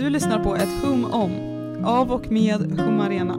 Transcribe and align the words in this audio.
Du 0.00 0.10
lyssnar 0.10 0.44
på 0.44 0.56
ett 0.56 0.82
hum 0.82 1.04
om, 1.04 1.32
av 1.84 2.12
och 2.12 2.32
med 2.32 2.80
Hum 2.80 3.00
Arena. 3.00 3.36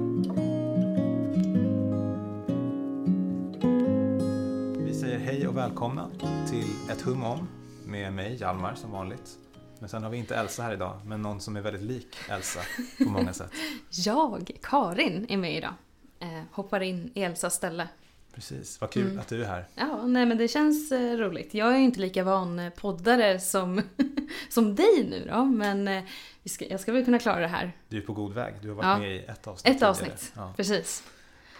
Vi 4.85 4.93
säger 4.93 5.19
hej 5.19 5.47
och 5.47 5.57
välkomna 5.57 6.09
till 6.49 6.65
ett 6.91 7.01
hum 7.01 7.23
om 7.23 7.47
med 7.85 8.13
mig 8.13 8.35
Hjalmar 8.35 8.75
som 8.75 8.91
vanligt. 8.91 9.37
Men 9.79 9.89
sen 9.89 10.03
har 10.03 10.09
vi 10.09 10.17
inte 10.17 10.35
Elsa 10.35 10.63
här 10.63 10.73
idag, 10.73 10.99
men 11.05 11.21
någon 11.21 11.39
som 11.39 11.55
är 11.55 11.61
väldigt 11.61 11.83
lik 11.83 12.15
Elsa 12.29 12.59
på 12.97 13.09
många 13.09 13.33
sätt. 13.33 13.51
Jag, 14.05 14.51
Karin, 14.61 15.25
är 15.29 15.37
med 15.37 15.57
idag. 15.57 15.73
Eh, 16.19 16.43
hoppar 16.51 16.81
in 16.81 17.11
i 17.13 17.23
Elsas 17.23 17.53
ställe. 17.53 17.87
Precis, 18.35 18.81
vad 18.81 18.91
kul 18.91 19.05
Mm. 19.05 19.19
att 19.19 19.27
du 19.27 19.43
är 19.43 19.47
här. 19.47 19.67
Ja, 19.75 20.01
nej 20.07 20.25
men 20.25 20.37
det 20.37 20.47
känns 20.47 20.91
eh, 20.91 21.17
roligt. 21.17 21.53
Jag 21.53 21.73
är 21.73 21.77
ju 21.77 21.83
inte 21.83 21.99
lika 21.99 22.23
van 22.23 22.59
eh, 22.59 22.69
poddare 22.69 23.39
som, 23.39 23.81
som 24.49 24.75
dig 24.75 25.07
nu 25.09 25.27
då, 25.31 25.45
men 25.45 25.87
eh, 25.87 26.03
ska, 26.45 26.65
jag 26.65 26.79
ska 26.79 26.91
väl 26.91 27.05
kunna 27.05 27.19
klara 27.19 27.39
det 27.39 27.47
här. 27.47 27.71
Du 27.89 27.97
är 27.97 28.01
på 28.01 28.13
god 28.13 28.33
väg. 28.33 28.53
Du 28.61 28.67
har 28.67 28.75
varit 28.75 28.85
Ja. 28.85 28.97
med 28.97 29.15
i 29.15 29.19
ett 29.19 29.47
avsnitt. 29.47 29.75
Ett 29.75 29.83
avsnitt, 29.83 30.31
Ja. 30.35 30.53
precis. 30.57 31.03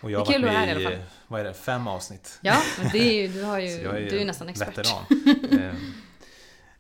Och 0.02 0.12
jag 0.12 0.20
har 0.20 0.26
Det 0.26 0.31
är 0.31 0.34
kul 0.34 0.41
varit 0.45 0.55
att 0.55 0.65
vara 0.65 0.65
med 0.65 0.76
här 0.76 0.79
i 0.79 0.84
i, 0.84 0.85
alla 0.85 0.95
fall. 0.98 1.05
vad 1.27 1.39
är 1.39 1.43
det, 1.43 1.53
fem 1.53 1.88
avsnitt. 1.88 2.39
Ja, 2.41 2.57
men 2.79 2.90
det 2.91 2.98
är 2.99 3.21
ju, 3.21 3.27
du, 3.27 3.43
har 3.43 3.59
ju, 3.59 3.67
är 3.67 3.93
du 3.93 4.15
är 4.15 4.20
ju 4.20 4.26
nästan 4.26 4.49
expert. 4.49 4.77
veteran. 4.77 5.03
Ehm, 5.62 5.93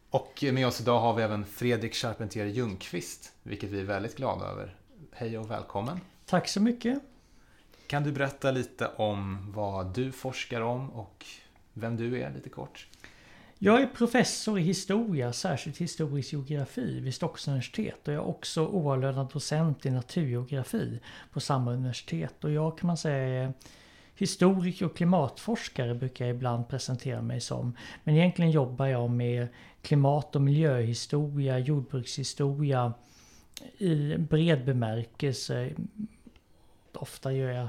och 0.09 0.43
med 0.53 0.67
oss 0.67 0.81
idag 0.81 0.99
har 0.99 1.13
vi 1.13 1.23
även 1.23 1.45
Fredrik 1.45 1.93
Charpentier 1.95 2.45
Ljungqvist, 2.45 3.31
vilket 3.43 3.69
vi 3.69 3.79
är 3.79 3.83
väldigt 3.83 4.15
glada 4.17 4.45
över. 4.45 4.75
Hej 5.11 5.37
och 5.37 5.51
välkommen. 5.51 5.99
Tack 6.25 6.47
så 6.47 6.61
mycket. 6.61 6.99
Kan 7.91 8.03
du 8.03 8.11
berätta 8.11 8.51
lite 8.51 8.87
om 8.87 9.51
vad 9.55 9.93
du 9.93 10.11
forskar 10.11 10.61
om 10.61 10.89
och 10.89 11.25
vem 11.73 11.97
du 11.97 12.21
är 12.21 12.33
lite 12.33 12.49
kort? 12.49 12.87
Jag 13.57 13.81
är 13.81 13.87
professor 13.87 14.59
i 14.59 14.61
historia, 14.61 15.33
särskilt 15.33 15.77
historisk 15.77 16.33
geografi 16.33 16.99
vid 16.99 17.13
Stockholms 17.13 17.47
universitet 17.47 18.07
och 18.07 18.13
jag 18.13 18.23
är 18.23 18.27
också 18.27 18.67
oavlönad 18.67 19.29
docent 19.33 19.85
i 19.85 19.89
naturgeografi 19.89 20.99
på 21.31 21.39
samma 21.39 21.71
universitet. 21.71 22.43
Och 22.43 22.51
jag 22.51 22.77
kan 22.77 22.87
man 22.87 22.97
säga 22.97 23.43
är 23.43 23.53
historiker 24.15 24.85
och 24.85 24.97
klimatforskare 24.97 25.95
brukar 25.95 26.25
jag 26.25 26.35
ibland 26.35 26.67
presentera 26.67 27.21
mig 27.21 27.41
som. 27.41 27.77
Men 28.03 28.15
egentligen 28.15 28.51
jobbar 28.51 28.85
jag 28.85 29.09
med 29.09 29.47
klimat 29.81 30.35
och 30.35 30.41
miljöhistoria, 30.41 31.59
jordbrukshistoria 31.59 32.93
i 33.77 34.17
bred 34.17 34.65
bemärkelse. 34.65 35.71
Ofta 37.01 37.33
gör 37.33 37.51
jag 37.51 37.67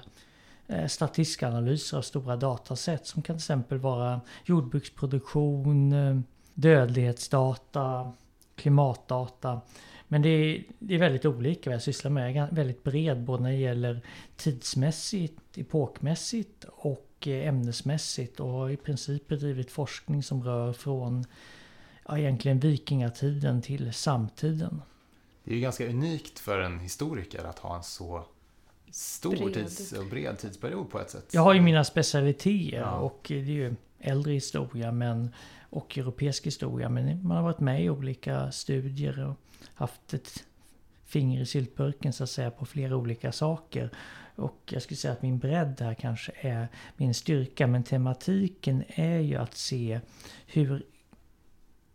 eh, 0.66 0.86
statistiska 0.86 1.48
analyser 1.48 1.98
av 1.98 2.02
stora 2.02 2.36
dataset 2.36 3.06
som 3.06 3.22
kan 3.22 3.36
till 3.36 3.40
exempel 3.40 3.78
vara 3.78 4.20
jordbruksproduktion, 4.44 5.92
eh, 5.92 6.20
dödlighetsdata, 6.54 8.12
klimatdata. 8.56 9.60
Men 10.08 10.22
det 10.22 10.28
är, 10.28 10.64
det 10.78 10.94
är 10.94 10.98
väldigt 10.98 11.24
olika 11.24 11.70
vad 11.70 11.74
jag 11.74 11.82
sysslar 11.82 12.10
med. 12.10 12.36
Jag 12.36 12.48
är 12.48 12.54
väldigt 12.54 12.84
bred 12.84 13.24
både 13.24 13.42
när 13.42 13.50
det 13.50 13.56
gäller 13.56 14.00
tidsmässigt, 14.36 15.58
epokmässigt 15.58 16.64
och 16.68 17.28
eh, 17.28 17.48
ämnesmässigt 17.48 18.40
och 18.40 18.48
har 18.48 18.70
i 18.70 18.76
princip 18.76 19.28
bedrivit 19.28 19.70
forskning 19.70 20.22
som 20.22 20.44
rör 20.44 20.72
från 20.72 21.24
ja, 22.08 22.18
egentligen 22.18 22.60
vikingatiden 22.60 23.62
till 23.62 23.92
samtiden. 23.92 24.82
Det 25.44 25.50
är 25.50 25.54
ju 25.54 25.60
ganska 25.60 25.88
unikt 25.88 26.38
för 26.38 26.58
en 26.58 26.78
historiker 26.78 27.44
att 27.44 27.58
ha 27.58 27.76
en 27.76 27.82
så 27.82 28.24
stor 28.92 29.36
Bred. 29.36 29.54
tids 29.54 29.92
och 29.92 30.06
bred 30.06 30.38
tidsperiod 30.38 30.90
på 30.90 31.00
ett 31.00 31.10
sätt. 31.10 31.28
Jag 31.32 31.42
har 31.42 31.54
ju 31.54 31.60
mina 31.60 31.84
specialiteter 31.84 32.76
Ja. 32.78 32.90
och 32.98 33.20
det 33.28 33.34
är 33.34 33.42
ju 33.44 33.74
äldre 33.98 34.32
historia 34.32 34.92
men, 34.92 35.34
och 35.70 35.98
europeisk 35.98 36.46
historia. 36.46 36.88
Men 36.88 37.26
man 37.26 37.36
har 37.36 37.44
varit 37.44 37.60
med 37.60 37.84
i 37.84 37.90
olika 37.90 38.52
studier 38.52 39.26
och 39.26 39.36
haft 39.74 40.14
ett 40.14 40.44
finger 41.04 41.40
i 41.40 41.46
syltburken 41.46 42.12
så 42.12 42.24
att 42.24 42.30
säga 42.30 42.50
på 42.50 42.66
flera 42.66 42.96
olika 42.96 43.32
saker. 43.32 43.90
Och 44.36 44.58
jag 44.70 44.82
skulle 44.82 44.96
säga 44.96 45.12
att 45.12 45.22
min 45.22 45.38
bredd 45.38 45.80
här 45.80 45.94
kanske 45.94 46.32
är 46.40 46.68
min 46.96 47.14
styrka. 47.14 47.66
Men 47.66 47.82
tematiken 47.84 48.84
är 48.88 49.18
ju 49.18 49.36
att 49.36 49.54
se 49.54 50.00
hur 50.46 50.82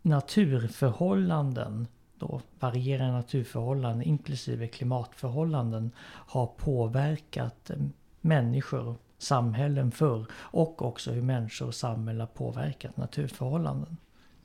naturförhållanden 0.02 1.86
då 2.18 2.40
varierande 2.60 3.12
naturförhållanden 3.16 4.02
inklusive 4.08 4.66
klimatförhållanden 4.68 5.90
har 6.04 6.46
påverkat 6.46 7.70
eh, 7.70 7.76
människor 8.20 8.88
och 8.88 9.00
samhällen 9.18 9.90
förr 9.92 10.26
och 10.32 10.82
också 10.82 11.10
hur 11.10 11.22
människor 11.22 11.66
och 11.66 11.74
samhällen 11.74 12.20
har 12.20 12.26
påverkat 12.26 12.96
naturförhållanden. 12.96 13.96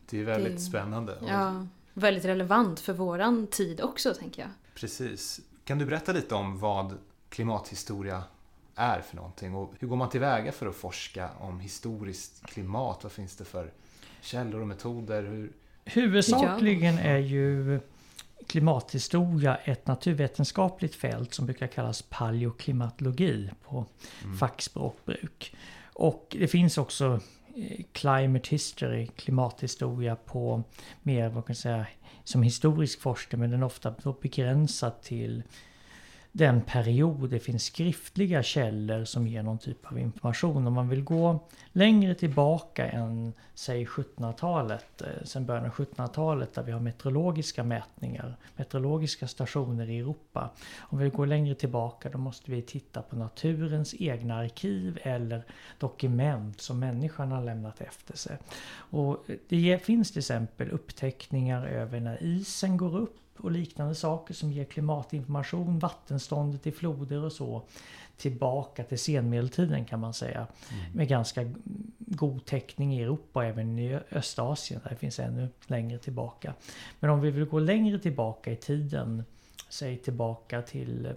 Det 0.09 0.19
är 0.19 0.25
väldigt 0.25 0.56
Det- 0.56 0.61
spännande. 0.61 1.16
Och 1.16 1.29
Ja, 1.29 1.67
väldigt 1.94 2.25
relevant 2.25 2.79
för 2.79 2.94
våran 2.94 3.47
tid 3.47 3.81
också 3.81 4.13
tänker 4.13 4.41
jag. 4.41 4.51
Precis. 4.75 5.41
Kan 5.66 5.78
du 5.79 5.85
berätta 5.85 6.11
lite 6.11 6.35
om 6.35 6.59
vad 6.59 6.97
klimathistoria 7.29 8.23
är 8.75 9.01
för 9.01 9.16
någonting 9.16 9.55
och 9.55 9.73
hur 9.79 9.88
går 9.88 9.95
man 9.95 10.09
tillväga 10.09 10.51
för 10.51 10.67
att 10.67 10.75
forska 10.75 11.29
om 11.40 11.59
historiskt 11.59 12.45
klimat? 12.45 13.00
Vad 13.03 13.11
finns 13.11 13.35
det 13.35 13.45
för 13.45 13.72
källor 14.22 14.61
och 14.61 14.67
metoder? 14.67 15.23
Hur... 15.23 15.51
Huvudsakligen 15.85 16.97
är 16.97 17.17
ju 17.17 17.79
klimathistoria 18.47 19.55
ett 19.55 19.88
naturvetenskapligt 19.88 20.95
fält 20.95 21.33
som 21.33 21.45
brukar 21.45 21.67
kallas 21.67 22.01
paleoklimatologi 22.01 23.49
på 23.63 23.85
Mm. 24.23 24.38
fackspråkbruk. 24.38 25.55
Och 25.93 26.35
det 26.39 26.47
finns 26.47 26.77
också 26.77 27.19
eh, 27.55 27.83
climate 27.91 28.49
history, 28.49 29.07
klimathistoria 29.07 30.16
på 30.16 30.63
mer, 31.01 31.29
vad 31.29 31.45
kan 31.45 31.53
jag 31.53 31.57
säga, 31.57 31.85
som 32.23 32.43
historisk 32.43 33.01
forskning 33.01 33.41
men 33.41 33.51
den 33.51 33.61
är 33.61 33.66
ofta 33.66 33.95
begränsad 34.22 35.01
till 35.01 35.43
den 36.35 36.61
period 36.61 37.29
det 37.29 37.39
finns 37.39 37.63
skriftliga 37.63 38.44
källor 38.44 39.05
som 39.05 39.27
ger 39.27 39.44
någon 39.44 39.57
typ 39.57 39.91
av 39.91 39.99
information. 39.99 40.67
Om 40.67 40.73
man 40.73 40.89
vill 40.89 41.03
gå 41.03 41.39
längre 41.71 42.16
tillbaka 42.16 42.88
än 42.88 43.33
säg 43.53 43.85
1700-talet, 43.85 45.01
eh, 45.01 45.07
sen 45.23 45.45
början 45.45 45.66
av 45.66 45.72
1700-talet 45.72 46.53
där 46.53 46.63
vi 46.63 46.72
har 46.72 46.79
meteorologiska 46.79 47.63
mätningar, 47.63 48.35
meteorologiska 48.55 49.27
stationer 49.27 49.89
i 49.89 49.99
Europa. 49.99 50.49
Om 50.77 50.97
vi 50.97 51.03
vill 51.03 51.13
gå 51.13 51.25
längre 51.25 51.55
tillbaka 51.55 52.09
då 52.09 52.17
måste 52.17 52.51
vi 52.51 52.61
titta 52.61 53.01
på 53.01 53.16
naturens 53.16 53.95
egna 53.99 54.35
arkiv 54.35 54.99
eller 55.01 55.43
dokument 55.77 56.61
som 56.61 56.79
människan 56.79 57.31
har 57.31 57.43
lämnat 57.43 57.81
efter 57.81 58.17
sig. 58.17 58.38
Och 58.75 59.29
eh, 59.29 59.35
det 59.49 59.83
finns 59.83 60.11
till 60.11 60.19
exempel 60.19 60.72
uppteckningar 60.72 61.66
över 61.66 61.99
när 61.99 62.23
isen 62.23 62.77
går 62.77 62.97
upp 62.97 63.22
och 63.38 63.51
liknande 63.51 63.95
saker 63.95 64.33
som 64.33 64.51
ger 64.51 64.66
klimatinformation, 64.66 65.79
vattenståndet 65.79 66.67
i 66.67 66.71
floder 66.71 67.23
och 67.23 67.31
så 67.31 67.61
tillbaka 68.17 68.83
till 68.83 68.99
senmedeltiden 68.99 69.85
kan 69.85 69.99
man 69.99 70.13
säga. 70.13 70.47
Med 70.94 71.07
ganska 71.07 71.53
god 71.97 72.45
täckning 72.45 72.93
i 72.93 73.01
Europa 73.01 73.39
och 73.39 73.45
även 73.45 73.79
i 73.79 73.99
Östasien 74.11 74.81
där 74.83 74.89
det 74.89 74.95
finns 74.95 75.19
ännu 75.19 75.49
längre 75.67 75.97
tillbaka. 75.97 76.53
Men 76.99 77.09
om 77.09 77.22
vi 77.22 77.31
vill 77.31 77.45
gå 77.45 77.59
längre 77.59 77.99
tillbaka 77.99 78.51
i 78.51 78.55
tiden, 78.55 79.23
säg 79.69 79.97
tillbaka 79.97 80.61
till 80.61 81.13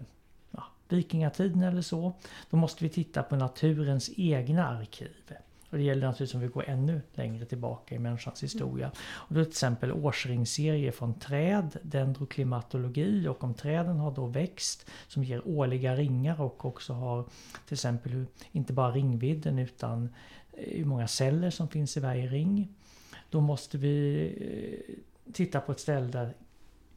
ja, 0.51 0.65
vikingatiden 0.89 1.63
eller 1.63 1.83
så, 1.83 2.13
då 2.51 2.57
måste 2.57 2.85
vi 2.85 2.91
titta 2.91 3.23
på 3.23 3.37
naturens 3.37 4.11
egna 4.17 4.69
arkiv. 4.69 5.33
Och 5.71 5.77
det 5.77 5.83
gäller 5.83 6.07
naturligtvis 6.07 6.35
om 6.35 6.41
vi 6.41 6.47
går 6.47 6.65
ännu 6.69 7.01
längre 7.15 7.45
tillbaka 7.45 7.95
i 7.95 7.99
människans 7.99 8.43
historia. 8.43 8.91
Och 8.99 9.35
då 9.35 9.45
till 9.45 9.51
exempel 9.51 9.93
årsringsserier 9.93 10.93
från 10.93 11.19
träd, 11.19 11.79
dendroklimatologi 11.83 13.29
och 13.29 13.45
om 13.45 13.55
träden 13.55 13.97
har 13.97 14.15
då 14.15 14.27
växt 14.27 14.91
som 15.09 15.25
ger 15.25 15.49
årliga 15.49 15.97
ringar 15.97 16.41
och 16.41 16.65
också 16.65 16.93
har 16.93 17.25
till 17.67 17.75
exempel 17.75 18.13
hur, 18.13 18.27
inte 18.53 18.73
bara 18.73 18.91
ringvidden 18.91 19.59
utan 19.59 20.09
eh, 20.53 20.79
hur 20.79 20.85
många 20.85 21.09
celler 21.09 21.51
som 21.51 21.69
finns 21.69 21.97
i 21.97 22.01
varje 22.01 22.27
ring. 22.27 22.69
Då 23.31 23.41
måste 23.41 23.79
vi 23.79 24.27
eh, 24.41 25.33
titta 25.33 25.61
på 25.61 25.73
ett 25.73 25.81
ställe 25.81 26.07
där 26.07 26.35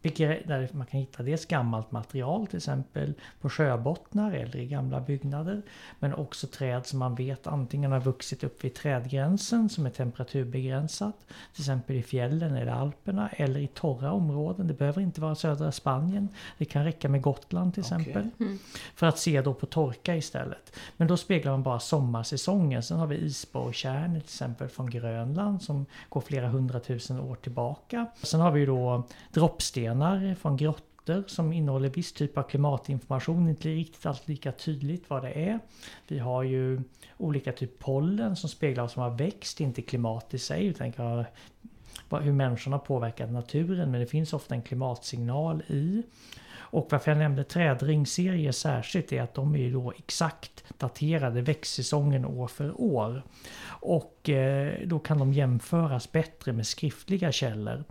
där 0.02 0.70
man 0.72 0.86
kan 0.86 1.00
hitta 1.00 1.24
dels 1.24 1.46
gammalt 1.46 1.92
material 1.92 2.48
till 2.48 2.58
exempel 2.58 3.14
på 3.42 3.50
sjöbottnar 3.50 4.32
eller 4.32 4.58
i 4.58 4.66
gamla 4.66 5.02
byggnader. 5.02 5.62
Men 6.00 6.14
också 6.14 6.48
träd 6.48 6.86
som 6.86 7.00
man 7.00 7.16
vet 7.16 7.48
antingen 7.48 7.92
har 7.92 8.00
vuxit 8.00 8.44
upp 8.44 8.64
vid 8.64 8.74
trädgränsen 8.74 9.70
som 9.70 9.86
är 9.86 9.90
temperaturbegränsat. 9.90 11.16
Till 11.54 11.62
exempel 11.62 11.96
i 11.96 12.04
fjällen 12.04 12.56
eller 12.56 12.72
Alperna 12.72 13.30
eller 13.30 13.60
i 13.60 13.68
torra 13.68 14.12
områden. 14.12 14.68
Det 14.68 14.74
behöver 14.74 15.02
inte 15.02 15.22
vara 15.22 15.36
södra 15.36 15.72
Spanien. 15.72 16.30
Det 16.58 16.66
kan 16.66 16.84
räcka 16.84 17.10
med 17.10 17.22
Gotland 17.22 17.74
till 17.74 17.82
exempel. 17.82 18.30
Mm. 18.40 18.60
För 18.96 19.08
att 19.08 19.20
se 19.20 19.42
då 19.42 19.54
på 19.54 19.66
torka 19.66 20.16
istället. 20.16 20.76
Men 20.98 21.08
då 21.08 21.18
speglar 21.18 21.52
man 21.52 21.64
bara 21.64 21.80
sommarsäsongen. 21.80 22.84
Sen 22.84 22.98
har 22.98 23.08
vi 23.08 23.16
isborrkärnor 23.16 24.20
till 24.20 24.24
exempel 24.24 24.68
från 24.68 24.90
Grönland 24.90 25.62
som 25.62 25.86
går 26.10 26.22
flera 26.22 26.48
hundratusen 26.48 27.20
år 27.20 27.36
tillbaka. 27.36 28.06
Sen 28.24 28.40
har 28.40 28.52
vi 28.52 28.66
då 28.66 29.04
droppstenar 29.34 29.89
från 30.36 30.58
grottor 30.58 31.24
som 31.28 31.54
innehåller 31.54 31.90
viss 31.90 32.14
typ 32.14 32.38
av 32.38 32.44
klimatinformation. 32.44 33.50
Inte 33.50 33.70
riktigt 33.70 34.06
alltid 34.06 34.30
lika 34.30 34.52
tydligt 34.52 35.10
vad 35.10 35.24
det 35.24 35.32
är. 35.32 35.60
Vi 36.08 36.20
har 36.20 36.44
ju 36.44 36.82
olika 37.18 37.52
typ 37.52 37.80
pollen 37.80 38.36
som 38.36 38.50
speglar 38.50 38.84
vad 38.84 38.92
som 38.92 39.02
har 39.02 39.10
växt, 39.10 39.62
inte 39.62 39.82
klimat 39.82 40.34
i 40.34 40.40
sig 40.40 40.66
utan 40.66 40.94
hur 42.10 42.34
människorna 42.34 42.78
har 42.78 42.86
påverkat 42.86 43.32
naturen 43.32 43.92
men 43.92 44.02
det 44.02 44.08
finns 44.08 44.34
ofta 44.34 44.56
en 44.56 44.62
klimatsignal 44.62 45.64
i. 45.68 46.04
Och 46.72 46.88
varför 46.92 47.12
jag 47.12 47.18
nämnde 47.18 47.44
trädringserier 47.44 48.52
särskilt 48.52 49.14
är 49.14 49.22
att 49.22 49.34
de 49.34 49.56
är 49.56 49.60
ju 49.60 49.74
då 49.74 49.94
exakt 49.98 50.64
daterade 50.78 51.42
växtsäsongen 51.42 52.26
år 52.26 52.48
för 52.48 52.82
år. 52.82 53.24
Och 53.66 54.30
eh, 54.30 54.74
då 54.86 55.00
kan 55.00 55.18
de 55.18 55.34
jämföras 55.34 56.12
bättre 56.12 56.54
med 56.54 56.68
skriftliga 56.68 57.32
källor. 57.32 57.84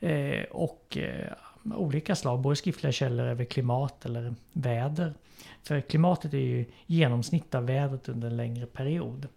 Eh, 0.00 0.44
och 0.50 0.96
eh, 0.96 1.32
olika 1.74 2.16
slag, 2.16 2.40
både 2.40 2.56
skriftliga 2.56 2.92
källor 2.92 3.26
över 3.26 3.44
klimat 3.44 4.04
eller 4.04 4.34
väder. 4.52 5.14
För 5.62 5.80
klimatet 5.80 6.34
är 6.34 6.38
ju 6.38 6.64
genomsnitt 6.86 7.54
av 7.54 7.66
vädret 7.66 8.08
under 8.08 8.28
en 8.28 8.36
längre 8.36 8.66
period. 8.66 9.28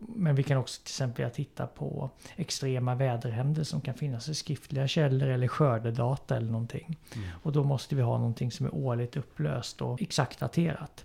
Men 0.00 0.34
vi 0.34 0.42
kan 0.42 0.58
också 0.58 0.82
till 0.82 0.90
exempel 0.90 1.30
titta 1.30 1.66
på 1.66 2.10
extrema 2.36 2.94
väderhändelser 2.94 3.70
som 3.70 3.80
kan 3.80 3.94
finnas 3.94 4.28
i 4.28 4.34
skriftliga 4.34 4.88
källor 4.88 5.28
eller 5.28 5.48
skördedata 5.48 6.36
eller 6.36 6.50
någonting. 6.50 6.98
Mm. 7.14 7.28
Och 7.42 7.52
då 7.52 7.64
måste 7.64 7.94
vi 7.94 8.02
ha 8.02 8.18
någonting 8.18 8.50
som 8.50 8.66
är 8.66 8.74
årligt 8.74 9.16
upplöst 9.16 9.82
och 9.82 10.02
exakt 10.02 10.40
daterat. 10.40 11.04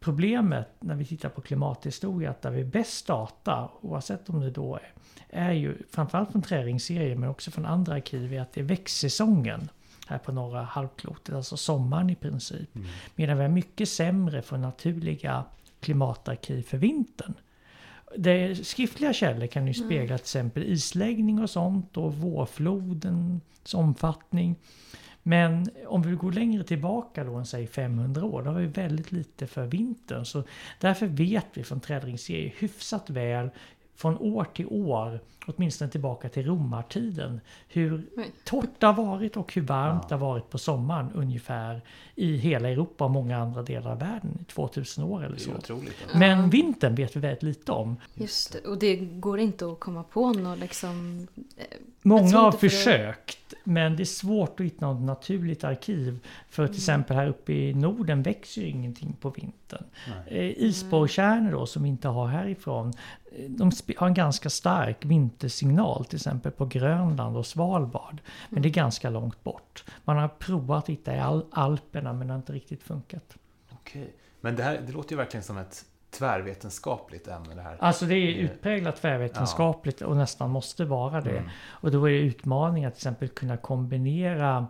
Problemet 0.00 0.68
när 0.80 0.94
vi 0.94 1.04
tittar 1.04 1.28
på 1.28 1.40
klimathistoria 1.40 2.30
att 2.30 2.42
där 2.42 2.50
vi 2.50 2.64
bäst 2.64 3.06
data, 3.06 3.70
oavsett 3.80 4.28
om 4.28 4.40
det 4.40 4.50
då 4.50 4.76
är, 4.76 4.92
är 5.28 5.52
ju 5.52 5.76
framförallt 5.90 6.32
från 6.32 6.42
träringsserier 6.42 7.16
men 7.16 7.28
också 7.28 7.50
från 7.50 7.66
andra 7.66 7.94
arkiv, 7.94 8.34
är 8.34 8.40
att 8.40 8.52
det 8.52 8.60
är 8.60 8.64
växtsäsongen 8.64 9.68
här 10.06 10.18
på 10.18 10.32
norra 10.32 10.62
halvklotet, 10.62 11.34
alltså 11.34 11.56
sommaren 11.56 12.10
i 12.10 12.14
princip. 12.14 12.76
Mm. 12.76 12.88
Medan 13.14 13.38
vi 13.38 13.44
är 13.44 13.48
mycket 13.48 13.88
sämre 13.88 14.42
för 14.42 14.56
naturliga 14.56 15.44
klimatarkiv 15.80 16.62
för 16.62 16.78
vintern. 16.78 17.34
Det 18.16 18.66
skriftliga 18.66 19.12
källor 19.12 19.46
kan 19.46 19.66
ju 19.66 19.74
spegla 19.74 20.18
till 20.18 20.24
exempel 20.24 20.62
isläggning 20.62 21.42
och 21.42 21.50
sånt 21.50 21.96
och 21.96 22.14
vårflodens 22.14 23.74
omfattning. 23.74 24.56
Men 25.22 25.70
om 25.86 26.02
vi 26.02 26.12
går 26.12 26.32
längre 26.32 26.64
tillbaka 26.64 27.24
då 27.24 27.34
än 27.34 27.46
säg 27.46 27.66
500 27.66 28.24
år, 28.24 28.42
då 28.42 28.50
har 28.50 28.60
vi 28.60 28.66
väldigt 28.66 29.12
lite 29.12 29.46
för 29.46 29.66
vintern. 29.66 30.24
Så 30.24 30.44
därför 30.78 31.06
vet 31.06 31.46
vi 31.54 31.64
från 31.64 31.80
trädringsserier 31.80 32.54
hyfsat 32.58 33.10
väl 33.10 33.50
från 34.00 34.18
år 34.18 34.44
till 34.54 34.66
år, 34.66 35.20
åtminstone 35.46 35.90
tillbaka 35.90 36.28
till 36.28 36.46
romartiden, 36.46 37.40
hur 37.68 38.02
torrt 38.44 38.70
det 38.78 38.86
har 38.86 38.92
varit 38.92 39.36
och 39.36 39.54
hur 39.54 39.62
varmt 39.62 40.02
Ja. 40.02 40.08
det 40.08 40.14
har 40.14 40.20
varit 40.32 40.50
på 40.50 40.58
sommaren 40.58 41.10
ungefär 41.14 41.80
i 42.14 42.36
hela 42.36 42.68
Europa 42.68 43.04
och 43.04 43.10
många 43.10 43.38
andra 43.38 43.62
delar 43.62 43.90
av 43.90 43.98
världen 43.98 44.38
i 44.40 44.44
2000 44.44 45.04
år 45.04 45.24
eller 45.24 45.36
Det 45.36 45.42
är 45.42 45.44
så. 45.44 45.52
otroligt. 45.54 45.94
Ja. 46.12 46.18
Men 46.18 46.50
vintern 46.50 46.94
vet 46.94 47.16
vi 47.16 47.20
väldigt 47.20 47.42
lite 47.42 47.72
om. 47.72 47.96
Just 48.14 48.52
det, 48.52 48.68
och 48.68 48.78
det 48.78 48.96
går 48.96 49.38
inte 49.38 49.66
att 49.66 49.80
komma 49.80 50.02
på 50.02 50.32
något 50.32 50.58
liksom... 50.58 51.26
eh, 51.56 51.64
Många 52.02 52.38
har 52.38 52.52
försökt 52.52 53.36
men 53.64 53.96
det 53.96 54.02
är 54.02 54.04
svårt 54.04 54.60
att 54.60 54.66
hitta 54.66 54.86
något 54.92 55.02
naturligt 55.02 55.64
arkiv. 55.64 56.18
För 56.50 56.66
till 56.66 56.76
exempel 56.76 57.16
här 57.16 57.26
uppe 57.28 57.52
i 57.52 57.74
Norden 57.74 58.22
växer 58.22 58.60
ju 58.62 58.68
ingenting 58.68 59.12
på 59.20 59.30
vintern. 59.30 59.84
Eh, 60.26 60.50
Isborrkärnor 60.62 61.52
då 61.52 61.66
som 61.66 61.82
vi 61.82 61.88
inte 61.88 62.08
har 62.08 62.26
härifrån. 62.26 62.92
De 63.48 63.70
har 63.96 64.06
en 64.06 64.14
ganska 64.14 64.50
stark 64.50 65.04
vintersignal 65.04 66.04
till 66.04 66.16
exempel 66.16 66.52
på 66.52 66.66
Grönland 66.66 67.36
och 67.36 67.46
Svalbard. 67.46 68.20
Men 68.48 68.62
det 68.62 68.68
är 68.68 68.70
ganska 68.70 69.10
långt 69.10 69.44
bort. 69.44 69.84
Man 70.04 70.16
har 70.16 70.28
provat 70.28 70.84
att 70.84 70.88
hitta 70.88 71.16
i 71.16 71.20
Al- 71.20 71.46
Alperna 71.52 72.12
men 72.12 72.26
det 72.26 72.32
har 72.32 72.38
inte 72.38 72.52
riktigt 72.52 72.82
funkat. 72.82 73.36
Okej. 73.72 74.12
Men 74.40 74.56
det 74.56 74.62
här 74.62 74.80
det 74.86 74.92
låter 74.92 75.10
ju 75.10 75.16
verkligen 75.16 75.44
som 75.44 75.58
ett 75.58 75.84
tvärvetenskapligt 76.10 77.28
ämne 77.28 77.54
det 77.54 77.62
här. 77.62 77.76
Alltså 77.80 78.06
det 78.06 78.14
är 78.14 78.38
Eh, 78.38 78.44
utpräglat 78.44 78.96
tvärvetenskapligt 78.96 80.02
och 80.02 80.16
nästan 80.16 80.50
måste 80.50 80.84
vara 80.84 81.20
det. 81.20 81.38
Mm. 81.38 81.50
Och 81.66 81.90
då 81.90 82.08
är 82.08 82.12
det 82.12 82.18
utmaningen 82.18 82.88
att 82.88 82.94
till 82.94 82.98
exempel 83.00 83.28
kunna 83.28 83.56
kombinera 83.56 84.66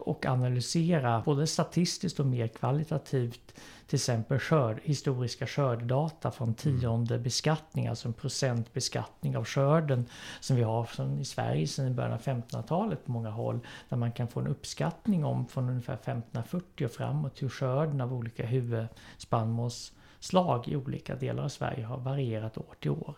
och 0.00 0.26
analysera 0.26 1.22
både 1.24 1.46
statistiskt 1.46 2.20
och 2.20 2.26
mer 2.26 2.48
kvalitativt 2.48 3.54
till 3.86 3.96
exempel 3.96 4.38
skörd, 4.38 4.80
historiska 4.82 5.46
skördedata 5.46 6.30
från 6.30 6.54
tionde 6.54 7.18
beskattning, 7.18 7.86
alltså 7.86 8.08
en 8.08 8.14
procentbeskattning 8.14 9.36
av 9.36 9.44
skörden 9.44 10.06
som 10.40 10.56
vi 10.56 10.62
har 10.62 10.88
i 11.20 11.24
Sverige 11.24 11.66
sedan 11.66 11.94
början 11.94 12.12
av 12.12 12.20
1500-talet 12.20 13.04
på 13.04 13.10
många 13.10 13.30
håll. 13.30 13.60
Där 13.88 13.96
man 13.96 14.12
kan 14.12 14.28
få 14.28 14.40
en 14.40 14.46
uppskattning 14.46 15.24
om 15.24 15.46
från 15.46 15.68
ungefär 15.68 15.94
1540 15.94 16.84
och 16.84 16.92
framåt 16.92 17.42
hur 17.42 17.48
skörden 17.48 18.00
av 18.00 18.14
olika 18.14 18.46
huvudspannmålsslag 18.46 20.68
i 20.68 20.76
olika 20.76 21.14
delar 21.14 21.44
av 21.44 21.48
Sverige 21.48 21.84
har 21.84 21.98
varierat 21.98 22.58
år 22.58 22.74
till 22.80 22.90
år. 22.90 23.14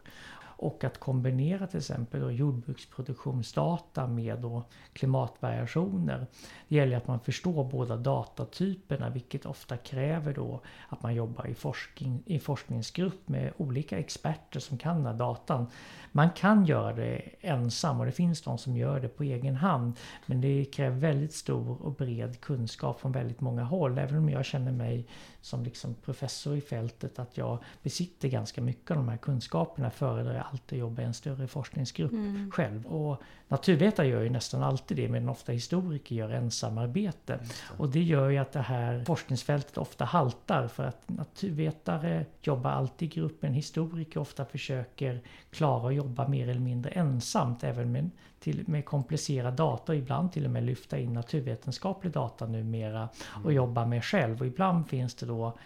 Och 0.61 0.85
att 0.85 1.01
kombinera 1.01 1.67
till 1.67 1.79
exempel 1.79 2.21
då 2.21 2.31
jordbruksproduktionsdata 2.31 4.07
med 4.07 4.39
då 4.39 4.65
klimatvariationer. 4.93 6.27
Det 6.69 6.77
gäller 6.77 6.97
att 6.97 7.07
man 7.07 7.21
förstår 7.21 7.65
båda 7.65 7.97
datatyperna 7.97 9.11
vilket 9.11 9.47
ofta 9.47 9.77
kräver 9.77 10.35
då 10.35 10.61
att 10.89 11.03
man 11.03 11.15
jobbar 11.15 11.47
i, 11.47 11.55
forskning, 11.55 12.23
i 12.27 12.39
forskningsgrupp 12.39 13.29
med 13.29 13.53
olika 13.57 13.99
experter 13.99 14.61
som 14.61 14.79
kan 14.79 14.97
den 14.97 15.07
här 15.07 15.15
datan. 15.15 15.67
Man 16.13 16.31
kan 16.31 16.65
göra 16.65 16.93
det 16.93 17.23
ensam 17.41 18.01
och 18.01 18.07
det 18.07 18.13
finns 18.13 18.43
de 18.43 18.59
som 18.59 18.77
gör 18.77 19.01
det 19.01 19.09
på 19.09 19.23
egen 19.23 19.57
hand. 19.57 19.99
Men 20.27 20.41
det 20.41 20.65
kräver 20.65 20.97
väldigt 20.97 21.35
stor 21.35 21.83
och 21.83 21.93
bred 21.93 22.41
kunskap 22.41 23.01
från 23.01 23.13
väldigt 23.13 23.41
många 23.41 23.65
håll. 23.65 23.99
Även 23.99 24.19
om 24.19 24.29
jag 24.29 24.45
känner 24.45 24.73
mig 24.73 25.07
som 25.41 25.63
liksom 25.63 25.95
professor 25.95 26.57
i 26.57 26.61
fältet 26.61 27.19
att 27.19 27.37
jag 27.37 27.59
besitter 27.83 28.29
ganska 28.29 28.61
mycket 28.61 28.91
av 28.91 28.97
de 28.97 29.09
här 29.09 29.17
kunskaperna 29.17 29.91
föredrar 29.91 30.35
jag 30.35 30.48
alltid 30.51 30.77
att 30.77 30.81
jobba 30.81 31.03
i 31.03 31.05
en 31.05 31.15
större 31.15 31.47
forskningsgrupp 31.47 32.13
Mm. 32.13 32.51
själv. 32.51 32.87
Och 32.87 33.23
naturvetare 33.49 34.07
gör 34.07 34.23
ju 34.23 34.31
nästan 34.31 34.63
alltid 34.63 34.97
det 34.97 35.09
medan 35.09 35.29
ofta 35.29 35.53
historiker 35.53 36.15
gör 36.17 36.31
ensamarbete. 36.31 37.39
Det. 37.43 37.49
Och 37.79 37.89
det 37.89 38.03
gör 38.03 38.29
ju 38.29 38.39
att 38.39 38.53
det 38.53 38.61
här 38.61 39.05
forskningsfältet 39.05 39.79
ofta 39.79 40.05
haltar 40.05 40.69
för 40.69 40.85
att 40.85 41.03
naturvetare 41.07 42.27
jobbar 42.43 42.71
alltid 42.71 43.13
i 43.13 43.21
grupp, 43.21 43.43
men 43.43 43.53
historiker 43.53 44.21
ofta 44.21 44.45
försöker 44.45 45.21
klara 45.51 45.89
att 45.89 45.95
jobba 45.95 46.29
mer 46.29 46.49
eller 46.49 46.61
mindre 46.61 46.91
ensamt 46.91 47.65
även 47.65 47.93
med, 47.93 48.11
till, 48.41 48.65
med 48.67 48.85
komplicerad 48.85 49.55
data 49.55 49.93
och 49.93 49.99
ibland 49.99 50.33
till 50.33 50.45
och 50.45 50.51
med 50.51 50.63
lyfta 50.63 50.99
in 50.99 51.13
naturvetenskaplig 51.13 52.13
data 52.13 52.47
numera 52.47 53.09
och 53.45 53.53
jobba 53.53 53.87
med 53.87 54.05
själv. 54.05 54.41
Och 54.41 54.47
ibland 54.47 54.89
finns 54.89 55.15
det 55.15 55.27
då 55.27 55.59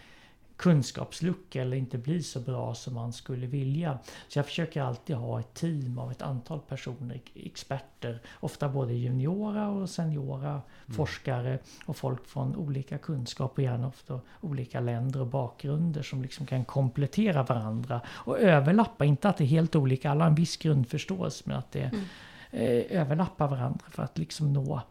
kunskapsluckor 0.62 1.62
eller 1.62 1.76
inte 1.76 1.98
blir 1.98 2.20
så 2.20 2.40
bra 2.40 2.74
som 2.74 2.94
man 2.94 3.12
skulle 3.12 3.46
vilja. 3.46 3.98
Så 4.28 4.38
jag 4.38 4.46
försöker 4.46 4.82
alltid 4.82 5.16
ha 5.16 5.40
ett 5.40 5.54
team 5.54 5.98
av 5.98 6.10
ett 6.10 6.22
antal 6.22 6.60
personer, 6.60 7.20
experter, 7.34 8.20
ofta 8.40 8.68
både 8.68 8.92
juniora 8.94 9.68
och 9.68 9.90
seniora 9.90 10.62
forskare 10.96 11.58
och 11.86 11.96
folk 11.96 12.26
från 12.26 12.56
olika 12.56 12.98
kunskaper, 12.98 13.62
gärna 13.62 13.86
ofta 13.86 14.20
olika 14.40 14.80
länder 14.80 15.20
och 15.20 15.26
bakgrunder 15.26 16.02
som 16.02 16.22
liksom 16.22 16.46
kan 16.46 16.64
komplettera 16.64 17.42
varandra 17.42 18.00
och 18.08 18.38
överlappa, 18.38 19.04
inte 19.04 19.28
att 19.28 19.36
det 19.36 19.44
är 19.44 19.48
helt 19.48 19.76
olika, 19.76 20.10
alla 20.10 20.24
har 20.24 20.28
en 20.30 20.34
viss 20.34 20.56
grundförståelse 20.56 21.42
men 21.46 21.56
att 21.56 21.72
det 21.72 21.82
Mm. 21.82 22.04
eh, 22.90 23.00
överlappar 23.00 23.48
varandra 23.48 23.84
för 23.90 24.02
att 24.02 24.18
liksom 24.18 24.52
nå 24.52 24.82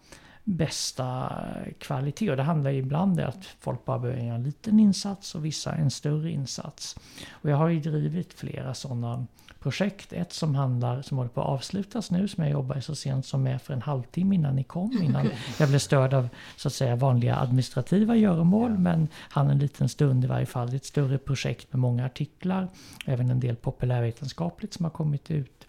bästa 0.43 1.33
kvalitet. 1.79 2.31
Och 2.31 2.37
det 2.37 2.43
handlar 2.43 2.71
ju 2.71 2.79
ibland 2.79 3.19
om 3.19 3.27
att 3.27 3.45
folk 3.59 3.85
bara 3.85 3.99
behöver 3.99 4.23
göra 4.23 4.35
en 4.35 4.43
liten 4.43 4.79
insats 4.79 5.35
och 5.35 5.45
vissa 5.45 5.73
en 5.73 5.91
större 5.91 6.31
insats. 6.31 6.95
Och 7.31 7.49
jag 7.49 7.57
har 7.57 7.69
ju 7.69 7.79
drivit 7.79 8.33
flera 8.33 8.73
sådana 8.73 9.25
projekt. 9.61 10.13
Ett 10.13 10.33
som 10.33 10.55
handlar, 10.55 11.01
som 11.01 11.17
håller 11.17 11.29
på 11.29 11.41
att 11.41 11.47
avslutas 11.47 12.11
nu, 12.11 12.27
som 12.27 12.43
jag 12.43 12.51
jobbar 12.51 12.79
så 12.79 12.95
sent 12.95 13.25
som 13.25 13.43
med 13.43 13.61
för 13.61 13.73
en 13.73 13.81
halvtimme 13.81 14.35
innan 14.35 14.55
ni 14.55 14.63
kom. 14.63 14.91
Innan 15.03 15.29
jag 15.59 15.69
blev 15.69 15.79
störd 15.79 16.13
av 16.13 16.29
så 16.55 16.67
att 16.67 16.73
säga 16.73 16.95
vanliga 16.95 17.35
administrativa 17.35 18.15
göromål. 18.15 18.77
Men 18.77 19.07
han 19.15 19.49
en 19.49 19.59
liten 19.59 19.89
stund 19.89 20.23
i 20.23 20.27
varje 20.27 20.45
fall. 20.45 20.67
Det 20.69 20.73
är 20.73 20.77
ett 20.77 20.85
större 20.85 21.17
projekt 21.17 21.73
med 21.73 21.79
många 21.79 22.05
artiklar. 22.05 22.67
Även 23.05 23.29
en 23.29 23.39
del 23.39 23.55
populärvetenskapligt 23.55 24.73
som 24.73 24.85
har 24.85 24.91
kommit 24.91 25.31
ut 25.31 25.67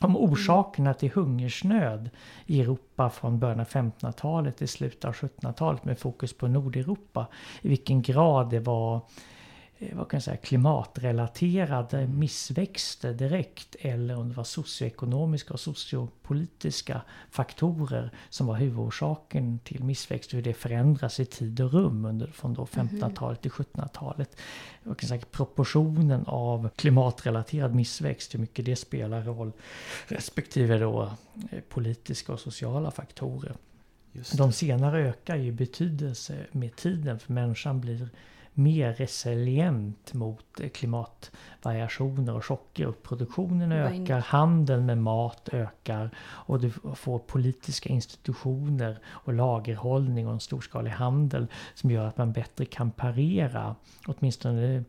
om 0.00 0.16
orsakerna 0.16 0.94
till 0.94 1.10
hungersnöd 1.10 2.10
i 2.46 2.60
Europa 2.60 3.10
från 3.10 3.38
början 3.38 3.60
av 3.60 3.66
1500-talet 3.66 4.56
till 4.56 4.68
slutet 4.68 5.04
av 5.04 5.14
1700-talet 5.14 5.84
med 5.84 5.98
fokus 5.98 6.32
på 6.38 6.48
Nordeuropa. 6.48 7.26
I 7.62 7.68
vilken 7.68 8.02
grad 8.02 8.50
det 8.50 8.60
var 8.60 9.00
vad 9.78 10.08
kan 10.08 10.16
jag 10.16 10.22
säga, 10.22 10.36
klimatrelaterade 10.36 12.06
missväxter 12.06 13.12
direkt 13.12 13.76
eller 13.80 14.16
om 14.16 14.28
det 14.28 14.34
var 14.34 14.44
socioekonomiska 14.44 15.54
och 15.54 15.60
sociopolitiska 15.60 17.02
faktorer 17.30 18.10
som 18.30 18.46
var 18.46 18.54
huvudorsaken 18.54 19.58
till 19.58 19.84
missväxt 19.84 20.30
och 20.30 20.36
hur 20.36 20.42
det 20.42 20.54
förändras 20.54 21.20
i 21.20 21.24
tid 21.24 21.60
och 21.60 21.72
rum 21.72 22.04
under, 22.04 22.26
från 22.26 22.54
då 22.54 22.64
1500-talet 22.64 23.42
till 23.42 23.50
1700-talet. 23.50 24.36
Jag 24.82 24.98
kan 24.98 25.08
säga 25.08 25.22
proportionen 25.30 26.24
av 26.26 26.68
klimatrelaterad 26.76 27.74
missväxt, 27.74 28.34
hur 28.34 28.38
mycket 28.38 28.64
det 28.64 28.76
spelar 28.76 29.22
roll 29.22 29.52
respektive 30.06 30.78
då 30.78 31.02
eh, 31.50 31.60
politiska 31.68 32.32
och 32.32 32.40
sociala 32.40 32.90
faktorer. 32.90 33.56
Just 34.12 34.36
De 34.36 34.52
senare 34.52 35.08
ökar 35.08 35.36
ju 35.36 35.52
betydelse 35.52 36.46
med 36.52 36.76
tiden 36.76 37.18
för 37.18 37.32
människan 37.32 37.80
blir 37.80 38.08
mer 38.54 38.92
resilient 38.92 40.14
mot 40.14 40.60
klimatvariationer 40.74 42.34
och 42.34 42.44
chocker. 42.44 42.92
Produktionen 43.02 43.72
ökar, 43.72 44.18
handeln 44.20 44.86
med 44.86 44.98
mat 44.98 45.48
ökar 45.52 46.10
och 46.18 46.60
du 46.60 46.70
får 46.94 47.18
politiska 47.18 47.88
institutioner 47.88 48.98
och 49.06 49.32
lagerhållning 49.32 50.26
och 50.26 50.32
en 50.32 50.40
storskalig 50.40 50.90
handel 50.90 51.46
som 51.74 51.90
gör 51.90 52.06
att 52.06 52.18
man 52.18 52.32
bättre 52.32 52.64
kan 52.64 52.90
parera 52.90 53.76
åtminstone 54.06 54.84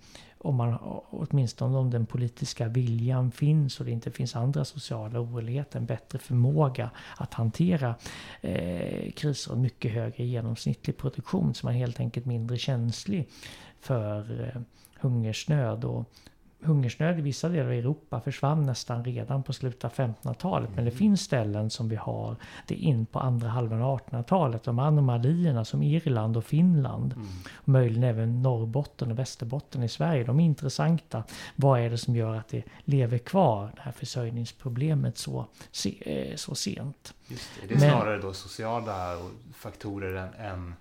om, 0.46 0.56
man, 0.56 0.78
åtminstone 1.10 1.78
om 1.78 1.90
den 1.90 2.06
politiska 2.06 2.68
viljan 2.68 3.32
finns 3.32 3.80
och 3.80 3.86
det 3.86 3.92
inte 3.92 4.12
finns 4.12 4.36
andra 4.36 4.66
sociala 4.66 5.20
oroligheter, 5.20 5.80
en 5.80 5.86
bättre 5.86 6.20
förmåga 6.20 6.90
att 7.18 7.34
hantera 7.34 7.96
eh, 8.42 9.12
kriser 9.12 9.52
och 9.52 9.58
mycket 9.58 9.92
högre 9.92 10.24
genomsnittlig 10.24 10.98
produktion 10.98 11.54
så 11.54 11.66
man 11.66 11.76
är 11.76 11.80
helt 11.80 12.00
enkelt 12.00 12.26
mindre 12.26 12.58
känslig 12.58 13.30
för 13.80 14.44
eh, 14.56 14.62
hungersnöd. 15.00 15.86
Och 15.86 16.12
hungersnöd 16.66 17.20
i 17.20 17.22
vissa 17.22 17.50
delar 17.50 17.66
av 17.66 17.72
Europa 17.72 18.22
försvann 18.22 18.66
nästan 18.66 19.06
redan 19.06 19.44
på 19.44 19.54
slutet 19.54 19.84
av 19.86 19.92
1500-talet. 19.92 20.70
Men 20.76 20.86
det 20.86 20.92
finns 20.92 21.22
ställen 21.22 21.70
som 21.70 21.90
vi 21.90 21.96
har 21.96 22.36
det 22.68 22.76
in 22.76 23.06
på 23.06 23.20
andra 23.20 23.48
halvan 23.48 23.82
av 23.82 24.00
1800-talet. 24.00 24.64
De 24.64 24.80
anomalierna 24.80 25.66
som 25.66 25.84
Irland 25.84 26.38
och 26.38 26.44
Finland. 26.46 27.14
Mm. 27.14 27.28
Och 27.54 27.68
möjligen 27.68 28.04
även 28.04 28.42
Norrbotten 28.42 29.12
och 29.12 29.20
Västerbotten 29.20 29.84
i 29.84 29.90
Sverige. 29.90 30.24
De 30.24 30.40
är 30.40 30.44
intressanta. 30.46 31.24
Vad 31.56 31.80
är 31.80 31.90
det 31.90 31.98
som 31.98 32.16
gör 32.16 32.36
att 32.36 32.48
det 32.48 32.64
lever 32.84 33.18
kvar, 33.18 33.72
det 33.76 33.82
här 33.82 33.92
försörjningsproblemet, 33.92 35.18
så, 35.18 35.46
se, 35.72 36.30
eh, 36.32 36.36
så 36.36 36.56
sent? 36.56 37.14
Just 37.28 37.50
det. 37.62 37.68
Det 37.68 37.74
är 37.74 37.80
Men- 37.80 37.90
snarare 37.90 38.18
då 38.18 38.34
sociala 38.34 39.18
faktorer 39.54 40.16
än, 40.16 40.34
än 40.34 40.74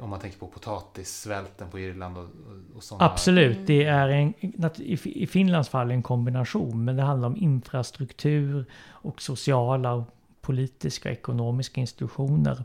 om 0.00 0.10
man 0.10 0.20
tänker 0.20 0.38
på 0.38 0.46
potatissvälten 0.46 1.70
på 1.70 1.78
Irland 1.78 2.18
och, 2.18 2.24
och, 2.24 2.76
och 2.76 2.82
sådana. 2.82 3.10
Absolut, 3.12 3.56
Mm. 3.56 3.66
det 3.66 3.84
är 3.84 4.08
en, 4.08 4.34
i 4.76 4.98
i 5.04 5.26
Finlands 5.26 5.68
fall 5.68 5.90
en 5.90 6.02
kombination. 6.02 6.84
Men 6.84 6.96
det 6.96 7.02
handlar 7.02 7.28
om 7.28 7.36
infrastruktur 7.36 8.66
och 8.88 9.22
sociala, 9.22 9.92
och 9.92 10.04
politiska 10.40 11.08
och 11.08 11.12
ekonomiska 11.12 11.80
institutioner. 11.80 12.64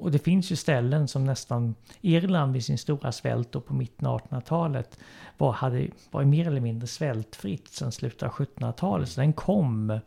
Och 0.00 0.10
det 0.10 0.18
finns 0.18 0.52
ju 0.52 0.56
ställen 0.56 1.08
som 1.08 1.24
nästan 1.24 1.74
Irland 2.00 2.52
vid 2.52 2.64
sin 2.64 2.78
stora 2.78 3.12
svält 3.12 3.52
då 3.52 3.60
på 3.60 3.74
mitten 3.74 4.06
av 4.06 4.20
1800-talet 4.20 4.98
var, 5.38 5.52
hade, 5.52 5.88
var 6.10 6.24
mer 6.24 6.46
eller 6.46 6.60
mindre 6.60 6.86
svältfritt 6.86 7.68
sedan 7.68 7.92
slutet 7.92 8.22
av 8.22 8.30
1700-talet. 8.30 9.08
Så 9.08 9.20
den 9.20 9.32
kom. 9.32 10.00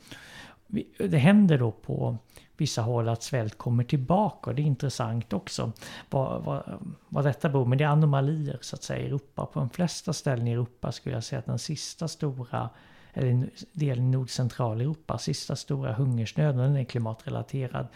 Det 0.98 1.18
händer 1.18 1.58
då 1.58 1.72
på 1.72 2.18
vissa 2.58 2.82
håll 2.82 3.10
att 3.10 3.24
svält 3.24 3.58
kommer 3.58 3.84
tillbaka 3.84 4.50
och 4.50 4.56
det 4.56 4.62
är 4.62 4.65
intressant 4.65 5.34
också 5.34 5.72
vad, 6.10 6.44
vad, 6.44 6.63
vad 7.10 7.24
detta 7.24 7.50
beror 7.50 7.65
Men 7.65 7.77
det 7.77 7.84
är 7.84 7.88
anomalier 7.88 8.58
så 8.62 8.75
att 8.75 8.84
säga 8.84 9.00
i 9.00 9.06
Europa. 9.06 9.46
På 9.46 9.60
de 9.60 9.70
flesta 9.70 10.13
ställen 10.13 10.48
i 10.48 10.51
Europa 10.51 10.92
skulle 10.92 11.15
jag 11.15 11.24
säga 11.24 11.39
att 11.39 11.46
den 11.46 11.60
sista 11.60 12.08
stora 12.08 12.70
eller 13.13 13.50
delen 13.74 14.06
i 14.06 14.10
Nordcentraleuropa, 14.10 15.18
sista 15.18 15.56
stora 15.56 15.94
hungersnöden, 15.94 16.58
den 16.58 16.75
är 16.75 16.84
klimatrelaterad. 16.84 17.88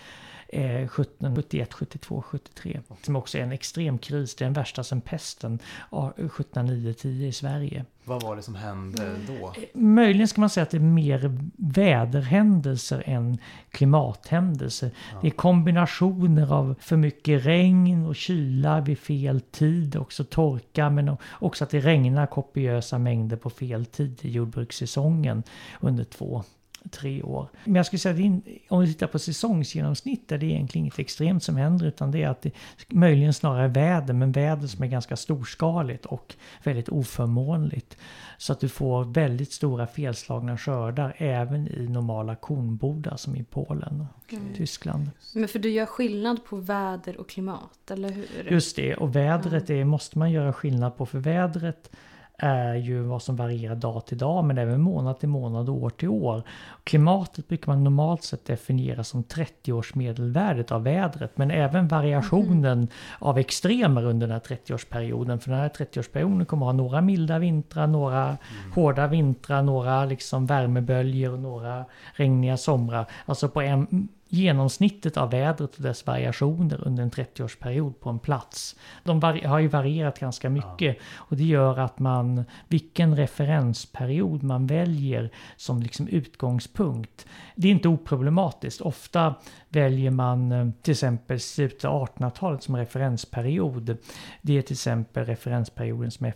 Eh, 0.49 0.83
1771, 0.83 1.73
72, 1.73 2.21
73. 2.21 2.79
Som 3.01 3.15
också 3.15 3.37
är 3.37 3.41
en 3.41 3.51
extrem 3.51 3.97
kris. 3.97 4.35
Det 4.35 4.43
är 4.43 4.45
den 4.45 4.53
värsta 4.53 4.83
sedan 4.83 5.01
pesten 5.01 5.59
ja, 5.91 6.13
1709-10 6.17 7.07
i 7.07 7.31
Sverige. 7.31 7.85
Vad 8.03 8.23
var 8.23 8.35
det 8.35 8.41
som 8.41 8.55
hände 8.55 9.15
då? 9.27 9.53
Möjligen 9.73 10.27
ska 10.27 10.41
man 10.41 10.49
säga 10.49 10.63
att 10.63 10.69
det 10.69 10.77
är 10.77 10.81
mer 10.81 11.37
väderhändelser 11.55 13.03
än 13.05 13.37
klimathändelser. 13.71 14.91
Det 15.21 15.27
är 15.27 15.31
kombinationer 15.31 16.53
av 16.53 16.75
för 16.79 16.97
mycket 16.97 17.45
regn 17.45 18.05
och 18.05 18.15
kyla 18.15 18.81
vid 18.81 18.99
fel 18.99 19.41
tid, 19.41 19.95
också 19.95 20.23
torka, 20.23 20.89
men 20.89 21.17
också 21.31 21.63
att 21.63 21.69
det 21.69 21.79
regnar 21.79 22.25
kopiösa 22.25 22.97
mängder 22.97 23.37
på 23.37 23.49
fel 23.49 23.85
tid 23.85 24.19
i 24.21 24.31
jordbrukssäsongen 24.31 25.43
under 25.81 26.03
två 26.03 26.43
tre 26.89 27.23
år. 27.23 27.49
Men 27.63 27.75
jag 27.75 27.85
skulle 27.85 27.99
säga 27.99 28.13
att 28.13 28.41
om 28.71 28.81
vi 28.81 28.87
tittar 28.87 29.07
på 29.07 29.19
säsongsgenomsnitt 29.19 30.31
är 30.31 30.37
det 30.37 30.45
egentligen 30.45 30.85
inget 30.85 30.99
extremt 30.99 31.43
som 31.43 31.57
händer 31.57 31.85
utan 31.85 32.11
det 32.11 32.23
är 32.23 32.29
att 32.29 32.41
det 32.41 32.51
möjligen 32.89 33.33
snarare 33.33 33.67
väder, 33.67 34.13
men 34.13 34.31
väder 34.31 34.67
som 34.67 34.83
är 34.83 34.87
ganska 34.87 35.15
storskaligt 35.15 36.05
och 36.05 36.35
väldigt 36.63 36.89
oförmånligt. 36.89 37.97
Så 38.37 38.53
att 38.53 38.59
du 38.59 38.69
får 38.69 39.05
väldigt 39.05 39.51
stora 39.51 39.87
felslagna 39.87 40.57
skördar 40.57 41.13
även 41.17 41.67
i 41.67 41.87
normala 41.87 42.35
kornbodar 42.35 43.17
som 43.17 43.35
i 43.35 43.43
Polen 43.43 44.05
och 44.15 44.17
Mm. 44.33 44.53
Tyskland. 44.53 45.09
Men 45.33 45.47
för 45.47 45.59
du 45.59 45.69
gör 45.69 45.85
skillnad 45.85 46.45
på 46.45 46.55
väder 46.55 47.17
och 47.17 47.29
klimat, 47.29 47.91
eller 47.91 48.09
hur? 48.09 48.47
Just 48.49 48.75
det, 48.75 48.95
och 48.95 49.15
vädret 49.15 49.69
är, 49.69 49.83
måste 49.83 50.19
man 50.19 50.31
göra 50.31 50.53
skillnad 50.53 50.97
på 50.97 51.05
för 51.05 51.19
vädret 51.19 51.91
är 52.37 52.75
ju 52.75 53.01
vad 53.01 53.21
som 53.21 53.35
varierar 53.35 53.75
dag 53.75 54.05
till 54.05 54.17
dag 54.17 54.45
men 54.45 54.57
även 54.57 54.81
månad 54.81 55.19
till 55.19 55.29
månad 55.29 55.69
och 55.69 55.75
år 55.75 55.89
till 55.89 56.09
år. 56.09 56.43
Klimatet 56.83 57.47
brukar 57.47 57.71
man 57.71 57.83
normalt 57.83 58.23
sett 58.23 58.45
definiera 58.45 59.03
som 59.03 59.23
30-års 59.23 59.95
medelvärdet 59.95 60.71
av 60.71 60.83
vädret 60.83 61.37
men 61.37 61.51
även 61.51 61.87
variationen 61.87 62.87
av 63.19 63.37
extremer 63.37 64.05
under 64.05 64.27
den 64.27 64.33
här 64.33 64.57
30-årsperioden. 64.57 65.39
För 65.39 65.51
den 65.51 65.59
här 65.59 65.69
30-årsperioden 65.69 66.45
kommer 66.45 66.65
ha 66.65 66.73
några 66.73 67.01
milda 67.01 67.39
vintrar, 67.39 67.87
några 67.87 68.37
hårda 68.75 69.07
vintrar, 69.07 69.61
några 69.61 70.05
liksom 70.05 70.45
värmeböljor 70.45 71.33
och 71.33 71.39
några 71.39 71.85
regniga 72.13 72.57
somrar. 72.57 73.05
Alltså 73.25 73.49
på 73.49 73.61
en 73.61 74.07
genomsnittet 74.29 75.17
av 75.17 75.31
vädret 75.31 75.75
och 75.77 75.83
dess 75.83 76.05
variationer 76.05 76.87
under 76.87 77.03
en 77.03 77.11
30-årsperiod 77.11 77.93
på 77.93 78.09
en 78.09 78.19
plats. 78.19 78.75
De 79.03 79.23
har 79.23 79.59
ju 79.59 79.67
varierat 79.67 80.19
ganska 80.19 80.49
mycket 80.49 80.97
och 81.15 81.37
det 81.37 81.43
gör 81.43 81.79
att 81.79 81.99
man, 81.99 82.45
vilken 82.67 83.15
referensperiod 83.15 84.43
man 84.43 84.67
väljer 84.67 85.29
som 85.55 85.81
liksom 85.81 86.07
utgångspunkt, 86.07 87.25
det 87.55 87.67
är 87.67 87.71
inte 87.71 87.87
oproblematiskt. 87.87 88.81
Ofta 88.81 89.35
väljer 89.69 90.11
man 90.11 90.51
eh, 90.51 90.69
till 90.81 90.91
exempel 90.91 91.39
slutet 91.39 91.85
av 91.85 92.07
1800-talet 92.07 92.63
som 92.63 92.77
referensperiod. 92.77 93.97
Det 94.41 94.57
är 94.57 94.61
till 94.61 94.73
exempel 94.73 95.25
referensperioden 95.25 96.11
som 96.11 96.31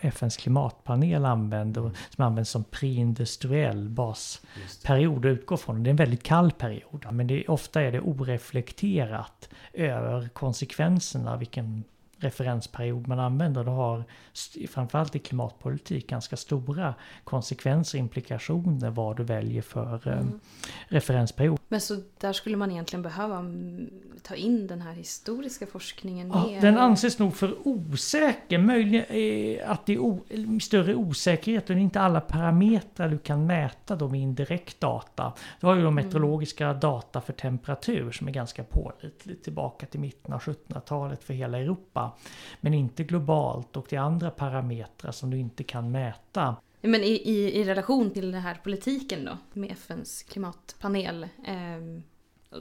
FNs 0.00 0.36
klimatpanel 0.36 1.24
använder 1.24 1.84
och 1.84 1.92
som 2.10 2.24
används 2.24 2.50
som 2.50 2.64
preindustriell 2.64 3.88
bas 3.88 4.42
Just 4.62 4.82
det. 4.82 4.86
period 4.86 5.26
att 5.26 5.30
utgå 5.30 5.56
från. 5.56 5.82
Det 5.82 5.88
är 5.88 5.90
en 5.90 5.96
väldigt 5.96 6.22
kall 6.22 6.50
period. 6.50 7.06
Men 7.10 7.26
det, 7.30 7.48
ofta 7.48 7.82
är 7.82 7.92
det 7.92 8.00
oreflekterat 8.00 9.48
över 9.72 10.28
konsekvenserna 10.28 11.36
vilken 11.36 11.84
referensperiod 12.20 13.08
man 13.08 13.20
använder. 13.20 13.64
Det 13.64 13.70
har 13.70 14.04
framförallt 14.68 15.16
i 15.16 15.18
klimatpolitik 15.18 16.08
ganska 16.08 16.36
stora 16.36 16.94
konsekvenser, 17.24 17.98
implikationer 17.98 18.90
vad 18.90 19.16
du 19.16 19.22
väljer 19.24 19.62
för 19.62 20.08
eh, 20.08 20.20
Mm. 20.20 20.40
referensperiod. 20.88 21.60
Men 21.68 21.80
så 21.80 21.96
där 22.18 22.32
skulle 22.32 22.56
man 22.56 22.70
egentligen 22.70 23.02
behöva 23.02 23.38
mm, 23.38 23.90
ta 24.22 24.34
in 24.34 24.66
den 24.66 24.80
här 24.80 24.92
historiska 24.92 25.66
forskningen 25.66 26.32
Ja, 26.34 26.58
den 26.60 26.78
anses 26.78 27.18
nog 27.18 27.36
för 27.36 27.68
osäker. 27.68 28.58
Möjligen 28.58 29.04
eh, 29.08 29.70
att 29.70 29.86
det 29.86 29.92
är 29.94 29.98
o, 29.98 30.24
större 30.62 30.94
osäkerhet 30.94 31.70
och 31.70 31.74
det 31.74 31.80
är 31.80 31.82
inte 31.82 32.00
alla 32.00 32.20
parametrar 32.20 33.08
du 33.08 33.18
kan 33.18 33.46
mäta 33.46 33.96
då 33.96 34.08
med 34.08 34.20
indirekt 34.20 34.80
data. 34.80 35.32
Du 35.60 35.66
har 35.66 35.74
ju 35.76 35.82
de 35.82 35.94
meteorologiska 35.94 36.72
data 36.72 37.20
för 37.20 37.32
temperatur 37.32 38.10
som 38.10 38.28
är 38.28 38.32
ganska 38.32 38.64
pålitligt 38.64 39.44
tillbaka 39.44 39.86
till 39.86 40.00
mitten 40.00 40.34
av 40.34 40.40
1700-talet 40.40 41.24
för 41.24 41.34
hela 41.34 41.58
Europa. 41.58 42.09
Men 42.60 42.74
inte 42.74 43.04
globalt 43.04 43.76
och 43.76 43.86
det 43.90 43.96
är 43.96 44.00
andra 44.00 44.30
parametrar 44.30 45.12
som 45.12 45.30
du 45.30 45.38
inte 45.38 45.64
kan 45.64 45.90
mäta. 45.90 46.56
Men 46.80 47.00
i, 47.02 47.22
i, 47.24 47.60
i 47.60 47.64
relation 47.64 48.10
till 48.10 48.32
den 48.32 48.40
här 48.40 48.60
politiken 48.64 49.24
då, 49.24 49.38
med 49.52 49.70
FNs 49.70 50.22
klimatpanel. 50.22 51.28
ehm, 51.46 52.02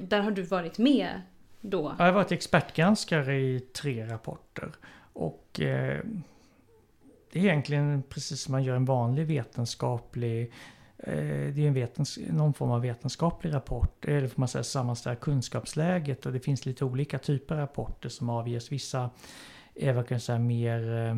där 0.01 0.21
har 0.21 0.31
du 0.31 0.41
varit 0.41 0.77
med 0.77 1.21
då? 1.61 1.95
Jag 1.97 2.05
har 2.05 2.11
varit 2.11 2.31
expertgranskare 2.31 3.39
i 3.39 3.59
tre 3.59 4.05
rapporter. 4.05 4.71
Och 5.13 5.59
eh, 5.59 5.99
det 7.31 7.39
är 7.39 7.43
egentligen 7.43 8.03
precis 8.09 8.41
som 8.41 8.51
man 8.51 8.63
gör 8.63 8.75
en 8.75 8.85
vanlig 8.85 9.25
vetenskaplig 9.25 10.41
eh, 10.41 10.49
Eh, 11.03 11.53
det 11.53 11.63
är 11.63 11.67
en 11.67 11.73
vetens, 11.73 12.19
någon 12.29 12.53
form 12.53 12.71
av 12.71 12.81
vetenskaplig 12.81 13.53
rapport, 13.53 14.05
eller 14.05 14.27
får 14.27 14.39
man 14.39 14.47
säga 14.47 14.63
sammanställa 14.63 15.15
kunskapsläget 15.15 16.25
och 16.25 16.33
det 16.33 16.39
finns 16.39 16.65
lite 16.65 16.85
olika 16.85 17.19
typer 17.19 17.55
av 17.55 17.61
rapporter 17.61 18.09
som 18.09 18.29
avges. 18.29 18.71
Vissa 18.71 19.09
är 19.75 19.93
vad 19.93 20.07
kan 20.07 20.19
säga, 20.19 20.39
mer 20.39 20.95
eh, 20.95 21.15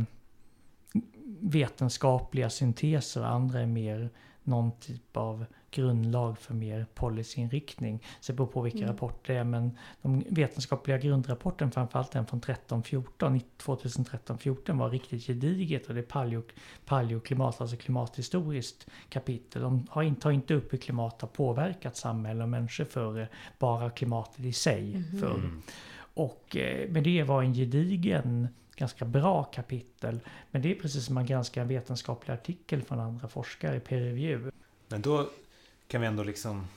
vetenskapliga 1.40 2.50
synteser 2.50 3.22
och 3.22 3.30
andra 3.30 3.60
är 3.60 3.66
mer 3.66 4.10
någon 4.44 4.72
typ 4.80 5.18
av 5.18 5.46
grundlag 5.72 6.38
för 6.40 6.54
mer 6.54 6.86
policyinriktning. 6.94 8.04
Så 8.20 8.32
det 8.32 8.36
beror 8.36 8.48
på 8.48 8.62
vilka 8.62 8.78
Mm. 8.78 8.90
rapporter 8.90 9.34
det 9.34 9.40
är. 9.40 9.44
Men 9.44 9.78
de 10.02 10.24
vetenskapliga 10.30 10.98
grundrapporten, 10.98 11.72
framförallt 11.72 12.12
den 12.12 12.26
från 12.26 12.42
13-14, 12.42 13.42
2013-14 13.58 14.78
var 14.78 14.90
riktigt 14.90 15.26
gediget 15.28 15.88
och 15.88 15.94
det 15.94 16.00
är 16.00 16.04
paleo, 16.06 16.44
paleoklimat, 16.86 17.62
alltså 17.62 17.78
klimathistoriskt 17.78 18.88
kapitel. 19.10 19.62
De 19.62 19.88
har 19.90 20.04
inte, 20.04 20.22
tar 20.22 20.32
inte 20.32 20.54
upp 20.54 20.74
hur 20.74 20.78
klimat 20.78 21.22
har 21.22 21.28
påverkat 21.28 21.98
samhälle 21.98 22.44
och 22.44 22.50
människor 22.50 22.86
förr, 22.86 23.28
bara 23.60 23.90
klimatet 23.90 24.40
i 24.46 24.54
sig 24.54 24.96
Mhm. 24.96 25.20
förr. 25.20 25.36
Mm. 25.36 25.62
Och, 26.14 26.58
eh, 26.58 26.90
men 26.90 27.04
det 27.04 27.24
var 27.24 27.44
en 27.44 27.54
gedigen 27.54 28.48
ganska 28.76 29.06
bra 29.06 29.44
kapitel. 29.44 30.20
Men 30.52 30.62
det 30.62 30.72
är 30.72 30.76
precis 30.76 31.06
som 31.06 31.16
man 31.16 31.26
granskar 31.26 31.62
en 31.62 31.68
vetenskaplig 31.68 32.34
artikel 32.34 32.82
från 32.82 33.00
andra 33.00 33.28
forskare 33.28 33.76
i 33.76 33.80
peer 33.80 34.02
review. 34.02 34.52
Men 34.88 35.02
då 35.02 35.30
kan 35.92 36.02
vi 36.02 36.08
ändå 36.08 36.24
liksom, 36.24 36.68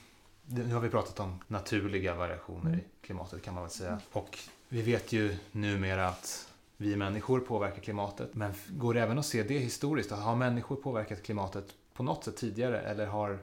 nu 0.45 0.73
har 0.73 0.81
vi 0.81 0.89
pratat 0.89 1.19
om 1.19 1.39
naturliga 1.47 2.15
variationer 2.15 2.67
Mm. 2.69 2.79
i 2.79 2.83
klimatet 3.05 3.41
kan 3.43 3.53
man 3.53 3.63
väl 3.63 3.71
säga. 3.71 3.99
Och 4.11 4.37
vi 4.69 4.81
vet 4.81 5.11
ju 5.13 5.35
numera 5.51 6.07
att 6.07 6.47
vi 6.77 6.95
människor 6.95 7.39
påverkar 7.39 7.81
klimatet. 7.81 8.35
Men 8.35 8.53
går 8.69 8.93
det 8.93 9.01
även 9.01 9.19
att 9.19 9.25
se 9.25 9.43
det 9.43 9.59
historiskt? 9.59 10.11
Har 10.11 10.35
människor 10.35 10.75
påverkat 10.75 11.23
klimatet 11.23 11.65
på 11.93 12.03
något 12.03 12.23
sätt 12.23 12.37
tidigare? 12.37 12.81
Eller 12.81 13.05
har, 13.07 13.39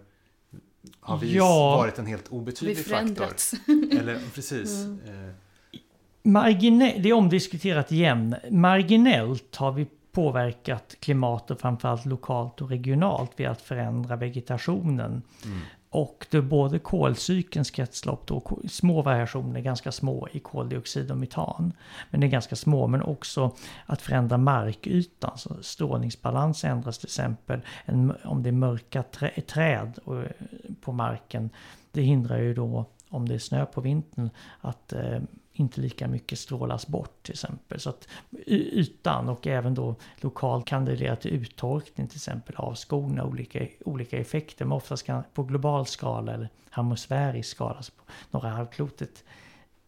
har 1.01 1.19
vi 1.19 1.37
Ja. 1.37 1.77
varit 1.77 1.99
en 1.99 2.07
helt 2.07 2.27
Vi 2.33 2.37
obetydlig 2.37 2.87
faktor? 2.87 3.27
Eller 3.99 4.19
precis. 4.35 4.71
Mm. 4.85 5.01
Eh, 5.07 5.31
Margine- 6.23 6.99
det 7.03 7.09
är 7.09 7.13
omdiskuterat 7.13 7.93
igen. 7.93 8.35
Marginellt 8.51 9.57
har 9.57 9.73
vi 9.73 9.87
påverkat 10.13 10.97
klimatet 11.01 11.61
framförallt 11.61 12.07
lokalt 12.07 12.61
och 12.61 12.69
regionalt 12.69 13.31
via 13.37 13.51
att 13.51 13.61
förändra 13.61 14.17
vegetationen. 14.17 15.23
mm. 15.45 15.59
Och 15.93 16.27
det 16.31 16.37
är 16.37 16.43
både 16.43 16.79
kolcykelns 16.79 17.71
kretslopp, 17.71 18.27
då, 18.27 18.61
små 18.69 19.03
variationer, 19.03 19.61
ganska 19.61 19.93
små 19.93 20.29
i 20.33 20.39
koldioxid 20.39 21.11
och 21.11 21.17
metan. 21.17 21.73
Men 22.11 22.21
det 22.21 22.27
är 22.27 22.31
ganska 22.31 22.57
små, 22.57 22.87
men 22.87 23.03
också 23.03 23.57
att 23.87 24.03
förändra 24.03 24.39
markytan. 24.39 25.39
Så 25.39 25.57
strålningsbalans 25.63 26.65
ändras 26.65 26.99
till 26.99 27.07
exempel. 27.07 27.61
En, 27.85 28.13
om 28.25 28.43
det 28.43 28.51
är 28.51 28.53
mörka 28.53 29.03
trä, 29.03 29.31
träd 29.41 29.99
och, 30.05 30.25
på 30.81 30.93
marken, 30.93 31.51
det 31.91 32.03
hindrar 32.03 32.39
ju 32.39 32.55
då, 32.55 32.85
om 33.09 33.29
det 33.29 33.35
är 33.35 33.39
snö 33.39 33.67
på 33.67 33.81
vintern, 33.81 34.31
att 34.61 34.93
eh, 34.93 35.21
inte 35.53 35.81
lika 35.81 36.09
mycket 36.09 36.39
strålas 36.39 36.87
bort 36.87 37.23
till 37.23 37.33
exempel. 37.33 37.81
Så 37.81 37.91
att 37.91 38.09
ytan 38.47 39.29
och 39.29 39.47
även 39.47 39.75
då 39.75 39.95
lokalt 40.17 40.67
kan 40.67 40.85
det 40.85 40.97
leda 40.97 41.17
till 41.17 41.31
uttorkning 41.31 42.09
till 42.09 42.17
exempel 42.17 42.57
av 42.57 42.75
skorna, 42.75 43.25
olika, 43.25 43.67
olika 43.85 44.19
effekter. 44.19 44.65
Men 44.65 44.73
oftast 44.73 45.07
kan, 45.07 45.23
på 45.35 45.43
global 45.43 45.87
skala 45.87 46.35
eller 46.35 46.49
atmosfärisk 46.71 47.51
skala, 47.51 47.75
alltså 47.75 47.93
på 47.93 48.03
norra 48.31 48.49
halvklotet, 48.49 49.25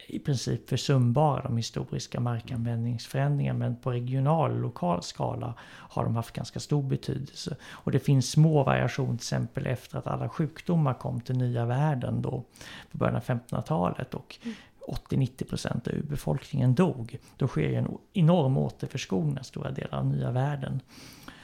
i 0.06 0.18
princip 0.18 0.68
försumbara 0.68 1.42
de 1.42 1.56
historiska 1.56 2.21
markanvändningsförändringarna. 2.21 3.59
Men 3.59 3.76
på 3.76 3.90
regional 3.90 4.50
och 4.50 4.61
lokal 4.61 5.02
skala 5.02 5.54
har 5.61 6.04
de 6.04 6.16
haft 6.16 6.35
ganska 6.35 6.61
stor 6.61 6.83
betydelse. 6.83 7.56
Och 7.64 7.92
det 7.92 7.99
finns 7.99 8.30
små 8.30 8.62
variationer 8.62 9.09
till 9.09 9.16
exempel 9.16 9.66
efter 9.66 9.99
att 9.99 10.06
alla 10.06 10.28
sjukdomar 10.28 10.94
kom 10.94 11.21
till 11.21 11.37
nya 11.37 11.64
världen 11.64 12.23
då 12.23 12.44
på 12.92 12.99
början 12.99 13.16
av 13.16 13.23
1500-talet. 13.23 14.14
Och 14.14 14.37
mm. 14.42 14.56
80-90% 14.88 15.95
av 15.95 16.07
befolkningen 16.07 16.75
dog. 16.75 17.19
Då 17.37 17.49
sker 17.49 17.69
ju 17.69 17.75
en 17.75 17.99
enorm 18.12 18.59
återförskogning 18.59 19.38
av 19.38 19.43
stora 19.43 19.71
delar 19.71 19.99
av 19.99 20.07
nya 20.07 20.31
världen. 20.31 20.81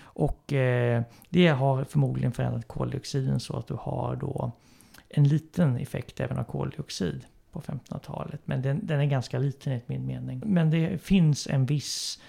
Och 0.02 0.52
eh, 0.52 1.02
det 1.28 1.48
har 1.48 1.84
förmodligen 1.84 2.32
förändrat 2.32 2.68
koldioxiden 2.68 3.40
så 3.40 3.56
att 3.56 3.66
du 3.66 3.74
har 3.74 4.16
då 4.16 4.52
en 5.08 5.24
liten 5.24 5.76
effekt 5.76 6.20
även 6.20 6.38
av 6.38 6.44
koldioxid 6.44 7.24
på 7.52 7.60
1500-talet. 7.60 8.40
Men 8.44 8.62
den, 8.62 8.86
den 8.86 9.00
är 9.00 9.04
ganska 9.04 9.38
liten 9.38 9.72
enligt 9.72 9.88
min 9.88 10.06
mening. 10.06 10.42
Men 10.46 10.70
det 10.70 11.02
finns 11.02 11.46
en 11.46 11.66
viss 11.66 12.20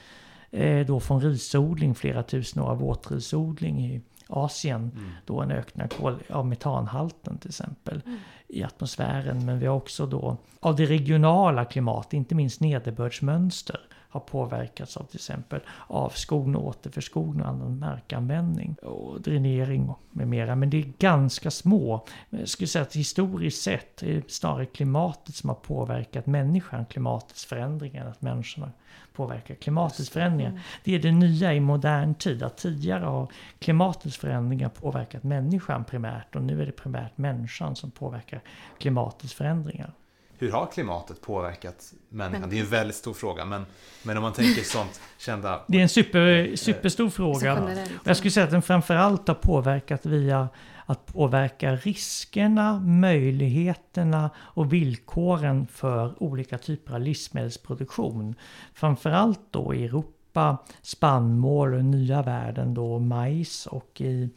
eh, 0.51 0.85
då 0.85 0.99
från 0.99 1.21
risodling, 1.21 1.95
flera 1.95 2.23
tusen 2.23 2.61
år 2.61 2.69
av 2.69 2.79
våtrisodling 2.79 3.85
i 3.85 4.01
Asien. 4.31 4.91
Mm. 4.95 5.11
Då 5.25 5.41
en 5.41 5.51
ökning 5.51 5.83
av, 5.83 5.87
kol, 5.87 6.23
av 6.29 6.47
metanhalten 6.47 7.37
till 7.37 7.49
exempel 7.49 8.01
i 8.47 8.63
atmosfären. 8.63 9.45
Men 9.45 9.59
vi 9.59 9.65
har 9.65 9.75
också 9.75 10.05
då 10.05 10.37
av 10.59 10.75
det 10.75 10.85
regionala 10.85 11.65
klimatet, 11.65 12.13
inte 12.13 12.35
minst 12.35 12.61
nederbördsmönster 12.61 13.79
har 14.11 14.19
påverkats 14.19 14.97
av 14.97 15.03
till 15.03 15.15
exempel 15.15 15.59
avskogning, 15.87 16.55
återförskogning 16.55 17.41
och 17.41 17.49
annan 17.49 17.79
markanvändning 17.79 18.75
och 18.83 19.21
dränering 19.21 19.89
och 19.89 19.99
med 20.09 20.27
mera. 20.27 20.55
Men 20.55 20.69
det 20.69 20.77
är 20.77 20.93
ganska 20.99 21.51
små. 21.51 22.05
Jag 22.29 22.49
skulle 22.49 22.67
säga 22.67 22.81
att 22.81 22.95
historiskt 22.95 23.61
sett 23.61 24.03
är 24.03 24.13
det 24.13 24.31
snarare 24.31 24.65
klimatet 24.65 25.35
som 25.35 25.49
har 25.49 25.55
påverkat 25.55 26.25
människan, 26.25 26.85
klimatets 26.85 27.45
förändringar, 27.45 28.05
att 28.05 28.21
människorna 28.21 28.71
påverkar 29.13 29.55
klimatets 29.55 30.09
förändringar. 30.09 30.59
Det 30.83 30.95
är 30.95 30.99
det 30.99 31.11
nya 31.11 31.53
i 31.53 31.59
modern 31.59 32.15
tid, 32.15 32.43
att 32.43 32.57
tidigare 32.57 33.05
har 33.05 33.27
klimatets 33.59 34.17
förändringar 34.17 34.69
påverkat 34.69 35.23
människan 35.23 35.83
primärt 35.85 36.35
och 36.35 36.43
nu 36.43 36.61
är 36.61 36.65
det 36.65 36.71
primärt 36.71 37.17
människan 37.17 37.75
som 37.75 37.91
påverkar 37.91 38.41
klimatets 38.79 39.33
förändringar. 39.33 39.93
Hur 40.37 40.51
har 40.51 40.67
klimatet 40.73 41.21
påverkat 41.21 41.93
människan? 42.09 42.41
Men- 42.41 42.49
Det 42.49 42.57
är 42.57 42.61
en 42.61 42.69
väldigt 42.69 42.95
stor 42.95 43.13
fråga. 43.13 43.45
Men, 43.45 43.65
men 44.03 44.17
om 44.17 44.23
man 44.23 44.33
tänker 44.33 44.61
sånt 44.63 45.01
kända... 45.17 45.61
Det 45.67 45.77
är 45.77 45.81
en 45.81 45.89
super, 45.89 46.55
superstor 46.55 47.09
Så 47.09 47.15
fråga. 47.15 47.53
generellt. 47.59 47.91
Och 48.01 48.07
jag 48.07 48.17
skulle 48.17 48.31
säga 48.31 48.43
att 48.43 48.51
den 48.51 48.61
framförallt 48.61 49.27
har 49.27 49.35
påverkat 49.35 50.05
via 50.05 50.49
att 50.85 51.05
påverka 51.05 51.75
riskerna, 51.75 52.79
möjligheterna 52.79 54.29
och 54.37 54.73
villkoren 54.73 55.67
för 55.67 56.23
olika 56.23 56.57
typer 56.57 56.93
av 56.93 57.01
livsmedelsproduktion. 57.01 58.35
Framförallt 58.73 59.41
då 59.51 59.73
i 59.73 59.85
Europa 59.85 60.57
spannmål 60.81 61.73
och 61.73 61.85
nya 61.85 62.21
världen 62.21 62.73
då 62.73 62.99
majs 62.99 63.65
och 63.65 64.01
i 64.01 64.29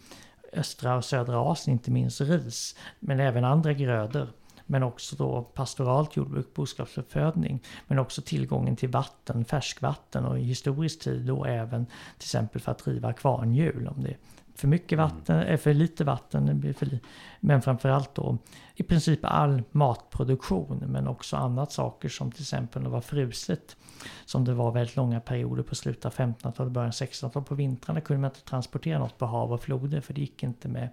östra 0.53 0.97
och 0.97 1.05
södra 1.05 1.41
Asien 1.41 1.73
inte 1.73 1.91
minst 1.91 2.21
ris. 2.21 2.77
Men 3.01 3.21
även 3.21 3.45
andra 3.45 3.73
grödor. 3.73 4.29
Men 4.67 4.83
också 4.83 5.17
då 5.17 5.43
pastoralt 5.43 6.17
jordbruk, 6.17 6.55
boskapsuppfödning. 6.55 7.63
Men 7.87 7.99
också 7.99 8.23
tillgången 8.23 8.77
till 8.77 8.89
vatten, 8.89 9.45
färskvatten 9.45 10.25
och 10.25 10.39
i 10.39 10.43
historisk 10.43 11.01
tid 11.01 11.27
då 11.27 11.45
även 11.45 11.87
till 11.87 12.27
exempel 12.27 12.61
för 12.61 12.73
att 12.73 12.85
driva 12.85 13.13
kvarnhjul. 13.13 13.89
Om 13.89 14.03
det 14.03 14.17
för 14.55 14.69
mycket 14.69 14.99
vatten, 14.99 15.37
är 15.37 15.57
för 15.57 15.75
lite 15.75 16.05
vatten, 16.05 16.61
blir 16.61 16.73
för 16.73 16.87
li- 16.87 17.01
men 17.41 17.63
framförallt 17.63 18.15
då 18.15 18.39
i 18.75 18.83
princip 18.83 19.21
all 19.23 19.63
matproduktion 19.71 20.85
men 20.87 21.09
också 21.09 21.37
annat 21.37 21.73
saker 21.73 22.09
som 22.09 22.33
till 22.33 22.43
exempel 22.43 22.83
när 22.83 22.89
det 22.89 22.93
var 22.93 23.01
fruset. 23.01 23.77
Som 24.25 24.45
det 24.45 24.55
var 24.55 24.73
väldigt 24.73 24.97
långa 24.97 25.21
perioder 25.21 25.63
på 25.63 25.75
slutet 25.75 26.05
av 26.05 26.13
1500-talet, 26.13 26.73
början 26.73 26.89
av 26.89 26.93
1600-talet. 26.93 27.49
På 27.49 27.55
vintrarna 27.55 28.01
kunde 28.01 28.21
man 28.21 28.31
inte 28.31 28.45
transportera 28.45 28.99
något 28.99 29.19
på 29.19 29.27
hav 29.27 29.53
och 29.53 29.63
floder 29.63 30.01
för 30.01 30.15
det 30.15 30.21
gick 30.21 30.43
inte 30.43 30.69
med 30.69 30.89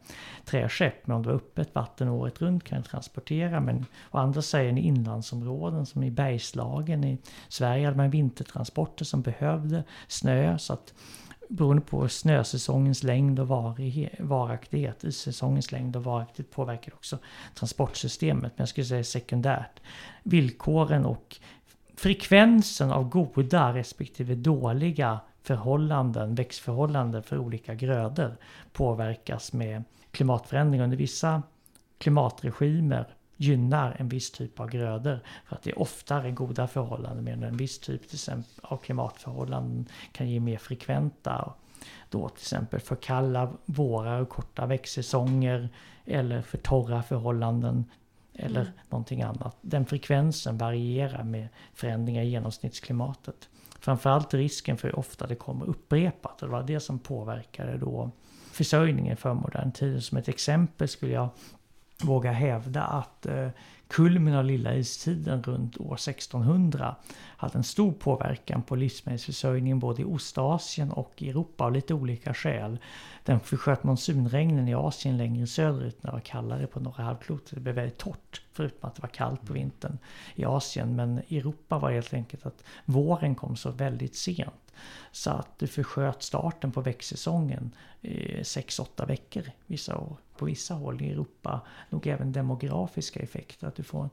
träskepp. 0.46 1.08
Men 1.08 1.16
om 1.16 1.24
det 1.24 1.30
var 1.30 1.36
öppet 1.36 1.76
vatten 1.76 2.08
året 2.08 2.42
runt 2.42 2.64
kan 2.64 2.82
det 2.82 2.88
transportera. 2.88 3.60
Men 3.60 3.86
å 4.12 4.18
andra 4.18 4.42
sidan 4.42 4.78
i 4.78 4.82
inlandsområden 4.82 5.86
som 5.86 6.04
i 6.04 6.12
Bergslagen 6.12 7.04
i 7.04 7.18
Sverige 7.48 7.86
hade 7.86 7.98
man 7.98 8.10
vintertransporter 8.10 9.06
som 9.06 9.22
behövde 9.22 9.84
snö. 10.08 10.58
så 10.58 10.74
att 10.74 10.94
beroende 11.52 11.82
på 11.82 12.08
snösäsongens 12.08 13.04
längd 13.04 13.40
och 13.40 13.48
varaktighet, 14.20 15.04
issäsongens 15.04 15.72
längd 15.72 15.96
och 15.96 16.04
varaktighet 16.04 16.52
påverkar 16.52 16.94
också 16.94 17.18
transportsystemet. 17.56 18.52
Men 18.56 18.62
jag 18.62 18.70
skulle 18.70 18.86
säga 18.86 19.04
sekundärt. 19.04 19.80
Villkoren 20.24 21.06
och 21.06 21.38
frekvensen 21.96 22.92
av 22.92 23.10
goda 23.10 23.74
respektive 23.74 24.36
dåliga 24.36 25.20
förhållanden, 25.44 26.36
växtförhållanden 26.36 27.24
för 27.24 27.38
olika 27.38 27.74
grödor 27.74 28.38
påverkas 28.74 29.54
med 29.54 29.84
klimatförändring. 30.12 30.82
Under 30.82 30.98
vissa 30.98 31.44
klimatregimer 31.98 33.08
gynnar 33.42 33.96
en 34.00 34.10
viss 34.10 34.32
typ 34.32 34.60
av 34.60 34.70
grödor 34.70 35.20
för 35.46 35.56
att 35.56 35.64
det 35.64 35.72
är 35.72 35.80
oftare 35.80 36.32
goda 36.32 36.68
förhållanden 36.68 37.24
medan 37.24 37.44
en 37.44 37.58
viss 37.58 37.80
typ 37.80 38.08
till 38.08 38.16
exempel, 38.16 38.52
av 38.62 38.78
klimatförhållanden 38.78 39.88
kan 40.12 40.30
ge 40.30 40.40
mer 40.40 40.58
frekventa 40.58 41.54
då 42.10 42.30
till 42.30 42.42
exempel 42.42 42.80
för 42.80 42.96
kalla 42.96 43.52
vårar 43.66 44.22
och 44.22 44.30
korta 44.30 44.66
växtsäsonger 44.66 45.70
eller 46.06 46.42
för 46.42 46.58
torra 46.58 47.04
förhållanden 47.04 47.86
eller 48.34 48.62
Mm. 48.62 48.74
någonting 48.90 49.22
annat. 49.22 49.58
Den 49.62 49.86
frekvensen 49.86 50.58
varierar 50.58 51.24
med 51.24 51.48
förändringar 51.74 52.24
i 52.24 52.30
genomsnittsklimatet. 52.30 53.50
Framförallt 53.80 54.34
risken 54.34 54.78
för 54.78 54.88
hur 54.88 55.00
ofta 55.00 55.28
det 55.28 55.36
kommer 55.36 55.66
upprepat. 55.66 56.42
Och 56.42 56.48
det 56.48 56.52
var 56.52 56.64
det 56.64 56.80
som 56.80 57.00
påverkade 57.00 57.78
då 57.78 58.12
försörjningen 58.52 59.18
för 59.18 59.34
modern 59.34 59.72
tid. 59.72 60.04
Som 60.04 60.18
ett 60.18 60.28
exempel 60.28 60.88
skulle 60.88 61.14
jag 61.14 61.30
våga 62.04 62.32
hävda 62.32 62.84
att 62.84 63.26
eh, 63.26 63.48
kulmen 63.88 64.36
av 64.36 64.46
lilla 64.46 64.76
istiden 64.76 65.44
runt 65.44 65.78
år 65.78 65.96
1600 65.96 66.96
hade 67.42 67.58
en 67.58 67.64
stor 67.64 67.92
påverkan 67.92 68.64
på 68.64 68.76
livsmedelsförsörjningen 68.76 69.80
både 69.80 70.02
i 70.02 70.06
Ostasien 70.06 70.92
och 70.92 71.14
i 71.18 71.30
Europa 71.30 71.64
av 71.64 71.72
lite 71.72 71.94
olika 71.94 72.34
skäl. 72.34 72.80
Den 73.24 73.40
försköt 73.40 73.84
monsunregnen 73.84 74.68
i 74.68 74.74
Asien 74.74 75.18
längre 75.18 75.48
söderut 75.48 76.04
när 76.04 76.12
det 76.12 76.16
var 76.16 76.22
kallare 76.22 76.68
på 76.68 76.80
norra 76.80 77.04
halvklotet. 77.04 77.56
Det 77.56 77.60
blev 77.60 77.76
väldigt 77.76 77.98
torrt 77.98 78.42
förutom 78.54 78.90
att 78.90 78.96
det 78.96 79.02
var 79.02 79.10
kallt 79.10 79.48
på 79.48 79.54
vintern 79.54 79.98
i 80.36 80.46
Asien. 80.46 80.96
Men 80.96 81.22
i 81.28 81.38
Europa 81.38 81.80
var 81.80 81.90
det 81.90 81.96
helt 81.96 82.14
enkelt 82.14 82.46
att 82.46 82.64
våren 82.86 83.36
kom 83.36 83.56
så 83.56 83.72
väldigt 83.72 84.16
sent. 84.16 84.74
Så 85.12 85.30
att 85.30 85.60
du 85.60 85.68
försköt 85.68 86.24
starten 86.24 86.72
på 86.72 86.82
växtsäsongen 86.82 87.72
6-8 88.02 89.08
veckor 89.08 89.44
vissa 89.66 89.98
år. 89.98 90.18
På 90.38 90.46
vissa 90.46 90.74
håll 90.74 91.02
i 91.02 91.12
Europa 91.12 91.62
nog 91.90 92.08
även 92.08 92.32
demografiska 92.32 93.20
effekter. 93.20 93.68
Att 93.68 93.76
du 93.76 93.84
får 93.84 94.04
en 94.04 94.10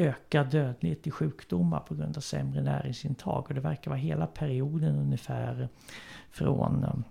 ökad 0.00 0.50
dödlighet 0.50 1.06
i 1.06 1.10
sjukdomar 1.10 1.80
på 1.80 1.94
grund 1.94 2.16
av 2.16 2.20
sämre 2.20 2.62
näringsintag. 2.62 3.46
Och 3.48 3.54
det 3.54 3.60
verkar 3.60 3.90
vara 3.90 4.00
hela 4.00 4.26
perioden 4.26 4.96
ungefär 4.96 5.68
från 6.30 7.04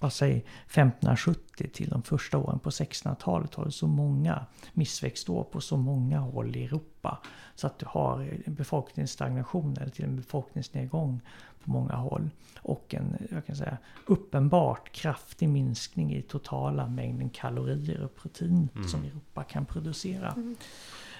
vad 0.00 0.12
säger 0.12 0.36
1570 0.36 1.70
till 1.72 1.88
de 1.88 2.02
första 2.02 2.38
åren 2.38 2.58
på 2.58 2.70
1600-talet 2.70 3.54
har 3.54 3.64
du 3.64 3.70
så 3.70 3.86
många 3.86 4.46
missväxtår 4.72 5.44
på 5.44 5.60
så 5.60 5.76
många 5.76 6.18
håll 6.18 6.56
i 6.56 6.64
Europa. 6.64 7.18
Så 7.54 7.66
att 7.66 7.78
du 7.78 7.86
har 7.88 8.40
en 8.46 8.54
befolkningsstagnation 8.54 9.76
eller 9.80 9.90
till 9.90 10.04
en 10.04 10.16
befolkningsnedgång 10.16 11.20
på 11.64 11.70
många 11.70 11.94
håll. 11.94 12.30
Och 12.62 12.94
en 12.94 13.26
jag 13.30 13.46
kan 13.46 13.56
säga, 13.56 13.78
uppenbart 14.06 14.92
kraftig 14.92 15.48
minskning 15.48 16.14
i 16.14 16.22
totala 16.22 16.88
mängden 16.88 17.30
kalorier 17.30 18.04
och 18.04 18.16
protein 18.16 18.68
mm. 18.74 18.88
som 18.88 19.04
Europa 19.04 19.42
kan 19.44 19.66
producera. 19.66 20.32
Mm. 20.32 20.56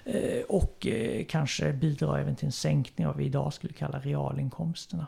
Eh, 0.05 0.43
och 0.49 0.87
eh, 0.87 1.25
kanske 1.25 1.73
bidrar 1.73 2.19
även 2.19 2.37
till 2.37 2.47
en 2.47 2.53
sänkning 2.53 3.07
av 3.07 3.13
vad 3.13 3.19
vi 3.19 3.25
idag 3.25 3.53
skulle 3.53 3.73
kalla 3.73 3.99
realinkomsterna. 3.99 5.07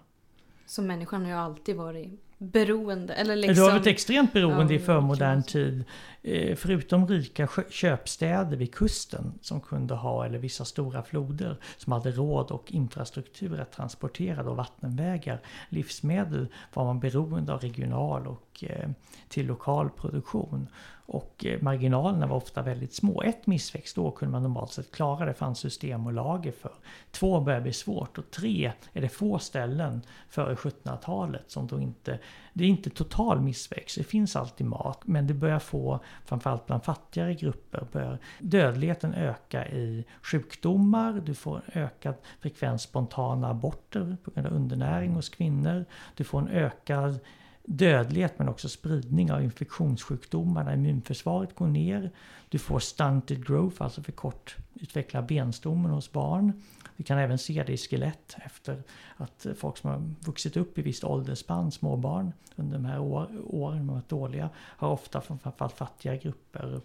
Så 0.67 0.83
människan 0.83 1.23
har 1.23 1.29
ju 1.29 1.37
alltid 1.37 1.77
varit 1.77 2.21
beroende. 2.39 3.15
Eller 3.15 3.37
liksom... 3.37 3.55
Du 3.55 3.63
har 3.63 3.71
varit 3.71 3.87
extremt 3.87 4.33
beroende 4.33 4.75
ja, 4.75 4.81
i 4.81 4.83
förmodern 4.83 5.43
tid. 5.43 5.85
Eh, 6.23 6.57
förutom 6.57 7.09
rika 7.09 7.49
köpstäder 7.71 8.57
vid 8.57 8.75
kusten 8.75 9.39
som 9.41 9.61
kunde 9.61 9.95
ha, 9.95 10.27
eller 10.27 10.39
vissa 10.39 10.65
stora 10.65 11.03
floder 11.03 11.57
som 11.77 11.93
hade 11.93 12.11
råd 12.11 12.51
och 12.51 12.73
infrastruktur 12.73 13.61
att 13.61 13.73
transportera 13.73 14.51
och 14.51 14.57
vattenvägar. 14.57 15.41
Livsmedel 15.69 16.49
var 16.75 16.85
man 16.85 17.01
beroende 17.01 17.55
av 17.55 17.61
regional 17.61 18.27
och 18.27 18.46
Eh, 18.63 18.89
till 19.29 19.47
lokal 19.47 19.91
produktion. 19.91 20.69
Och 21.09 21.47
eh, 21.47 21.63
marginalerna 21.63 22.27
var 22.27 22.37
ofta 22.37 22.63
väldigt 22.63 22.95
små. 22.95 23.23
Ett 23.23 23.47
missväxtår 23.47 24.11
kunde 24.11 24.33
man 24.33 24.43
normalt 24.43 24.73
sett 24.73 24.93
klara, 24.93 25.27
det 25.27 25.35
fanns 25.35 25.59
system 25.59 26.07
och 26.07 26.13
lager 26.13 26.53
för. 26.53 26.73
Två 27.11 27.41
börjar 27.41 27.61
bli 27.61 27.73
svårt 27.73 28.19
och 28.19 28.31
tre 28.31 28.73
är 28.93 29.01
det 29.01 29.09
få 29.09 29.39
ställen 29.39 30.03
före 30.29 30.55
1700-talet 30.55 31.51
som 31.51 31.67
då 31.67 31.81
inte... 31.81 32.19
Det 32.53 32.65
är 32.65 32.69
inte 32.69 32.91
total 32.91 33.41
missväxt, 33.41 33.99
det 33.99 34.05
finns 34.05 34.37
alltid 34.37 34.67
mat. 34.67 35.07
Men 35.07 35.27
det 35.27 35.35
börjar 35.35 35.59
få, 35.59 36.01
framförallt 36.25 36.67
bland 36.67 36.85
fattigare 36.85 37.35
grupper, 37.35 37.87
börjar 37.93 38.19
dödligheten 38.39 39.15
öka 39.15 39.69
i 39.69 40.05
sjukdomar. 40.23 41.13
Du 41.13 41.35
får 41.35 41.57
en 41.57 41.83
ökad 41.83 42.15
frekvens 42.41 42.83
spontana 42.83 43.51
aborter 43.51 44.17
på 44.25 44.31
grund 44.31 44.47
av 44.47 44.53
undernäring 44.53 45.13
hos 45.13 45.29
kvinnor. 45.29 45.85
Du 46.15 46.25
får 46.25 46.39
en 46.39 46.49
ökad 46.49 47.19
dödlighet 47.67 48.39
men 48.39 48.49
också 48.49 48.69
spridning 48.69 49.33
av 49.33 49.43
infektionssjukdomar 49.43 50.65
när 50.65 50.75
immunförsvaret 50.75 51.55
går 51.55 51.67
ner. 51.67 52.11
Du 52.49 52.59
får 52.59 52.79
stunted 52.79 53.47
growth, 53.47 53.83
alltså 53.83 54.03
för 54.03 54.13
kort 54.13 54.57
utveckla 54.75 55.23
benstommen 55.23 55.91
hos 55.91 56.13
barn. 56.13 56.63
Vi 56.97 57.05
kan 57.05 57.19
även 57.19 57.39
se 57.39 57.65
det 57.67 57.73
i 57.73 57.77
skelett 57.77 58.37
efter 58.45 58.83
att 59.17 59.47
folk 59.57 59.77
som 59.77 59.91
har 59.91 60.15
vuxit 60.27 60.57
upp 60.57 60.79
i 60.79 60.83
visst 60.83 61.05
åldersspann, 61.05 61.73
småbarn, 61.73 62.33
under 62.57 62.79
de 62.79 62.85
här 62.85 63.01
år, 63.01 63.31
åren 63.47 63.87
varit 63.87 64.09
dåliga, 64.09 64.51
har 64.57 64.89
ofta 64.89 65.21
framförallt 65.21 65.77
fattiga 65.77 66.17
grupper 66.17 66.81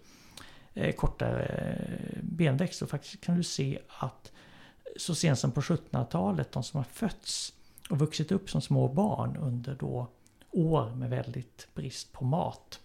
eh, 0.73 0.95
kortare 0.95 1.43
eh, 1.43 2.19
benväxt. 2.23 2.81
Och 2.81 2.89
faktiskt 2.89 3.21
kan 3.21 3.37
du 3.37 3.43
se 3.43 3.79
att 3.87 4.31
så 4.97 5.15
sent 5.15 5.39
som 5.39 5.51
på 5.51 5.61
1700-talet, 5.61 6.51
de 6.51 6.63
som 6.63 6.77
har 6.77 6.83
fötts 6.83 7.53
och 7.89 7.99
vuxit 7.99 8.31
upp 8.31 8.49
som 8.49 8.61
små 8.61 8.87
barn 8.87 9.37
under 9.37 9.75
då 9.75 10.07
år 10.51 10.95
med 10.95 11.09
väldigt 11.09 11.67
brist 11.73 12.13
på 12.13 12.25
mat. 12.25 12.79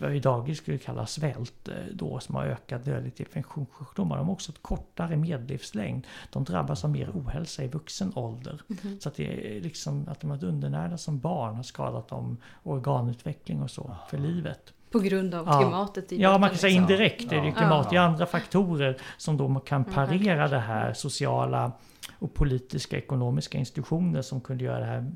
Vad 0.00 0.10
vi 0.10 0.16
idag 0.16 0.56
skulle 0.56 0.78
kalla 0.78 1.06
svält 1.06 1.68
eh, 1.68 1.74
då 1.92 2.20
som 2.20 2.34
har 2.34 2.44
ökat 2.44 2.84
dödligt 2.84 3.20
infektionssjukdomar. 3.20 4.16
De 4.16 4.26
har 4.26 4.32
också 4.32 4.52
ett 4.52 4.62
kortare 4.62 5.16
medellivslängd. 5.16 6.06
De 6.30 6.44
drabbas 6.44 6.84
av 6.84 6.90
mer 6.90 7.10
ohälsa 7.14 7.64
i 7.64 7.68
vuxen 7.68 8.12
ålder. 8.14 8.62
Mm. 8.82 9.00
Så 9.00 9.08
att 9.08 9.14
det 9.14 9.56
är 9.56 9.60
liksom 9.60 10.08
att 10.08 10.20
de 10.20 10.30
har 10.30 10.36
varit 10.36 10.44
undernärda 10.44 10.98
som 10.98 11.18
barn 11.18 11.54
har 11.56 11.62
skadat 11.62 12.08
dem 12.08 12.36
organutveckling 12.62 13.62
och 13.62 13.70
så 13.70 13.96
för 14.10 14.18
livet. 14.18 14.72
På 14.90 14.98
grund 14.98 15.34
av 15.34 15.60
klimatet? 15.60 16.12
I 16.12 16.22
ja, 16.22 16.38
man 16.38 16.48
kan 16.48 16.58
säga 16.58 16.70
liksom. 16.70 16.82
indirekt 16.82 17.32
är 17.32 17.42
det 17.42 17.52
klimat. 17.52 17.90
Det 17.90 17.96
är 17.96 18.00
andra 18.00 18.26
faktorer 18.26 18.96
som 19.16 19.36
då 19.36 19.60
kan 19.60 19.84
parera 19.84 20.48
det 20.48 20.58
här 20.58 20.92
sociala 20.92 21.72
och 22.18 22.34
politiska 22.34 22.98
ekonomiska 22.98 23.58
institutioner 23.58 24.22
som 24.22 24.40
kunde 24.40 24.64
göra 24.64 24.78
det 24.78 24.86
här 24.86 25.12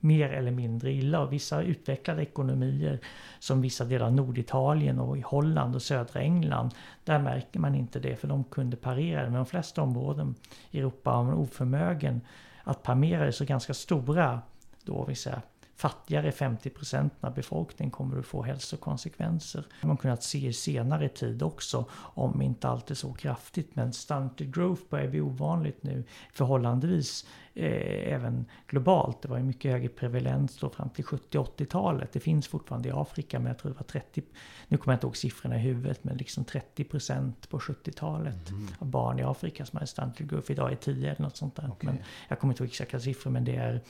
mer 0.00 0.28
eller 0.28 0.50
mindre 0.50 0.92
illa. 0.92 1.20
Och 1.20 1.32
vissa 1.32 1.62
utvecklade 1.62 2.22
ekonomier 2.22 3.00
som 3.38 3.60
vissa 3.60 3.84
delar 3.84 4.06
av 4.06 4.12
Norditalien 4.12 4.98
och 4.98 5.18
i 5.18 5.20
Holland 5.20 5.74
och 5.74 5.82
södra 5.82 6.20
England. 6.20 6.74
Där 7.04 7.18
märker 7.18 7.60
man 7.60 7.74
inte 7.74 8.00
det 8.00 8.16
för 8.16 8.28
de 8.28 8.44
kunde 8.44 8.76
parera 8.76 9.22
det. 9.22 9.30
Men 9.30 9.36
de 9.36 9.46
flesta 9.46 9.82
områden 9.82 10.34
i 10.70 10.78
Europa 10.78 11.10
har 11.10 11.24
man 11.24 11.34
oförmögen 11.34 12.20
att 12.64 12.82
parera 12.82 13.24
det. 13.24 13.32
Så 13.32 13.44
ganska 13.44 13.74
stora 13.74 14.40
då 14.84 15.04
vill 15.04 15.16
säga 15.16 15.42
fattigare 15.76 16.30
50% 16.30 17.10
av 17.20 17.34
befolkningen 17.34 17.90
kommer 17.90 18.18
att 18.18 18.26
få 18.26 18.42
hälsokonsekvenser. 18.42 19.60
Det 19.60 19.66
har 19.80 19.88
man 19.88 19.96
kunnat 19.96 20.22
se 20.22 20.46
i 20.46 20.52
senare 20.52 21.08
tid 21.08 21.42
också, 21.42 21.84
om 21.92 22.42
inte 22.42 22.68
alltid 22.68 22.96
så 22.96 23.12
kraftigt. 23.12 23.76
Men 23.76 23.92
stunted 23.92 24.54
growth 24.54 24.82
börjar 24.90 25.08
bli 25.08 25.20
ovanligt 25.20 25.82
nu 25.82 26.04
förhållandevis 26.32 27.26
eh, 27.56 28.12
även 28.12 28.46
globalt. 28.66 29.22
Det 29.22 29.28
var 29.28 29.36
ju 29.36 29.42
mycket 29.42 29.72
högre 29.72 29.88
prevalens 29.88 30.56
då 30.56 30.70
fram 30.70 30.90
till 30.90 31.04
70-80-talet. 31.04 32.12
Det 32.12 32.20
finns 32.20 32.48
fortfarande 32.48 32.88
i 32.88 32.92
Afrika, 32.92 33.38
men 33.38 33.46
jag 33.46 33.58
tror 33.58 33.70
det 33.72 33.76
var 33.76 33.84
30, 33.84 34.22
nu 34.68 34.76
kommer 34.76 34.92
jag 34.92 34.96
inte 34.96 35.06
ihåg 35.06 35.16
siffrorna 35.16 35.56
i 35.56 35.58
huvudet, 35.58 36.04
men 36.04 36.16
liksom 36.16 36.44
30% 36.44 37.32
på 37.48 37.58
70-talet 37.58 38.50
mm. 38.50 38.66
av 38.78 38.86
barn 38.86 39.18
i 39.18 39.22
Afrika 39.22 39.66
som 39.66 39.76
hade 39.76 39.86
stunted 39.86 40.30
growth. 40.30 40.50
Idag 40.50 40.72
är 40.72 40.76
10 40.76 41.10
eller 41.10 41.22
något 41.22 41.36
sånt 41.36 41.56
där. 41.56 41.70
Okay. 41.70 41.90
Men 41.90 41.98
jag 42.28 42.40
kommer 42.40 42.52
inte 42.52 42.62
ihåg 42.62 42.70
exakta 42.70 43.00
siffror, 43.00 43.30
men 43.30 43.44
det 43.44 43.56
är 43.56 43.80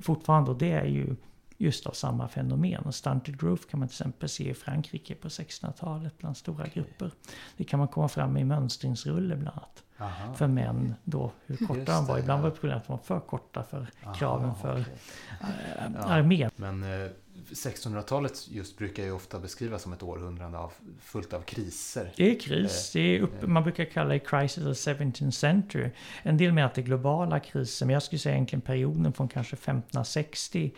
fortfarande, 0.00 0.50
och 0.50 0.58
det 0.58 0.72
är 0.72 0.86
ju 0.86 1.16
just 1.58 1.86
av 1.86 1.92
samma 1.92 2.28
fenomen. 2.28 2.82
Och 2.82 2.94
stunted 2.94 3.40
growth 3.40 3.66
kan 3.68 3.80
man 3.80 3.88
till 3.88 3.94
exempel 3.94 4.28
se 4.28 4.50
i 4.50 4.54
Frankrike 4.54 5.14
på 5.14 5.28
1600-talet 5.28 6.18
bland 6.18 6.36
stora 6.36 6.66
grupper. 6.66 7.10
Det 7.56 7.64
kan 7.64 7.78
man 7.78 7.88
komma 7.88 8.08
fram 8.08 8.32
med 8.32 8.42
i 8.42 8.44
mönstringsrulle 8.44 9.36
bland 9.36 9.56
annat. 9.56 9.82
Aha. 9.98 10.34
För 10.34 10.46
män 10.46 10.94
då, 11.04 11.32
hur 11.46 11.66
korta 11.66 11.92
de 11.92 12.06
var. 12.06 12.18
Ibland 12.18 12.42
var 12.42 12.50
det 12.50 12.56
problemet 12.56 12.82
att 12.82 12.86
de 12.86 12.92
var 12.92 13.02
för 13.02 13.20
korta 13.20 13.62
för 13.62 13.86
Aha, 14.04 14.14
kraven 14.14 14.54
för 14.54 14.80
okay. 14.80 14.92
äh, 15.40 15.48
ja. 15.94 16.04
armén. 16.04 16.50
Men 16.56 16.82
eh, 16.82 17.10
1600-talet 17.50 18.48
just 18.50 18.78
brukar 18.78 19.02
ju 19.02 19.12
ofta 19.12 19.38
beskrivas 19.38 19.82
som 19.82 19.92
ett 19.92 20.02
århundrade 20.02 20.58
av, 20.58 20.72
fullt 21.00 21.32
av 21.32 21.40
kriser. 21.40 22.12
Det 22.16 22.30
är 22.30 22.40
kris. 22.40 22.90
Det 22.92 23.00
är 23.00 23.20
upp, 23.20 23.42
eh. 23.42 23.48
man 23.48 23.62
brukar 23.62 23.84
kalla 23.84 24.08
det 24.08 24.18
crisis 24.18 24.64
of 24.64 24.76
17th 24.76 25.30
century. 25.30 25.90
En 26.22 26.36
del 26.36 26.52
menar 26.52 26.68
att 26.68 26.74
det 26.74 26.80
är 26.80 26.86
globala 26.86 27.40
kriser, 27.40 27.86
men 27.86 27.92
jag 27.92 28.02
skulle 28.02 28.18
säga 28.18 28.34
egentligen 28.34 28.60
perioden 28.60 29.12
från 29.12 29.28
kanske 29.28 29.54
1560 29.54 30.72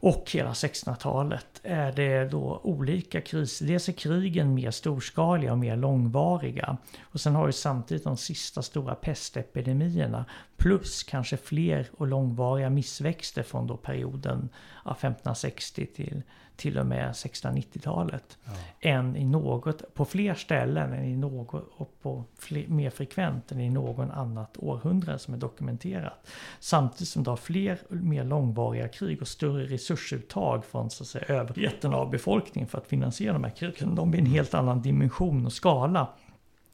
och 0.00 0.30
hela 0.30 0.52
1600-talet 0.52 1.60
är 1.62 1.92
det 1.92 2.28
då 2.28 2.60
olika 2.64 3.20
kriser. 3.20 3.66
Dels 3.66 3.88
är 3.88 3.92
krigen 3.92 4.54
mer 4.54 4.70
storskaliga 4.70 5.52
och 5.52 5.58
mer 5.58 5.76
långvariga. 5.76 6.76
Och 7.02 7.20
sen 7.20 7.34
har 7.34 7.46
vi 7.46 7.52
samtidigt 7.52 8.04
de 8.04 8.16
sista 8.16 8.62
stora 8.62 8.94
pestepidemierna. 8.94 10.24
Plus 10.56 11.02
kanske 11.02 11.36
fler 11.36 11.88
och 11.96 12.06
långvariga 12.06 12.70
missväxter 12.70 13.42
från 13.42 13.66
då 13.66 13.76
perioden 13.76 14.48
av 14.84 14.92
1560 14.92 15.86
till 15.86 16.22
till 16.58 16.78
och 16.78 16.86
med 16.86 17.12
1690-talet. 17.12 18.38
Ja. 18.44 18.52
Än 18.80 19.16
i 19.16 19.24
något, 19.24 19.94
på 19.94 20.04
fler 20.04 20.34
ställen 20.34 20.92
än 20.92 21.04
i 21.04 21.16
något, 21.16 21.64
och 21.76 21.98
på 22.02 22.24
fler, 22.38 22.68
mer 22.68 22.90
frekvent 22.90 23.52
än 23.52 23.60
i 23.60 23.70
någon 23.70 24.10
annat 24.10 24.56
århundrade 24.58 25.18
som 25.18 25.34
är 25.34 25.38
dokumenterat. 25.38 26.28
Samtidigt 26.60 27.08
som 27.08 27.22
det 27.22 27.30
har 27.30 27.36
fler 27.36 27.78
mer 27.88 28.24
långvariga 28.24 28.88
krig 28.88 29.22
och 29.22 29.28
större 29.28 29.64
resursuttag 29.64 30.64
från 30.64 30.90
så 30.90 31.02
att 31.02 31.08
säga, 31.08 31.24
överheten 31.24 31.94
av 31.94 32.10
befolkningen 32.10 32.68
för 32.68 32.78
att 32.78 32.86
finansiera 32.86 33.32
de 33.32 33.44
här 33.44 33.50
krigen. 33.50 33.94
De 33.94 34.10
blir 34.10 34.20
en 34.20 34.26
helt 34.26 34.54
annan 34.54 34.82
dimension 34.82 35.46
och 35.46 35.52
skala. 35.52 36.08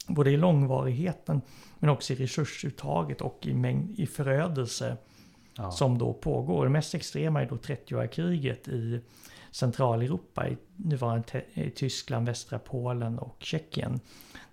Både 0.07 0.31
i 0.31 0.37
långvarigheten 0.37 1.41
men 1.79 1.89
också 1.89 2.13
i 2.13 2.15
resursuttaget 2.15 3.21
och 3.21 3.39
i, 3.41 3.53
mängd, 3.53 3.99
i 3.99 4.07
förödelse. 4.07 4.97
Ja. 5.57 5.71
Som 5.71 5.97
då 5.97 6.13
pågår. 6.13 6.63
Det 6.63 6.69
mest 6.69 6.95
extrema 6.95 7.41
är 7.41 7.45
då 7.45 7.55
30-åriga 7.55 8.07
kriget 8.07 8.67
i 8.67 9.01
Centraleuropa, 9.55 10.47
i 10.47 10.57
nuvarande 10.75 11.43
i 11.53 11.69
Tyskland, 11.69 12.27
västra 12.27 12.59
Polen 12.59 13.19
och 13.19 13.35
Tjeckien. 13.39 13.99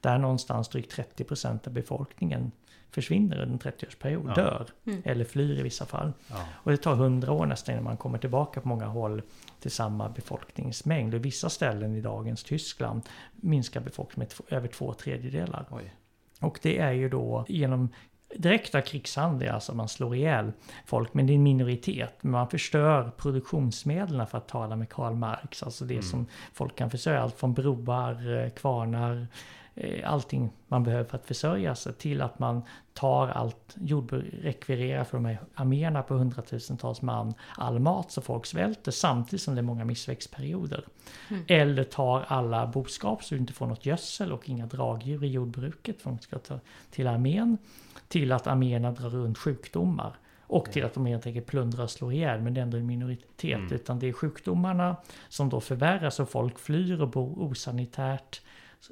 Där 0.01 0.19
någonstans 0.19 0.69
drygt 0.69 0.97
30% 0.97 1.67
av 1.67 1.73
befolkningen 1.73 2.53
försvinner 2.91 3.43
under 3.43 3.53
en 3.53 3.73
30-årsperiod, 3.73 4.29
ja. 4.29 4.35
dör 4.35 4.67
mm. 4.85 5.03
eller 5.05 5.25
flyr 5.25 5.59
i 5.59 5.63
vissa 5.63 5.87
fall. 5.87 6.13
Ja. 6.31 6.45
Och 6.53 6.71
det 6.71 6.77
tar 6.77 6.93
100 6.93 7.33
år 7.33 7.47
nästan 7.47 7.73
innan 7.73 7.85
man 7.85 7.97
kommer 7.97 8.19
tillbaka 8.19 8.61
på 8.61 8.69
många 8.69 8.87
håll 8.87 9.23
till 9.61 9.71
samma 9.71 10.09
befolkningsmängd. 10.09 11.15
Och 11.15 11.25
vissa 11.25 11.51
ställen 11.51 11.95
i 11.95 12.01
dagens 12.01 12.45
Tyskland 12.45 13.03
minskar 13.33 13.81
befolkningen 13.81 14.31
med 14.39 14.57
över 14.59 14.69
två 14.69 14.95
tredjedelar. 14.95 15.67
Oj. 15.71 15.95
Och 16.41 16.59
det 16.63 16.79
är 16.79 16.93
ju 16.93 17.09
då 17.09 17.45
genom 17.49 17.89
direkta 18.37 18.81
krigshandlingar, 18.83 19.55
alltså 19.55 19.75
man 19.75 19.89
slår 19.89 20.15
ihjäl 20.17 20.53
folk, 20.87 21.15
men 21.15 21.27
det 21.27 21.33
är 21.33 21.35
en 21.35 21.43
minoritet. 21.43 22.19
Men 22.21 22.33
man 22.33 22.49
förstör 22.49 23.11
produktionsmedlen 23.17 24.27
för 24.27 24.39
att 24.39 24.49
tala 24.49 24.77
med 24.77 24.89
Karl 24.89 25.15
Marx, 25.15 25.63
alltså 25.63 25.85
det 25.85 25.95
Mm. 25.95 26.03
som 26.03 26.27
folk 26.53 26.77
kan 26.77 26.91
försörja, 26.91 27.23
allt 27.23 27.37
från 27.39 27.55
broar, 27.55 28.43
eh, 28.45 28.51
kvarnar, 28.51 29.27
allting 30.05 30.51
man 30.69 30.85
behöver 30.85 31.05
för 31.05 31.17
att 31.17 31.27
försörja 31.27 31.75
sig 31.75 31.93
till 31.93 32.23
att 32.23 32.39
man 32.39 32.63
tar 32.95 33.29
allt 33.29 33.77
jordbruk, 33.81 34.35
rekvirerar 34.43 35.05
för 35.05 35.17
de 35.17 35.25
här 35.25 35.39
arméerna 35.55 36.03
på 36.03 36.15
hundratusentals 36.15 37.03
man 37.03 37.35
all 37.57 37.79
mat 37.79 38.11
så 38.11 38.23
folk 38.23 38.47
svälter 38.47 38.93
samtidigt 38.93 39.43
som 39.43 39.55
det 39.55 39.61
är 39.61 39.63
många 39.63 39.85
missväxtperioder. 39.85 40.85
Mm. 41.29 41.43
Eller 41.49 41.85
tar 41.85 42.25
alla 42.29 42.67
boskap 42.67 43.25
så 43.25 43.35
du 43.35 43.41
inte 43.41 43.53
får 43.53 43.67
något 43.67 43.87
gödsel 43.87 44.33
och 44.33 44.49
inga 44.49 44.67
dragdjur 44.67 45.25
i 45.25 45.29
jordbruket 45.29 46.03
för 46.03 46.19
ska 46.21 46.39
ta 46.39 46.61
till 46.91 47.07
armén. 47.07 47.59
Till 48.09 48.33
att 48.33 48.47
arméerna 48.47 48.93
drar 48.93 49.11
runt 49.11 49.39
sjukdomar. 49.39 50.13
Och 50.41 50.73
till 50.73 50.85
att 50.85 50.95
de 50.95 51.07
helt 51.07 51.27
enkelt 51.27 51.47
plundrar 51.47 51.85
och 51.85 51.91
slår 51.91 52.13
ihjäl, 52.13 52.41
men 52.41 52.55
det 52.55 52.61
är 52.61 52.63
ändå 52.63 52.77
en 52.79 52.87
minoritet. 52.87 53.59
Mm. 53.59 53.73
Utan 53.73 53.99
det 53.99 54.09
är 54.09 54.13
sjukdomarna 54.13 54.97
som 55.29 55.49
då 55.49 55.61
förvärras 55.61 56.21
och 56.21 56.29
folk 56.29 56.59
flyr 56.59 57.03
och 57.03 57.09
bor 57.09 57.43
osanitärt 57.43 58.41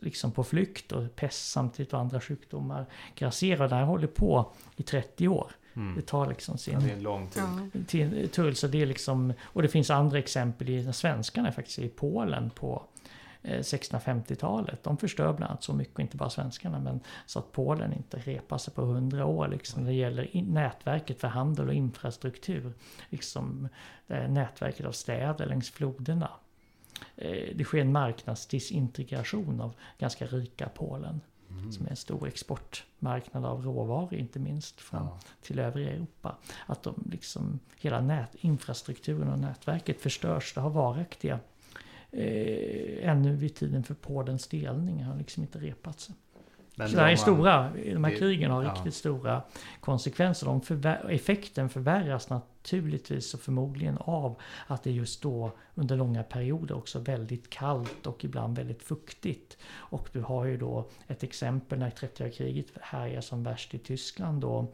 liksom 0.03 0.33
på 0.33 0.45
flykt 0.45 0.93
och 0.93 1.17
pest 1.17 1.51
samtidigt 1.51 1.93
och 1.93 2.01
andra 2.01 2.21
sjukdomar 2.21 2.87
grasserar. 3.15 3.69
Det 3.69 3.75
här 3.75 3.85
håller 3.85 4.07
på 4.07 4.53
i 4.77 4.83
30 4.83 5.29
år. 5.29 5.51
Det 5.75 5.81
Mm. 5.81 6.03
tar 6.03 6.27
liksom 6.29 6.59
sin 6.59 6.75
Ja, 6.75 6.81
det 6.81 6.91
är 6.91 6.97
en 6.97 7.03
lång 7.03 7.29
tid. 7.29 7.87
Till 7.89 8.29
tull. 8.29 8.57
Så 8.57 8.67
det 8.67 8.83
är 8.83 8.87
liksom, 8.87 9.33
och 9.43 9.63
det 9.63 9.69
finns 9.69 9.91
andra 9.91 10.19
exempel 10.19 10.69
i 10.69 10.83
den 10.83 10.93
svenskarna 10.93 11.53
faktiskt 11.53 11.79
i 11.79 11.89
Polen 11.89 12.51
på 12.51 12.83
eh, 13.43 13.59
1650-talet. 13.59 14.83
De 14.83 14.97
förstör 14.97 15.33
bland 15.33 15.51
annat 15.51 15.63
så 15.63 15.73
mycket, 15.73 15.99
inte 15.99 16.17
bara 16.17 16.31
svenskarna, 16.31 16.79
men 16.81 17.01
så 17.27 17.39
att 17.39 17.53
Polen 17.53 17.93
inte 17.93 18.17
repar 18.19 18.59
sig 18.59 18.75
på 18.75 18.83
hundra 18.83 19.27
år. 19.27 19.49
Liksom. 19.49 19.85
Det 19.85 19.93
gäller 19.93 20.31
nätverket 20.43 21.21
för 21.21 21.29
handel 21.29 21.69
och 21.69 21.75
infrastruktur. 21.75 22.73
Liksom 23.11 23.69
det 24.07 24.15
här 24.15 24.29
nätverket 24.29 24.87
av 24.87 24.93
städer 24.93 25.47
längs 25.47 25.71
floderna. 25.71 26.31
Eh, 27.17 27.57
Det 27.57 27.65
sker 27.65 27.79
en 27.81 27.93
marknadsdisintegration 27.93 29.61
av 29.61 29.75
ganska 29.99 30.27
rika 30.27 30.69
Polen. 30.69 31.21
Mm. 31.51 31.73
Som 31.73 31.87
är 31.87 31.91
en 31.91 31.97
stor 31.97 32.29
exportmarknad 32.29 33.45
av 33.45 33.65
råvaror 33.65 34.15
inte 34.15 34.39
minst 34.39 34.81
från 34.81 35.01
Ja. 35.05 35.19
till 35.43 35.59
övriga 35.59 35.91
Europa. 35.91 36.37
Att 36.67 36.83
de 36.83 37.09
liksom, 37.13 37.59
hela 37.81 38.01
nät, 38.01 38.35
infrastrukturen 38.35 39.29
och 39.33 39.39
nätverket 39.39 40.01
förstörs. 40.01 40.55
Det 40.55 40.61
har 40.61 40.71
varaktiga. 40.71 41.41
Eh, 42.13 43.09
ännu 43.11 43.37
vid 43.37 43.55
tiden 43.55 43.83
för 43.85 43.95
Polens 43.95 44.47
delning 44.49 45.03
har 45.05 45.17
liksom 45.17 45.43
inte 45.43 45.59
repat 45.59 46.01
sig. 46.01 46.15
Men 46.81 46.89
Så 46.89 46.97
det 46.97 47.03
här 47.03 47.13
är 47.13 47.17
stora, 47.17 47.71
de 47.85 48.05
här 48.05 48.11
det- 48.11 48.17
krigen 48.19 48.51
har 48.51 48.63
ja. 48.63 48.71
riktigt 48.71 48.95
stora 48.95 49.43
konsekvenser. 49.81 50.47
De 50.47 50.61
förvär, 50.61 51.11
effekten 51.11 51.69
förvärras 51.69 52.31
naturligtvis 52.31 53.35
och 53.35 53.41
förmodligen 53.41 53.99
av 53.99 54.37
att 54.67 54.83
det 54.83 54.91
just 54.91 55.23
då 55.23 55.53
under 55.75 55.97
långa 55.97 56.23
perioder 56.23 56.77
också 56.77 56.99
väldigt 56.99 57.51
kallt 57.51 58.07
och 58.07 58.25
ibland 58.25 58.57
väldigt 58.57 58.83
fuktigt. 58.83 59.57
Och 59.75 60.09
du 60.13 60.21
har 60.21 60.45
ju 60.45 60.57
då 60.57 60.89
ett 61.09 61.23
exempel 61.23 61.79
när 61.79 61.91
30 61.91 62.31
kriget 62.31 62.67
härjar 62.81 63.21
som 63.21 63.43
värst 63.43 63.75
i 63.75 63.79
Tyskland 63.79 64.41
då 64.41 64.67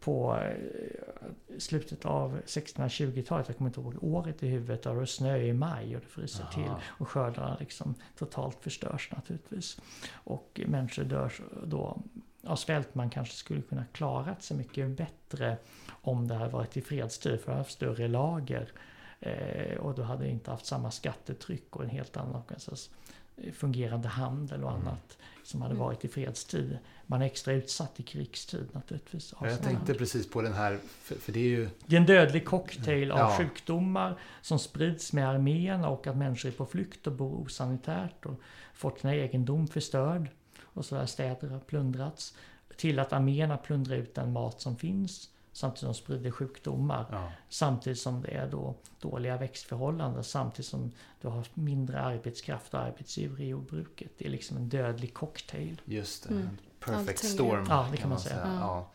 på 0.00 0.36
eh, 0.36 1.58
slutet 1.58 2.06
av 2.06 2.40
1620-talet, 2.46 3.48
jag 3.48 3.56
kommer 3.56 3.70
inte 3.70 3.80
ihåg 3.80 3.96
året 4.00 4.42
i 4.42 4.46
huvudet, 4.48 4.82
då 4.82 4.94
det 5.00 5.06
snö 5.06 5.36
i 5.38 5.52
maj 5.52 5.96
och 5.96 6.02
det 6.02 6.08
fryser 6.08 6.42
Jaha. 6.42 6.52
till 6.52 6.72
och 6.86 7.08
skördarna 7.08 7.56
liksom 7.60 7.94
totalt 8.18 8.56
förstörs 8.62 9.10
naturligtvis. 9.12 9.80
Och 10.14 10.60
människor 10.66 11.04
dör 11.04 11.32
då 11.64 12.02
av 12.44 12.56
svält. 12.56 12.94
Man 12.94 13.10
kanske 13.10 13.34
skulle 13.34 13.62
kunna 13.62 13.84
klarat 13.92 14.42
sig 14.42 14.56
mycket 14.56 14.88
bättre 14.90 15.56
om 15.88 16.28
det 16.28 16.34
hade 16.34 16.50
varit 16.50 16.76
i 16.76 16.80
fredstid 16.82 17.40
för 17.40 17.52
att 17.52 17.56
ha 17.56 17.60
haft 17.60 17.72
större 17.72 18.08
lager. 18.08 18.72
Eh, 19.20 19.76
och 19.78 19.94
då 19.94 20.02
hade 20.02 20.24
det 20.24 20.30
inte 20.30 20.50
haft 20.50 20.66
samma 20.66 20.90
skattetryck 20.90 21.76
och 21.76 21.84
en 21.84 21.90
helt 21.90 22.16
annan 22.16 22.42
fungerande 23.52 24.08
handel 24.08 24.64
och 24.64 24.70
Mm. 24.70 24.82
annat 24.86 25.18
som 25.44 25.62
hade 25.62 25.74
varit 25.74 26.04
i 26.04 26.08
fredstid. 26.08 26.78
Man 27.06 27.22
är 27.22 27.26
extra 27.26 27.52
utsatt 27.52 28.00
i 28.00 28.02
krigstid 28.02 28.68
naturligtvis. 28.72 29.34
Jag 29.40 29.62
tänkte 29.62 29.92
här. 29.92 29.98
precis 29.98 30.30
på 30.30 30.42
den 30.42 30.52
här, 30.52 30.78
för, 31.02 31.14
för 31.14 31.32
det 31.32 31.40
är 31.40 31.48
ju... 31.48 31.68
Det 31.86 31.96
är 31.96 32.00
en 32.00 32.06
dödlig 32.06 32.44
cocktail 32.44 33.10
av 33.12 33.18
Ja. 33.18 33.36
sjukdomar 33.38 34.18
som 34.42 34.58
sprids 34.58 35.12
med 35.12 35.28
arméerna 35.28 35.88
och 35.88 36.06
att 36.06 36.16
människor 36.16 36.48
är 36.48 36.52
på 36.52 36.66
flykt 36.66 37.06
och 37.06 37.12
bor 37.12 37.40
osanitärt 37.40 38.26
och 38.26 38.40
fått 38.74 39.00
sin 39.00 39.10
egendom 39.10 39.68
förstörd. 39.68 40.28
Och 40.62 40.84
så 40.84 40.94
där 40.94 41.06
städer 41.06 41.48
har 41.48 41.60
plundrats. 41.60 42.34
Till 42.76 42.98
att 42.98 43.12
arméerna 43.12 43.56
plundrar 43.56 43.96
ut 43.96 44.14
den 44.14 44.32
mat 44.32 44.60
som 44.60 44.76
finns 44.76 45.30
samtidigt 45.52 45.78
som 45.80 45.88
de 45.88 45.94
sprider 45.94 46.30
sjukdomar. 46.30 47.06
Ja, 47.10 47.32
Samtidigt 47.48 47.98
som 47.98 48.22
det 48.22 48.30
är 48.30 48.50
då 48.50 48.74
dåliga 49.00 49.36
växtförhållanden. 49.36 50.24
Samtidigt 50.24 50.66
som 50.66 50.92
du 51.20 51.28
har 51.28 51.46
mindre 51.54 52.00
arbetskraft 52.00 52.74
och 52.74 52.80
arbetsdjur 52.80 53.40
i 53.40 53.48
jordbruket. 53.48 54.10
Det 54.18 54.26
är 54.26 54.30
liksom 54.30 54.56
en 54.56 54.68
dödlig 54.68 55.14
cocktail. 55.14 55.80
just 55.84 56.28
det. 56.28 56.34
Mm. 56.34 56.48
Perfect 56.86 57.08
Allting 57.08 57.30
storm 57.30 57.66
Ja, 57.68 57.88
det 57.90 57.96
kan 57.96 58.08
man 58.08 58.20
säga. 58.20 58.40
Ja. 58.44 58.58
Ja. 58.60 58.90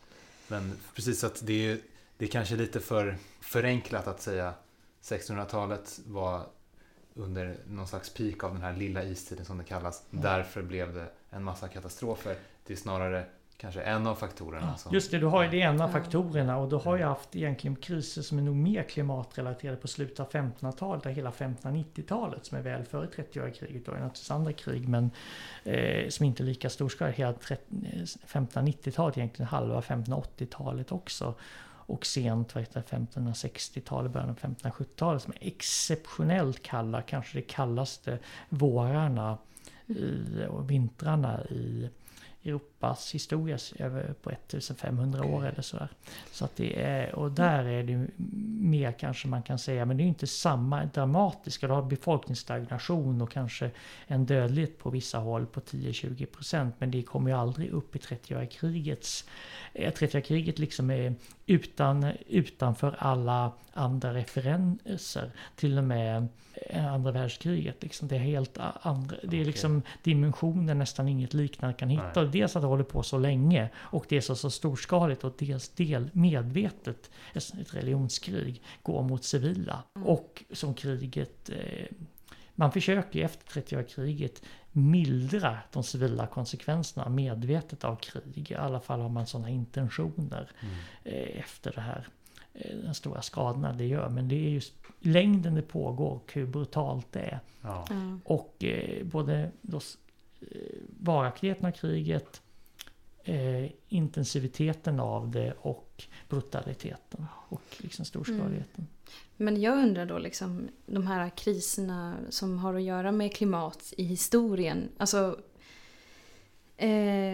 Men 0.48 0.72
precis 0.94 1.24
att 1.24 1.46
det 1.46 1.70
är, 1.70 1.78
det 2.16 2.24
är 2.24 2.28
kanske 2.28 2.56
lite 2.56 2.80
för 2.80 3.16
förenklat 3.40 4.06
att 4.06 4.20
säga 4.20 4.54
1600-talet 5.02 6.00
var 6.06 6.46
under 7.14 7.56
någon 7.66 7.88
slags 7.88 8.14
peak 8.14 8.44
av 8.44 8.52
den 8.52 8.62
här 8.62 8.76
lilla 8.76 9.04
istiden 9.04 9.44
som 9.44 9.58
det 9.58 9.64
kallas. 9.64 10.02
Mm. 10.10 10.22
Därför 10.22 10.62
blev 10.62 10.94
det 10.94 11.06
en 11.30 11.44
massa 11.44 11.68
katastrofer. 11.68 12.36
Det 12.66 12.72
är 12.72 12.76
snarare 12.76 13.26
kanske 13.62 13.80
en 13.82 14.06
av 14.06 14.14
faktorerna. 14.14 14.76
som- 14.76 14.94
Just 14.94 15.10
det, 15.10 15.18
du 15.18 15.26
har 15.26 15.42
ju 15.42 15.48
det 15.50 15.56
ena 15.56 15.84
Ja. 15.84 15.88
faktorerna 15.88 16.56
och 16.58 16.68
du 16.68 16.76
har 16.76 16.96
ju 16.96 17.02
haft 17.04 17.36
egentligen 17.36 17.76
kriser 17.76 18.22
som 18.22 18.38
är 18.38 18.42
nog 18.42 18.56
mer 18.56 18.82
klimatrelaterade 18.82 19.76
på 19.76 19.88
slutet 19.88 20.20
av 20.20 20.26
1500-talet 20.30 21.06
och 21.06 21.12
hela 21.12 21.30
1590-talet 21.32 22.46
som 22.46 22.58
är 22.58 22.62
väl 22.62 22.84
före 22.84 23.06
30-åriga 23.06 23.54
kriget. 23.54 23.84
Det 23.84 23.90
naturligtvis 23.92 24.30
andra 24.30 24.52
krig 24.52 24.88
men 24.88 25.10
eh, 25.64 26.08
som 26.08 26.26
inte 26.26 26.42
är 26.42 26.44
lika 26.44 26.70
storskaliga. 26.70 27.14
Hela 27.16 27.32
30 27.32 27.62
eh, 27.70 28.02
1590-talet 28.02 29.18
egentligen 29.18 29.48
halva 29.48 29.80
1580-talet 29.80 30.92
också. 30.92 31.34
Och 31.86 32.06
sent 32.06 32.54
vad 32.54 32.62
heter 32.64 32.82
det, 32.90 32.96
1560-talet, 32.96 34.12
början 34.12 34.30
av 34.30 34.36
1570-talet 34.38 35.22
som 35.22 35.32
är 35.40 35.46
exceptionellt 35.46 36.62
kalla, 36.62 37.02
kanske 37.02 37.38
det 37.38 37.42
kallaste 37.42 38.18
vårarna 38.48 39.38
i, 39.86 40.24
och 40.48 40.70
vintrarna 40.70 41.40
i 41.44 41.90
Europas 42.82 43.14
historia 43.14 43.58
över 43.78 44.14
på 44.22 44.30
1500 44.30 45.24
år 45.24 45.38
Okej. 45.38 45.48
eller 45.48 45.62
sådär. 45.62 45.88
Så 46.32 46.44
att 46.44 46.56
det 46.56 46.82
är, 46.82 47.14
och 47.14 47.32
där 47.32 47.64
är 47.64 47.82
det 47.82 48.08
mer 48.60 48.92
kanske 48.92 49.28
man 49.28 49.42
kan 49.42 49.58
säga, 49.58 49.84
men 49.84 49.96
det 49.96 50.02
är 50.02 50.06
inte 50.06 50.26
samma 50.26 50.84
dramatiska. 50.84 51.66
Du 51.66 51.72
har 51.72 51.82
befolkningsstagnation 51.82 53.22
och 53.22 53.30
kanske 53.30 53.70
en 54.06 54.26
dödlighet 54.26 54.78
på 54.78 54.90
vissa 54.90 55.18
håll 55.18 55.46
på 55.46 55.60
10-20% 55.60 56.72
men 56.78 56.90
det 56.90 57.02
kommer 57.02 57.30
ju 57.30 57.36
aldrig 57.36 57.70
upp 57.70 57.96
i 57.96 57.98
30-åriga 57.98 58.46
krigets... 58.46 59.24
eh, 59.74 59.92
30-åriga 59.92 60.20
kriget 60.20 60.58
liksom 60.58 60.90
är 60.90 61.14
utan, 61.46 62.06
utanför 62.28 62.96
alla 62.98 63.52
andra 63.72 64.14
referenser. 64.14 65.30
Till 65.56 65.78
och 65.78 65.84
med 65.84 66.28
eh, 66.54 66.92
andra 66.92 67.12
världskriget. 67.12 67.82
Liksom. 67.82 68.08
Det 68.08 68.14
är 68.14 68.20
helt 68.20 68.58
andra, 68.82 69.16
det 69.22 69.40
är 69.40 69.44
liksom 69.44 69.82
dimensioner 70.02 70.74
nästan 70.74 71.08
inget 71.08 71.34
liknande 71.34 71.74
kan 71.76 71.88
hitta. 71.88 72.22
Nej. 72.22 72.30
Dels 72.32 72.56
att 72.56 72.62
håller 72.72 72.84
på 72.84 73.02
så 73.02 73.18
länge 73.18 73.70
och 73.76 74.06
dels 74.08 74.26
så, 74.26 74.34
så 74.36 74.50
storskaligt 74.50 75.24
och 75.24 75.34
dels 75.38 75.68
del 75.68 76.10
medvetet 76.12 77.10
ett 77.34 77.74
religionskrig 77.74 78.62
går 78.82 79.02
mot 79.02 79.24
civila. 79.24 79.82
Mm. 79.96 80.08
Och 80.08 80.44
som 80.52 80.74
kriget 80.74 81.50
eh, 81.50 81.86
man 82.54 82.72
försöker 82.72 83.24
efter 83.24 83.46
30 83.62 83.84
kriget 83.84 84.42
mildra 84.72 85.58
de 85.72 85.82
civila 85.82 86.26
konsekvenserna 86.26 87.08
medvetet 87.08 87.84
av 87.84 87.96
krig. 87.96 88.50
I 88.50 88.54
alla 88.54 88.80
fall 88.80 89.00
har 89.00 89.08
man 89.08 89.26
sådana 89.26 89.50
intentioner 89.50 90.50
Mm. 90.62 90.74
eh, 91.04 91.38
efter 91.40 91.72
det 91.72 91.80
här. 91.80 92.08
eh, 92.54 92.76
Den 92.76 92.94
stora 92.94 93.22
skadorna 93.22 93.72
det 93.72 93.86
gör. 93.86 94.08
Men 94.08 94.28
det 94.28 94.34
är 94.46 94.50
just 94.50 94.72
längden 95.00 95.54
det 95.54 95.62
pågår 95.62 96.10
och 96.10 96.30
hur 96.34 96.46
brutalt 96.46 97.06
det 97.12 97.20
är. 97.20 97.40
Ja. 97.62 97.84
Ja. 97.90 98.18
Och 98.24 98.64
eh, 98.64 99.04
både 99.04 99.50
då, 99.62 99.76
eh, 100.40 100.56
varaktigheten 101.00 101.66
av 101.66 101.70
kriget, 101.70 102.41
eh, 103.24 103.70
intensiviteten 103.88 105.00
av 105.00 105.30
det 105.30 105.54
och 105.60 106.04
brutaliteten 106.28 107.26
och 107.48 107.62
liksom 107.78 108.04
storskaligheten. 108.04 108.86
Men 109.36 109.60
jag 109.60 109.78
undrar 109.78 110.06
då 110.06 110.18
liksom 110.18 110.68
de 110.86 111.06
här 111.06 111.30
kriserna 111.30 112.16
som 112.30 112.58
har 112.58 112.74
att 112.74 112.82
göra 112.82 113.12
med 113.12 113.34
klimat 113.34 113.92
i 113.96 114.04
historien. 114.04 114.88
Alltså 114.98 115.38
eh, 116.76 116.88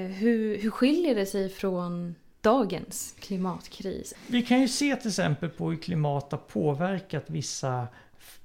hur, 0.07 0.59
hur 0.59 0.70
skiljer 0.70 1.14
det 1.14 1.27
sig 1.27 1.48
från 1.48 2.14
dagens 2.40 3.14
klimatkris? 3.20 4.14
Vi 4.27 4.42
kan 4.42 4.61
ju 4.61 4.68
se 4.68 4.96
till 4.96 5.09
exempel 5.09 5.48
på 5.48 5.70
hur 5.70 5.77
klimat 5.77 6.33
har 6.33 6.38
påverkat 6.38 7.31
vissa 7.31 7.88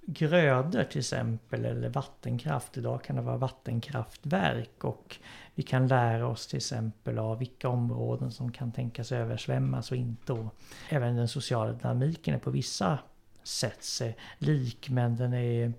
grödor 0.05 0.83
till 0.83 0.99
exempel 0.99 1.65
eller 1.65 1.89
vattenkraft. 1.89 2.77
Idag 2.77 3.03
kan 3.03 3.15
det 3.15 3.21
vara 3.21 3.37
vattenkraftverk 3.37 4.83
och 4.83 5.17
vi 5.55 5.63
kan 5.63 5.87
lära 5.87 6.27
oss 6.27 6.47
till 6.47 6.57
exempel 6.57 7.19
av 7.19 7.39
vilka 7.39 7.69
områden 7.69 8.31
som 8.31 8.51
kan 8.51 8.71
tänkas 8.71 9.11
översvämmas 9.11 9.91
och 9.91 9.97
inte. 9.97 10.33
Och 10.33 10.55
även 10.89 11.15
den 11.15 11.27
sociala 11.27 11.71
dynamiken 11.71 12.35
är 12.35 12.39
på 12.39 12.51
vissa 12.51 12.99
sätt 13.43 14.01
lik 14.39 14.89
men 14.89 15.15
den 15.15 15.33
är 15.33 15.73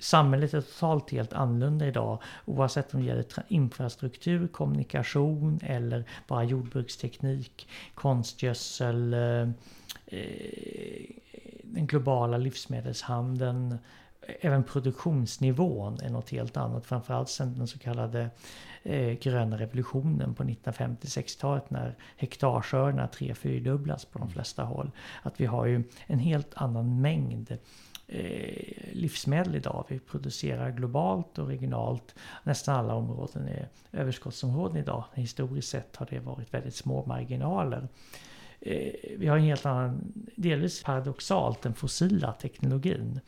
Samhället 0.00 0.54
är 0.54 0.60
totalt 0.60 1.10
helt 1.10 1.32
annorlunda 1.32 1.86
idag 1.86 2.22
oavsett 2.44 2.94
om 2.94 3.00
det 3.00 3.06
gäller 3.06 3.24
infrastruktur, 3.48 4.48
kommunikation 4.48 5.60
eller 5.62 6.04
bara 6.26 6.44
jordbruksteknik, 6.44 7.68
konstgödsel, 7.94 9.14
eh, 9.14 9.48
eh 10.06 11.04
den 11.62 11.86
globala 11.86 12.36
livsmedelshandeln, 12.36 13.78
även 14.40 14.64
produktionsnivån 14.64 16.00
är 16.00 16.10
något 16.10 16.30
helt 16.30 16.56
annat. 16.56 16.86
Framförallt 16.86 17.28
sen 17.28 17.54
den 17.54 17.66
så 17.66 17.78
kallade 17.78 18.30
eh, 18.82 19.12
gröna 19.12 19.58
revolutionen 19.58 20.34
på 20.34 20.42
1950-60-talet 20.42 21.70
när 21.70 21.96
hektarskördarna 22.16 23.08
tre 23.08 23.34
fyrdubblas 23.34 24.04
på 24.04 24.18
de 24.18 24.30
flesta 24.30 24.62
håll. 24.62 24.90
Att 25.22 25.40
vi 25.40 25.46
har 25.46 25.66
ju 25.66 25.84
en 26.06 26.18
helt 26.18 26.54
annan 26.54 27.00
mängd 27.00 27.56
eh, 28.06 28.92
livsmedel 28.92 29.54
idag. 29.54 29.84
Vi 29.88 29.98
producerar 29.98 30.70
globalt 30.70 31.38
och 31.38 31.48
regionalt. 31.48 32.14
Nästan 32.42 32.76
alla 32.76 32.94
områden 32.94 33.48
är 33.48 33.68
överskottsområden 33.92 34.76
idag. 34.76 35.04
Historiskt 35.14 35.68
sett 35.68 35.96
har 35.96 36.06
det 36.10 36.18
varit 36.18 36.54
väldigt 36.54 36.74
små 36.74 37.06
marginaler. 37.06 37.88
Eh, 38.60 38.92
vi 39.18 39.26
har 39.26 39.36
en 39.36 39.44
helt 39.44 39.66
annan, 39.66 40.12
delvis 40.36 40.82
paradoxalt, 40.82 41.62
den 41.62 41.74
fossila 41.74 42.32
teknologin. 42.32 43.20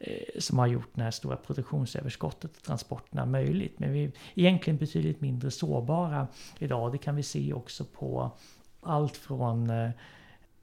Eh, 0.00 0.40
som 0.40 0.58
har 0.58 0.66
gjort 0.66 0.90
det 0.94 1.02
här 1.02 1.10
stora 1.10 1.36
produktionsöverskottet 1.36 2.56
och 2.56 2.62
transporterna 2.62 3.26
möjligt. 3.26 3.78
Men 3.78 3.92
vi 3.92 4.04
är 4.04 4.12
egentligen 4.34 4.76
betydligt 4.76 5.20
mindre 5.20 5.50
sårbara 5.50 6.28
idag. 6.58 6.92
Det 6.92 6.98
kan 6.98 7.16
vi 7.16 7.22
se 7.22 7.52
också 7.52 7.84
på 7.84 8.30
allt 8.80 9.16
från 9.16 9.70
eh, 9.70 9.90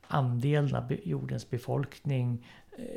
andelen 0.08 0.76
av 0.76 0.95
jordens 1.04 1.50
befolkning 1.50 2.48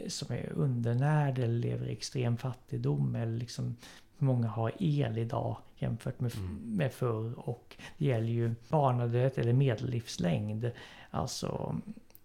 som 0.09 0.35
är 0.37 0.53
undernärd 0.53 1.39
eller 1.39 1.59
lever 1.59 1.87
i 1.87 1.93
extrem 1.93 2.37
fattigdom 2.37 3.15
eller 3.15 3.39
liksom 3.39 3.77
många 4.19 4.49
har 4.49 4.73
el 4.79 5.19
idag 5.19 5.57
jämfört 5.77 6.21
med, 6.21 6.37
mm. 6.37 6.77
med 6.77 6.93
förr. 6.93 7.49
Och 7.49 7.77
det 7.99 8.05
gäller 8.05 8.29
ju 8.29 8.55
barnadödlighet 8.69 9.39
eller 9.39 9.53
medellivslängd. 9.53 10.71
Alltså, 11.11 11.77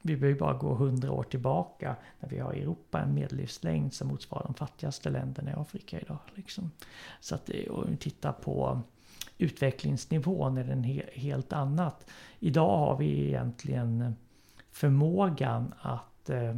vi 0.06 0.18
behöver 0.18 0.40
bara 0.40 0.54
gå 0.54 0.74
hundra 0.74 1.12
år 1.12 1.24
tillbaka 1.24 1.96
när 2.20 2.30
vi 2.30 2.40
har 2.40 2.54
i 2.54 2.62
Europa 2.62 3.00
en 3.00 3.14
medellivslängd 3.14 3.94
som 3.94 4.08
motsvarar 4.08 4.44
de 4.44 4.54
fattigaste 4.54 5.10
länderna 5.10 5.52
i 5.52 5.54
Afrika 5.54 6.00
idag. 6.00 6.18
Liksom. 6.36 6.72
Så 7.20 7.36
att 7.36 7.50
eh, 7.50 7.72
om 7.72 7.86
vi 7.90 7.98
tittar 7.98 8.32
på 8.32 8.82
utvecklingsnivån 9.38 10.58
är 10.58 10.64
den 10.64 10.84
he 10.84 11.04
helt 11.14 11.54
annat. 11.54 12.10
Idag 12.40 12.78
har 12.78 12.98
vi 12.98 13.28
egentligen 13.28 14.16
förmågan 14.72 15.74
att 15.82 16.30
eh, 16.30 16.56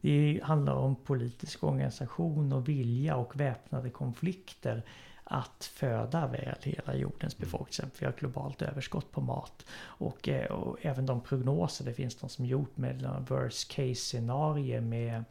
det 0.00 0.40
handlar 0.42 0.74
om 0.74 0.96
politisk 0.96 1.64
organisation 1.64 2.52
och 2.52 2.68
vilja 2.68 3.16
och 3.16 3.40
väpnade 3.40 3.90
konflikter 3.90 4.82
att 5.28 5.70
föda 5.74 6.26
väl 6.26 6.56
hela 6.62 6.94
jordens 6.94 7.34
mm. 7.34 7.40
befolkning. 7.40 7.90
Vi 7.98 8.06
har 8.06 8.12
globalt 8.12 8.62
överskott 8.62 9.12
på 9.12 9.20
mat. 9.20 9.66
Och, 9.78 10.28
eh, 10.28 10.50
och 10.50 10.78
även 10.82 11.06
de 11.06 11.20
prognoser, 11.20 11.84
det 11.84 11.94
finns 11.94 12.16
de 12.16 12.28
som 12.28 12.46
gjort 12.46 12.76
med 12.76 13.26
worst 13.28 13.70
case 13.72 13.94
scenario 13.94 14.80
med 14.80 15.24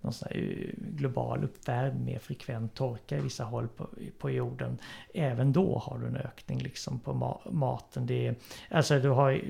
någon 0.00 0.12
sån 0.12 0.28
här 0.30 0.70
global 0.76 1.44
uppvärmning 1.44 2.04
med 2.04 2.22
frekvent 2.22 2.74
torka 2.74 3.18
i 3.18 3.20
vissa 3.20 3.44
håll 3.44 3.68
på, 3.68 3.88
på 4.18 4.30
jorden. 4.30 4.78
Även 5.14 5.52
då 5.52 5.78
har 5.78 5.98
du 5.98 6.06
en 6.06 6.16
ökning 6.16 6.58
liksom 6.58 7.00
på 7.00 7.14
ma 7.14 7.40
maten. 7.50 8.06
Det, 8.06 8.34
alltså 8.70 8.98
du 8.98 9.08
har, 9.08 9.40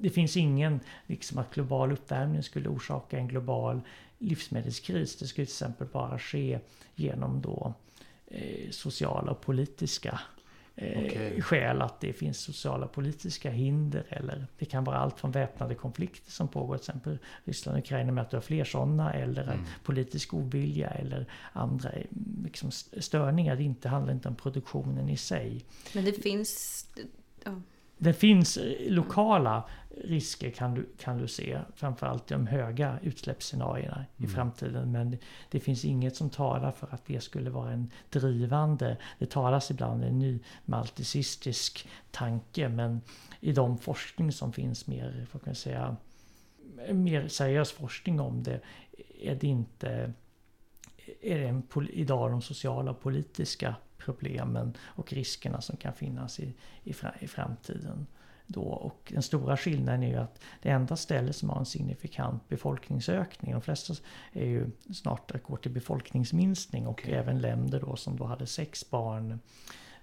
det 0.00 0.10
finns 0.10 0.36
ingen 0.36 0.80
liksom 1.06 1.38
att 1.38 1.54
global 1.54 1.92
uppvärmning 1.92 2.42
skulle 2.42 2.68
orsaka 2.68 3.18
en 3.18 3.28
global 3.28 3.80
livsmedelskris. 4.18 5.16
Det 5.16 5.26
skulle 5.26 5.46
till 5.46 5.52
exempel 5.52 5.86
bara 5.92 6.18
ske 6.18 6.58
genom 6.94 7.40
då 7.40 7.74
eh, 8.30 8.70
sociala 8.70 9.30
och 9.30 9.40
politiska 9.40 10.20
eh, 10.76 11.04
okay. 11.04 11.40
skäl 11.40 11.82
att 11.82 12.00
det 12.00 12.12
finns 12.12 12.38
sociala 12.38 12.84
och 12.86 12.92
politiska 12.92 13.50
hinder 13.50 14.04
eller 14.08 14.46
det 14.58 14.64
kan 14.64 14.84
vara 14.84 14.96
allt 14.96 15.20
från 15.20 15.30
väpnade 15.30 15.74
konflikter 15.74 16.30
som 16.30 16.48
pågår 16.48 16.76
till 16.76 16.82
exempel 16.82 17.18
Ryssland 17.44 17.78
och 17.78 17.84
Ukraina 17.84 18.12
med 18.12 18.22
att 18.22 18.30
du 18.30 18.36
har 18.36 18.42
fler 18.42 18.64
sådana 18.64 19.12
eller 19.12 19.42
mm. 19.42 19.64
politisk 19.84 20.34
ovilja 20.34 20.88
eller 20.88 21.26
andra 21.52 21.90
eh, 21.90 22.06
liksom, 22.44 22.70
störningar. 23.00 23.56
Det 23.56 23.62
inte, 23.62 23.88
handlar 23.88 24.12
inte 24.12 24.28
om 24.28 24.36
produktionen 24.36 25.08
i 25.08 25.16
sig. 25.16 25.64
Men 25.94 26.04
det 26.04 26.12
finns... 26.12 26.86
Ja. 27.44 27.60
Det 28.02 28.12
finns 28.12 28.56
eh, 28.56 28.92
lokala 28.92 29.64
risker 30.04 30.50
kan 30.50 30.74
du, 30.74 30.86
kan 30.98 31.18
du 31.18 31.28
se. 31.28 31.60
Framförallt 31.74 32.26
de 32.26 32.46
höga 32.46 32.98
utsläppsscenarierna 33.02 33.96
mm. 33.96 34.30
i 34.30 34.34
framtiden. 34.34 34.92
Men 34.92 35.10
det, 35.10 35.18
det, 35.50 35.60
finns 35.60 35.84
inget 35.84 36.16
som 36.16 36.30
talar 36.30 36.72
för 36.72 36.88
att 36.90 37.06
det 37.06 37.20
skulle 37.20 37.50
vara 37.50 37.72
en 37.72 37.90
drivande. 38.10 38.96
Det 39.18 39.30
talas 39.30 39.70
ibland 39.70 39.92
om 39.92 40.08
en 40.08 40.18
ny 40.18 40.38
malticistisk 40.64 41.88
tanke. 42.10 42.68
Men 42.68 43.00
i 43.40 43.52
de 43.52 43.78
forskning 43.78 44.32
som 44.32 44.52
finns 44.52 44.86
mer, 44.86 45.26
kan 45.32 45.40
jag 45.44 45.56
säga, 45.56 45.96
mer 46.92 47.28
seriös 47.28 47.72
forskning 47.72 48.20
om 48.20 48.42
det 48.42 48.60
är 49.20 49.34
det 49.34 49.46
inte 49.46 50.12
är 51.22 51.38
det 51.38 51.46
en, 51.46 51.62
idag 51.92 52.30
de 52.30 52.42
sociala 52.42 52.90
och 52.90 53.00
politiska 53.00 53.74
problemen 54.00 54.76
och 54.80 55.12
riskerna 55.12 55.60
som 55.60 55.76
kan 55.76 55.92
finnas 55.92 56.40
i, 56.40 56.54
i, 56.84 56.94
i 57.20 57.28
framtiden. 57.28 58.06
Då. 58.46 58.62
Och 58.62 59.12
den 59.14 59.22
stora 59.22 59.56
skillnaden 59.56 60.02
är 60.02 60.08
ju 60.08 60.16
att 60.16 60.40
det 60.62 60.70
enda 60.70 60.96
stället 60.96 61.36
som 61.36 61.50
har 61.50 61.58
en 61.58 61.66
signifikant 61.66 62.48
befolkningsökning, 62.48 63.52
de 63.52 63.60
flesta 63.60 63.94
är 64.32 64.46
ju 64.46 64.70
snart 64.94 65.42
går 65.42 65.56
till 65.56 65.70
befolkningsminskning 65.70 66.86
och 66.86 66.92
okay. 66.92 67.12
även 67.12 67.40
länder 67.40 67.80
då 67.80 67.96
som 67.96 68.16
då 68.16 68.24
hade 68.24 68.46
sex 68.46 68.90
barn 68.90 69.40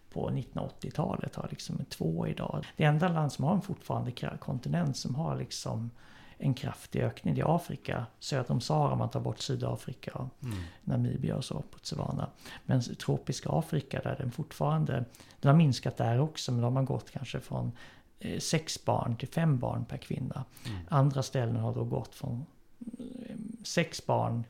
på 0.10 0.30
1980-talet 0.30 1.36
har 1.36 1.48
liksom 1.50 1.86
två 1.90 2.28
idag. 2.28 2.66
Det 2.76 2.84
enda 2.84 3.08
land 3.08 3.32
som 3.32 3.46
har 3.46 3.56
en 3.56 3.62
fortfarande 3.62 4.12
kontinent 4.40 4.98
som 4.98 5.16
har 5.16 5.36
liksom 5.36 5.92
en 6.38 6.54
kraftig 6.54 7.02
ökning. 7.02 7.36
Det 7.36 7.41
är 7.41 7.56
Afrika, 7.56 8.06
söder 8.19 8.52
om 8.52 8.62
Sahara 8.62 8.95
man 8.95 9.10
tar 9.10 9.19
bort 9.19 9.39
Sydafrika, 9.39 10.12
och 10.13 10.43
mm. 10.43 10.58
Namibia 10.84 11.36
och 11.36 11.45
så, 11.45 11.63
Botswana. 11.71 12.30
Men 12.65 12.82
tropiska 12.82 13.50
Afrika 13.52 14.02
där 14.04 14.15
den 14.17 14.32
fortfarande, 14.32 15.06
den 15.39 15.50
har 15.50 15.58
minskat 15.58 15.97
där 15.97 16.19
också 16.19 16.52
men 16.52 16.62
de 16.62 16.76
har 16.76 16.84
gått 16.84 17.12
kanske 17.12 17.39
från 17.39 17.71
eh, 18.19 18.39
sex 18.39 18.86
barn 18.86 19.15
till 19.15 19.28
fem 19.28 19.60
barn 19.60 19.86
per 19.86 19.97
kvinna. 19.97 20.45
Mm. 20.65 20.80
Andra 20.89 21.23
ställen 21.23 21.56
har 21.56 21.73
då 21.73 21.84
gått 21.84 22.15
från 22.15 22.45
eh, 22.80 23.36
sex 23.63 24.06
barn 24.06 24.43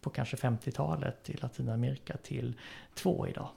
på 0.00 0.10
kanske 0.10 0.36
50-talet 0.36 1.24
till 1.24 1.38
Latinamerika 1.42 2.16
till 2.16 2.54
två 2.94 3.26
idag. 3.26 3.48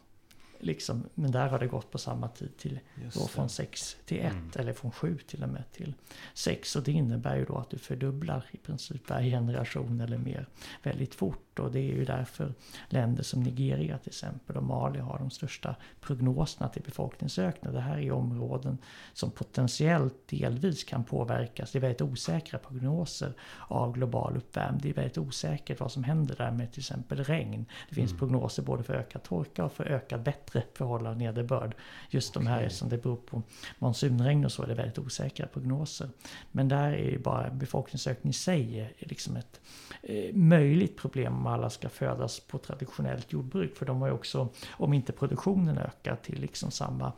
Liksom, 0.63 1.10
men 1.13 1.32
där 1.32 1.47
har 1.47 1.60
det 1.60 1.67
gått 1.67 1.91
på 1.91 1.97
samma 1.97 2.28
tid 2.28 2.58
till 2.58 2.80
då 3.13 3.28
från 3.28 3.49
6 3.49 3.97
till 4.06 4.19
1 4.19 4.32
mm. 4.32 4.52
eller 4.56 4.73
från 4.73 4.91
7 4.91 5.17
till 5.17 5.43
och 5.43 5.49
med 5.49 5.71
till 5.71 5.93
6. 6.34 6.76
Och 6.76 6.84
det 6.84 6.91
innebär 6.91 7.36
ju 7.36 7.45
då 7.45 7.58
att 7.58 7.69
du 7.69 7.78
fördubblar 7.78 8.45
i 8.52 8.58
princip 8.58 9.10
varje 9.10 9.32
generation 9.32 10.02
eller 10.02 10.17
mer 10.17 10.47
väldigt 10.84 11.15
fort. 11.15 11.60
Och 11.60 11.71
det 11.71 11.80
är 11.80 11.95
ju 11.95 12.06
därför 12.06 12.54
länder 12.89 13.23
som 13.23 13.43
Nigeria 13.43 13.97
till 13.97 14.10
exempel 14.10 14.58
och 14.58 14.63
Mali 14.63 14.99
har 14.99 15.17
de 15.17 15.30
största 15.30 15.76
prognoserna 16.02 16.69
till 16.69 16.82
befolkningsökning. 16.82 17.73
Det 17.73 17.82
här 17.82 17.97
är 17.97 18.12
områden 18.12 18.78
som 19.13 19.32
potentiellt 19.32 20.28
delvis 20.28 20.84
kan 20.84 21.04
påverkas. 21.04 21.71
Det 21.71 21.80
är 21.80 21.82
väldigt 21.82 22.02
osäkra 22.02 22.60
prognoser 22.60 23.34
av 23.67 23.93
global 23.93 24.38
uppvärmning. 24.38 24.82
Det 24.82 24.89
är 24.89 24.93
väldigt 24.93 25.17
osäkert 25.17 25.80
vad 25.80 25.91
som 25.91 26.04
händer 26.04 26.36
där 26.36 26.52
med 26.52 26.71
till 26.71 26.82
exempel 26.82 27.23
regn. 27.23 27.65
Det 27.89 27.95
finns 27.95 28.12
mm. 28.12 28.19
prognoser 28.19 28.63
både 28.63 28.84
för 28.84 28.93
ökad 28.93 29.23
torka 29.23 29.65
och 29.65 29.71
för 29.71 29.86
ökad 29.86 30.23
bättre 30.23 30.53
förhållande 30.74 31.26
nederbörd. 31.26 31.76
Just 32.10 32.34
de 32.34 32.48
här 32.48 32.70
som 32.70 32.89
det 32.89 32.98
beror 32.98 33.16
på 33.16 33.42
monsunregn 33.80 34.46
och 34.46 34.52
så 34.52 34.63
är 34.63 34.68
det 34.68 34.74
väldigt 34.74 35.00
osäkra 35.00 35.48
prognoser. 35.48 36.10
Men 36.52 36.68
där 36.68 36.92
är 36.92 37.10
ju 37.12 37.20
bara 37.20 37.50
befolkningsökning 37.50 38.30
i 38.30 38.34
sig 38.34 38.94
liksom 39.00 39.36
ett 39.36 39.62
eh, 40.02 40.36
möjligt 40.36 40.98
problem 40.98 41.34
om 41.34 41.48
alla 41.48 41.70
ska 41.70 41.89
födas 41.89 42.39
på 42.39 42.58
traditionellt 42.58 43.34
jordbruk. 43.34 43.78
För 43.78 43.86
de 43.86 44.02
har 44.02 44.08
ju 44.08 44.13
också, 44.13 44.50
om 44.72 44.94
inte 44.94 45.12
produktionen 45.12 45.78
ökar 45.78 46.16
till 46.16 46.42
liksom 46.42 46.72
samma 46.72 47.12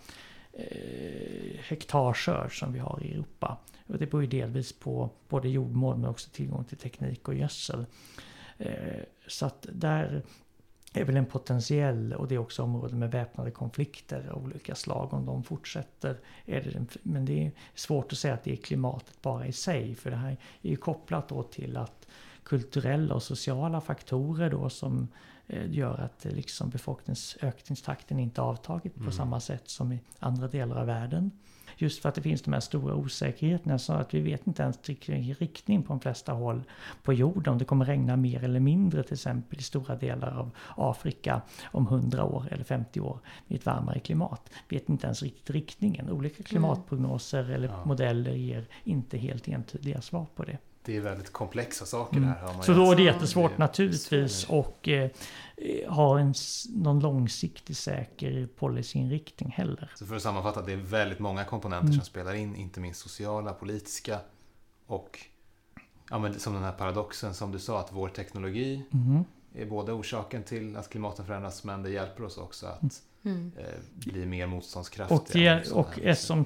eh, 0.53 1.59
hektarskörd 1.67 2.59
som 2.59 2.73
vi 2.73 2.79
har 2.79 3.03
i 3.03 3.13
Europa. 3.13 3.57
Och 3.87 3.97
det 3.97 4.05
beror 4.05 4.21
ju 4.21 4.29
delvis 4.29 4.79
på 4.79 5.09
både 5.29 5.49
jordmål 5.49 5.97
men 5.97 6.09
också 6.09 6.29
tillgång 6.29 6.63
till 6.63 6.77
teknik 6.77 7.27
och 7.27 7.35
gödsel. 7.35 7.85
Eh, 8.57 9.03
så 9.27 9.45
att 9.45 9.67
där 9.71 10.23
är 10.97 11.03
väl 11.05 11.17
en 11.17 11.25
potentiell, 11.25 12.13
och 12.13 12.27
det 12.27 12.35
är 12.35 12.39
också 12.39 12.63
områden 12.63 12.99
med 12.99 13.11
väpnade 13.11 13.51
konflikter 13.51 14.29
av 14.29 14.43
olika 14.43 14.75
slag. 14.75 15.13
Om 15.13 15.25
de 15.25 15.43
fortsätter, 15.43 16.17
är 16.45 16.61
det 16.61 16.75
en, 16.75 16.87
men 17.03 17.25
det 17.25 17.45
är 17.45 17.51
svårt 17.75 18.11
att 18.11 18.17
säga 18.17 18.33
att 18.33 18.43
det 18.43 18.51
är 18.51 18.55
klimatet 18.55 19.21
bara 19.21 19.47
i 19.47 19.51
sig. 19.51 19.95
För 19.95 20.09
det 20.11 20.17
här 20.17 20.37
är 20.61 20.69
ju 20.69 20.75
kopplat 20.75 21.27
då 21.29 21.43
till 21.43 21.77
att 21.77 22.07
kulturella 22.43 23.15
och 23.15 23.23
sociala 23.23 23.81
faktorer 23.81 24.49
då 24.49 24.69
som 24.69 25.07
eh, 25.47 25.71
gör 25.71 25.97
att 25.97 26.25
eh, 26.25 26.31
liksom 26.31 26.69
befolkningsökningstakten 26.69 28.19
inte 28.19 28.41
avtagit 28.41 28.95
på 28.95 28.99
Mm. 28.99 29.11
samma 29.11 29.39
sätt 29.39 29.69
som 29.69 29.91
i 29.91 29.99
andra 30.19 30.47
delar 30.47 30.77
av 30.77 30.85
världen. 30.87 31.31
Just 31.77 32.01
för 32.01 32.09
att 32.09 32.15
det 32.15 32.21
finns 32.21 32.41
de 32.41 32.53
här 32.53 32.59
stora 32.59 32.95
osäkerheterna 32.95 33.79
så 33.79 33.93
att 33.93 34.13
vi 34.13 34.21
vet 34.21 34.47
inte 34.47 34.63
ens 34.63 34.79
riktning 35.39 35.83
på 35.83 35.93
de 35.93 35.99
flesta 35.99 36.33
håll 36.33 36.63
på 37.03 37.13
jorden. 37.13 37.53
Om 37.53 37.59
det 37.59 37.65
kommer 37.65 37.85
regna 37.85 38.15
mer 38.15 38.43
eller 38.43 38.59
mindre 38.59 39.03
till 39.03 39.13
exempel 39.13 39.59
i 39.59 39.63
stora 39.63 39.95
delar 39.95 40.37
av 40.39 40.51
Afrika 40.77 41.41
om 41.65 41.87
100 41.87 42.23
år 42.23 42.47
eller 42.51 42.63
50 42.63 42.99
år 42.99 43.19
i 43.47 43.55
ett 43.55 43.65
varmare 43.65 43.99
klimat. 43.99 44.49
Vet 44.69 44.89
inte 44.89 45.07
ens 45.07 45.23
riktigt 45.23 45.49
riktningen. 45.49 46.09
Olika 46.09 46.43
klimatprognoser 46.43 47.49
eller 47.51 47.67
Ja. 47.67 47.85
modeller 47.85 48.31
ger 48.33 48.65
inte 48.83 49.17
helt 49.17 49.47
entydiga 49.47 50.01
svar 50.01 50.25
på 50.35 50.43
det. 50.43 50.57
Det 50.85 50.97
är 50.97 51.01
väldigt 51.01 51.33
komplexa 51.33 51.85
saker 51.85 52.17
Mm. 52.17 52.29
här. 52.29 52.41
Har 52.41 52.53
man 52.53 52.63
Så 52.63 52.73
då 52.73 52.91
är 52.91 52.95
det 52.95 53.03
jättesvårt 53.03 53.51
Det- 53.51 53.57
naturligtvis 53.57 54.43
och 54.49 54.87
eh, 54.89 55.09
ha 55.87 56.19
en, 56.19 56.33
någon 56.75 56.99
långsiktig 56.99 57.77
säker 57.77 58.47
policyinriktning 58.55 59.51
heller. 59.51 59.91
Så 59.95 60.05
för 60.05 60.15
att 60.15 60.21
sammanfatta, 60.21 60.61
det 60.61 60.73
är 60.73 60.77
väldigt 60.77 61.19
många 61.19 61.43
komponenter 61.43 61.87
Mm. 61.87 61.93
som 61.99 62.05
spelar 62.05 62.33
in, 62.33 62.55
inte 62.55 62.79
minst 62.79 62.99
sociala, 62.99 63.53
politiska 63.53 64.19
och 64.87 65.19
ja, 66.09 66.19
men 66.19 66.39
som 66.39 66.53
den 66.53 66.63
här 66.63 66.71
paradoxen 66.71 67.33
som 67.33 67.51
du 67.51 67.59
sa, 67.59 67.79
att 67.79 67.91
vår 67.91 68.09
teknologi 68.09 68.83
Mhm. 68.89 69.23
är 69.55 69.65
både 69.65 69.91
orsaken 69.93 70.43
till 70.43 70.77
att 70.77 70.89
klimatet 70.89 71.25
förändras 71.25 71.63
men 71.63 71.83
det 71.83 71.89
hjälper 71.89 72.23
oss 72.23 72.37
också 72.37 72.67
att 72.67 73.01
Mm. 73.25 73.51
eh, 73.57 73.65
bli 73.93 74.25
mer 74.25 74.47
motståndskraftiga. 74.47 75.55
Och, 75.55 75.63
det, 75.65 75.71
och 75.71 75.99
eftersom 76.03 76.45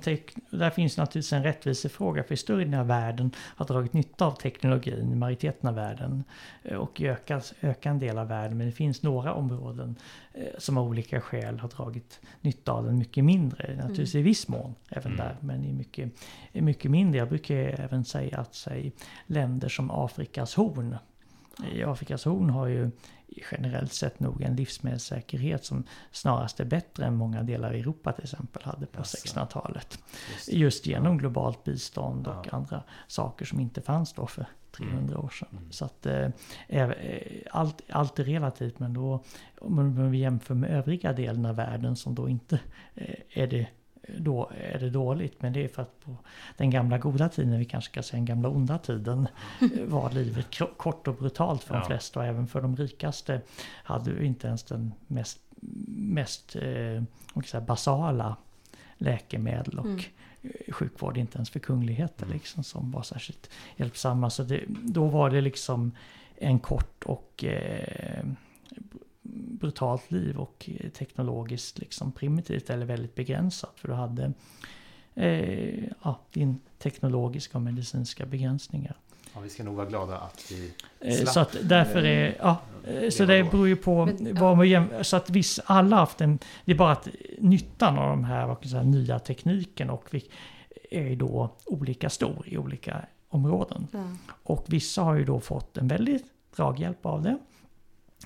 där 0.50 0.70
finns 0.70 0.98
naturligtvis 0.98 1.34
en 1.34 1.44
rättvisefråga 1.44 2.24
för 2.24 2.36
större 2.36 2.58
delen 2.58 2.80
av 2.80 2.88
världen 2.88 3.32
har 3.38 3.66
dragit 3.66 3.94
nytta 3.94 4.26
av 4.26 4.32
teknologin, 4.32 5.20
majoriteten 5.20 5.70
av 5.70 5.76
världen 5.76 6.24
eh, 6.64 6.78
och 6.78 7.02
ökat, 7.02 7.54
ökat 7.62 7.86
en 7.86 8.00
del 8.00 8.18
av 8.18 8.28
världen. 8.28 8.58
Men 8.58 8.68
det 8.68 8.74
finns 8.74 9.04
några 9.04 9.34
områden 9.34 9.96
eh, 10.34 10.44
som 10.58 10.78
av 10.78 10.88
olika 10.88 11.22
skäl 11.22 11.60
har 11.60 11.70
dragit 11.70 12.20
nytta 12.42 12.72
av 12.72 12.86
den 12.86 12.98
mycket 12.98 13.26
mindre. 13.26 13.76
Naturligtvis 13.76 14.16
i 14.16 14.22
viss 14.22 14.48
mån 14.48 14.76
även 14.90 15.10
Mm. 15.10 15.18
där, 15.18 15.36
men 15.40 15.66
i 15.66 15.74
mycket, 15.74 16.12
mycket 16.54 16.92
mindre. 16.92 17.20
Jag 17.20 17.30
brukar 17.30 17.56
även 17.56 18.06
säga 18.06 18.38
att 18.38 18.56
säg, 18.56 18.92
länder 19.26 19.70
som 19.70 19.92
Afrikas 19.92 20.56
horn 20.56 20.96
i 21.74 21.84
Afrikas 21.84 22.26
horn 22.26 22.50
har 22.50 22.68
ju 22.68 22.92
generellt 23.52 23.94
sett 23.94 24.20
nog 24.20 24.42
en 24.42 24.56
livsmedelssäkerhet 24.56 25.66
som 25.66 25.84
snarast 26.12 26.60
är 26.60 26.66
bättre 26.66 27.06
än 27.06 27.16
många 27.16 27.44
delar 27.44 27.68
av 27.70 27.76
Europa 27.76 28.12
till 28.12 28.24
exempel 28.24 28.64
hade 28.64 28.86
på 28.86 29.00
Jaså. 29.00 29.18
1600-talet. 29.18 30.00
Just. 30.32 30.54
Just 30.54 30.86
genom 30.86 31.18
globalt 31.18 31.64
bistånd 31.64 32.28
och 32.28 32.46
Ja. 32.46 32.52
andra 32.52 32.84
saker 33.08 33.46
som 33.46 33.60
inte 33.60 33.82
fanns 33.82 34.14
då 34.14 34.28
för 34.28 34.46
300 34.72 35.20
år 35.20 35.30
sedan. 35.30 35.50
Mm. 35.52 35.72
Så 35.72 35.86
att 35.86 36.06
eh, 36.06 36.30
eh, 36.68 36.90
allt, 37.52 37.82
allt 37.90 38.20
är 38.20 38.24
relativt 38.24 38.80
men 38.80 38.94
då 38.94 39.24
om 39.62 40.12
vi 40.12 40.18
jämför 40.18 40.56
med 40.56 40.70
övriga 40.70 41.14
delen 41.14 41.46
av 41.46 41.56
världen 41.56 41.96
som 41.96 42.16
då 42.16 42.30
inte 42.30 42.60
eh, 42.96 43.16
är 43.30 43.48
det 43.48 43.68
då 44.18 44.52
är 44.74 44.80
det 44.80 44.90
dåligt. 44.90 45.42
Men 45.42 45.54
det 45.54 45.64
är 45.64 45.68
för 45.68 45.82
att 45.82 46.00
på 46.06 46.16
den 46.58 46.70
gamla 46.70 46.98
goda 46.98 47.30
tiden, 47.30 47.60
vi 47.60 47.66
kanske 47.66 47.92
ska 47.92 48.04
säga 48.04 48.18
den 48.18 48.26
gamla 48.26 48.50
onda 48.50 48.78
tiden, 48.78 49.28
eh, 49.62 49.84
var 49.86 50.12
livet 50.12 50.48
kort 50.78 51.08
och 51.08 51.16
brutalt 51.16 51.64
för 51.64 51.74
de 51.74 51.80
Ja. 51.80 51.86
flesta 51.88 52.20
och 52.20 52.26
även 52.26 52.48
för 52.48 52.62
de 52.62 52.76
rikaste 52.76 53.42
hade 53.84 54.12
vi 54.12 54.26
inte 54.26 54.48
ens 54.48 54.64
den 54.64 54.94
mest, 55.08 55.40
mest 55.88 56.56
eh, 56.56 57.04
säga, 57.46 57.62
basala 57.62 58.36
läkemedel 58.98 59.80
och 59.80 59.86
Mm. 59.86 60.00
eh, 60.42 60.74
sjukvård, 60.74 61.18
inte 61.18 61.36
ens 61.38 61.50
för 61.50 61.60
kungligheter 61.60 62.24
Mm. 62.26 62.34
liksom, 62.38 62.64
som 62.64 62.92
var 62.92 63.04
särskilt 63.04 63.50
hjälpsamma. 63.78 64.30
Så 64.30 64.44
det, 64.44 64.62
då 64.68 65.06
var 65.08 65.30
det 65.30 65.42
liksom 65.42 65.92
en 66.38 66.60
kort 66.60 67.04
och 67.06 67.44
eh, 67.44 68.24
brutalt 69.60 70.12
liv 70.12 70.38
och 70.38 70.70
eh, 70.80 70.90
teknologiskt 70.90 71.80
liksom 71.80 72.12
primitivt 72.12 72.70
eller 72.70 72.86
väldigt 72.86 73.16
begränsat. 73.16 73.74
För 73.76 73.88
du 73.88 73.94
hade 73.94 74.34
eh, 75.16 75.84
ja, 76.04 76.20
din 76.34 76.60
teknologiska 76.78 77.58
och 77.58 77.62
medicinska 77.62 78.26
begränsningar. 78.26 78.96
Ja, 79.34 79.40
vi 79.40 79.50
ska 79.50 79.64
nog 79.64 79.76
vara 79.76 79.86
glada 79.86 80.18
att 80.18 80.52
vi 80.52 80.74
Eh, 81.00 81.16
Slapp. 81.16 81.34
Så 81.34 81.40
att 81.40 81.58
därför 81.62 82.04
är, 82.04 82.36
ja, 82.40 82.62
eh, 82.88 83.10
så 83.10 83.26
leva 83.26 83.44
det 83.44 83.52
beror 83.52 83.68
ju 83.68 83.76
på 83.76 83.96
vad 83.96 84.52
ja. 84.52 84.56
man 84.56 84.70
jäm, 84.70 84.90
Så 85.02 85.18
att 85.18 85.30
viss, 85.30 85.60
alla 85.66 85.96
har 85.96 86.00
haft 86.00 86.22
en, 86.22 86.40
det 86.66 86.72
är 86.72 86.76
bara 86.76 86.92
att 86.92 87.08
nyttan 87.38 88.00
av 88.00 88.10
de 88.10 88.24
här, 88.24 88.46
kan 88.46 88.58
jag 88.62 88.72
säga, 88.72 88.84
nya 88.84 89.20
tekniken 89.20 89.90
och 89.90 90.06
vi, 90.12 90.24
är 90.92 91.16
då 91.16 91.56
olika 91.66 92.10
stor 92.10 92.44
i 92.46 92.58
olika 92.58 93.06
områden. 93.30 93.88
Ja. 93.92 94.04
Och 94.44 94.66
vissa 94.68 95.02
har 95.02 95.16
ju 95.16 95.26
då 95.26 95.40
fått 95.40 95.78
en 95.78 95.88
väldigt 95.88 96.26
draghjälp 96.56 97.06
av 97.06 97.22
det. 97.22 97.38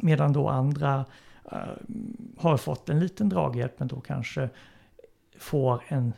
Medan 0.02 0.34
då 0.34 0.50
andra 0.50 1.06
eh, 1.52 1.58
har 2.38 2.58
fått 2.58 2.90
en 2.90 3.00
liten 3.00 3.30
draghjälp 3.30 3.80
men 3.80 3.88
då 3.88 4.02
kanske 4.02 4.50
får 5.40 5.84
en 5.88 6.14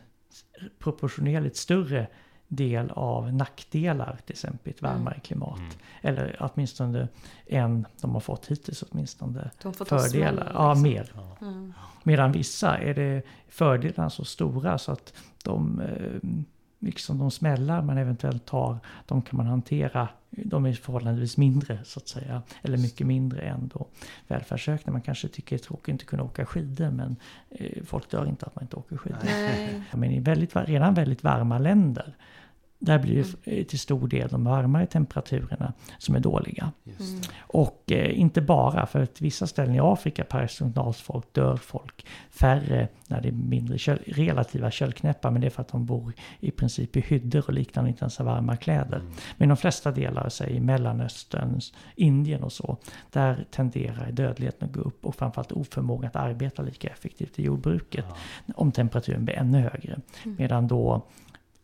proportionerligt 0.78 1.56
större 1.56 2.06
del 2.48 2.90
av 2.90 3.32
nackdelar, 3.34 4.18
till 4.26 4.32
exempel 4.32 4.70
ett 4.72 4.82
Mm. 4.82 4.92
varmare 4.94 5.20
klimat. 5.20 5.58
Mm. 5.58 5.70
Eller 6.02 6.36
åtminstone 6.40 7.08
en 7.46 7.86
de 8.00 8.10
har 8.14 8.20
fått 8.20 8.46
hittills 8.46 8.82
åtminstone 8.82 9.50
De 9.62 9.74
får 9.74 9.84
ta 9.84 9.98
fördelar. 9.98 10.32
smällen, 10.32 10.52
Ja, 10.54 10.68
liksom. 10.74 10.82
mer. 10.82 11.12
Ja. 11.40 11.72
Medan 12.02 12.32
vissa 12.32 12.78
är 12.78 12.94
det 12.94 13.22
fördelarna 13.48 14.10
så 14.10 14.24
stora 14.24 14.78
så 14.78 14.92
att 14.92 15.12
de, 15.44 15.80
eh, 15.80 16.28
liksom 16.86 17.18
de 17.18 17.30
smällar 17.30 17.82
man 17.82 17.98
eventuellt 17.98 18.46
tar, 18.46 18.78
de 19.06 19.22
kan 19.22 19.36
man 19.36 19.46
hantera. 19.46 20.08
De 20.30 20.66
är 20.66 20.72
förhållandevis 20.72 21.36
mindre 21.36 21.78
så 21.84 22.00
att 22.00 22.08
säga. 22.08 22.42
Eller 22.62 22.78
mycket 22.78 23.06
mindre 23.06 23.40
än 23.40 23.70
då 23.74 23.86
välfärdsökning. 24.28 24.92
Man 24.92 25.02
kanske 25.02 25.28
tycker 25.28 25.56
det 25.56 25.62
är 25.62 25.64
tråkigt 25.64 25.84
att 25.84 25.88
inte 25.88 26.04
kunna 26.04 26.22
åka 26.22 26.46
skidor 26.46 26.90
men 26.90 27.16
eh, 27.50 27.84
folk 27.84 28.10
dör 28.10 28.26
inte 28.26 28.46
att 28.46 28.54
man 28.54 28.64
inte 28.64 28.76
åker 28.76 28.96
skidor. 28.96 29.18
Nej. 29.24 29.82
Men 29.92 30.10
i 30.10 30.20
väldigt, 30.20 30.56
redan 30.56 30.94
väldigt 30.94 31.22
varma 31.22 31.58
länder 31.58 32.16
där 32.86 32.98
blir 32.98 33.12
Mm. 33.16 33.26
det 33.44 33.60
eh, 33.60 33.64
till 33.64 33.78
stor 33.78 34.08
del 34.08 34.28
de 34.28 34.44
varmare 34.44 34.86
temperaturerna 34.86 35.72
som 35.98 36.14
är 36.14 36.20
dåliga. 36.20 36.72
Just 36.84 37.00
Mm. 37.00 37.20
det. 37.20 37.28
Och 37.38 37.82
eh, 37.92 38.18
inte 38.20 38.40
bara, 38.40 38.86
för 38.86 39.02
att 39.02 39.20
vissa 39.20 39.46
ställen 39.46 39.74
i 39.74 39.80
Afrika 39.82 40.24
paradoxalt 40.24 40.96
folk 40.96 41.32
dör 41.32 41.56
folk 41.56 42.06
färre 42.30 42.88
när 43.08 43.20
det 43.20 43.28
är 43.28 43.32
mindre 43.32 43.78
köl, 43.78 43.98
relativa 44.06 44.70
köldknäppar. 44.70 45.30
Men 45.30 45.40
det 45.40 45.46
är 45.46 45.50
för 45.50 45.62
att 45.62 45.68
de 45.68 45.86
bor 45.86 46.12
i 46.40 46.50
princip 46.50 46.96
i 46.96 47.00
hyddor 47.00 47.44
och 47.46 47.52
liknande, 47.52 47.90
inte 47.90 48.02
ens 48.04 48.18
har 48.18 48.24
varma 48.24 48.56
kläder. 48.56 48.98
Mm. 48.98 49.12
Men 49.36 49.48
de 49.48 49.56
flesta 49.56 49.90
delar, 49.92 50.28
säg 50.28 50.52
i 50.52 50.60
Mellanöstern, 50.60 51.60
Indien 51.96 52.42
och 52.42 52.52
så, 52.52 52.76
där 53.10 53.46
tenderar 53.50 54.10
dödligheten 54.12 54.68
att 54.68 54.74
gå 54.74 54.80
upp 54.80 55.06
och 55.06 55.14
framförallt 55.14 55.52
oförmågan 55.52 56.08
att 56.08 56.16
arbeta 56.16 56.62
lika 56.62 56.88
effektivt 56.88 57.38
i 57.38 57.42
jordbruket 57.42 58.04
Ja. 58.08 58.52
om 58.56 58.72
temperaturen 58.72 59.24
blir 59.24 59.34
ännu 59.34 59.58
högre. 59.60 59.96
Mm. 60.24 60.36
Medan 60.38 60.68
då 60.68 61.02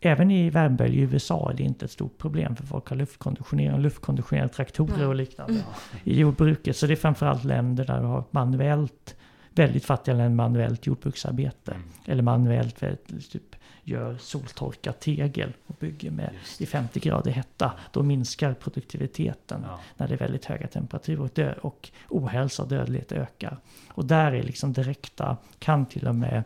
Även 0.04 0.30
i 0.30 0.50
värmebölj 0.50 0.96
i 0.98 1.00
USA 1.00 1.50
är 1.50 1.54
det 1.56 1.62
inte 1.62 1.84
ett 1.84 1.90
stort 1.90 2.18
problem 2.18 2.56
för 2.56 2.66
folk 2.66 2.88
har 2.88 2.96
luftkonditionering, 2.96 3.80
luftkonditionerade 3.80 4.52
traktorer 4.52 5.06
och 5.08 5.14
liknande 5.14 5.52
Mm. 5.52 5.64
i 6.04 6.18
jordbruket. 6.20 6.76
Så 6.76 6.86
det 6.86 6.92
är 6.94 6.96
framförallt 6.96 7.44
länder 7.44 7.84
där 7.84 8.00
du 8.00 8.06
har 8.06 8.24
manuellt, 8.30 9.16
väldigt 9.50 9.84
fattiga 9.84 10.14
länder, 10.14 10.36
manuellt 10.36 10.86
jordbruksarbete. 10.86 11.70
Mm. 11.72 11.88
Eller 12.06 12.22
manuellt 12.22 12.82
typ, 13.30 13.56
gör 13.84 14.16
soltorkat 14.20 15.00
tegel 15.00 15.52
och 15.66 15.76
bygger 15.80 16.10
med 16.10 16.30
i 16.58 16.66
50 16.66 17.00
grader 17.00 17.30
hetta. 17.30 17.72
Då 17.92 18.02
minskar 18.02 18.54
produktiviteten 18.54 19.64
Ja. 19.68 19.78
när 19.96 20.08
det 20.08 20.14
är 20.14 20.18
väldigt 20.18 20.44
höga 20.44 20.66
temperaturer 20.66 21.20
och, 21.20 21.30
dö- 21.34 21.54
och 21.62 21.90
ohälsa 22.08 22.62
och 22.62 22.68
dödlighet 22.68 23.12
ökar. 23.12 23.58
Och 23.88 24.04
där 24.04 24.32
är 24.32 24.42
liksom 24.42 24.72
direkta, 24.72 25.36
kan 25.58 25.86
till 25.86 26.06
och 26.08 26.14
med 26.14 26.44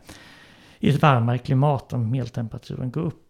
i 0.79 0.89
ett 0.89 1.01
varmare 1.01 1.37
klimat 1.37 1.93
om 1.93 2.11
medeltemperaturen 2.11 2.91
går 2.91 3.01
upp, 3.01 3.26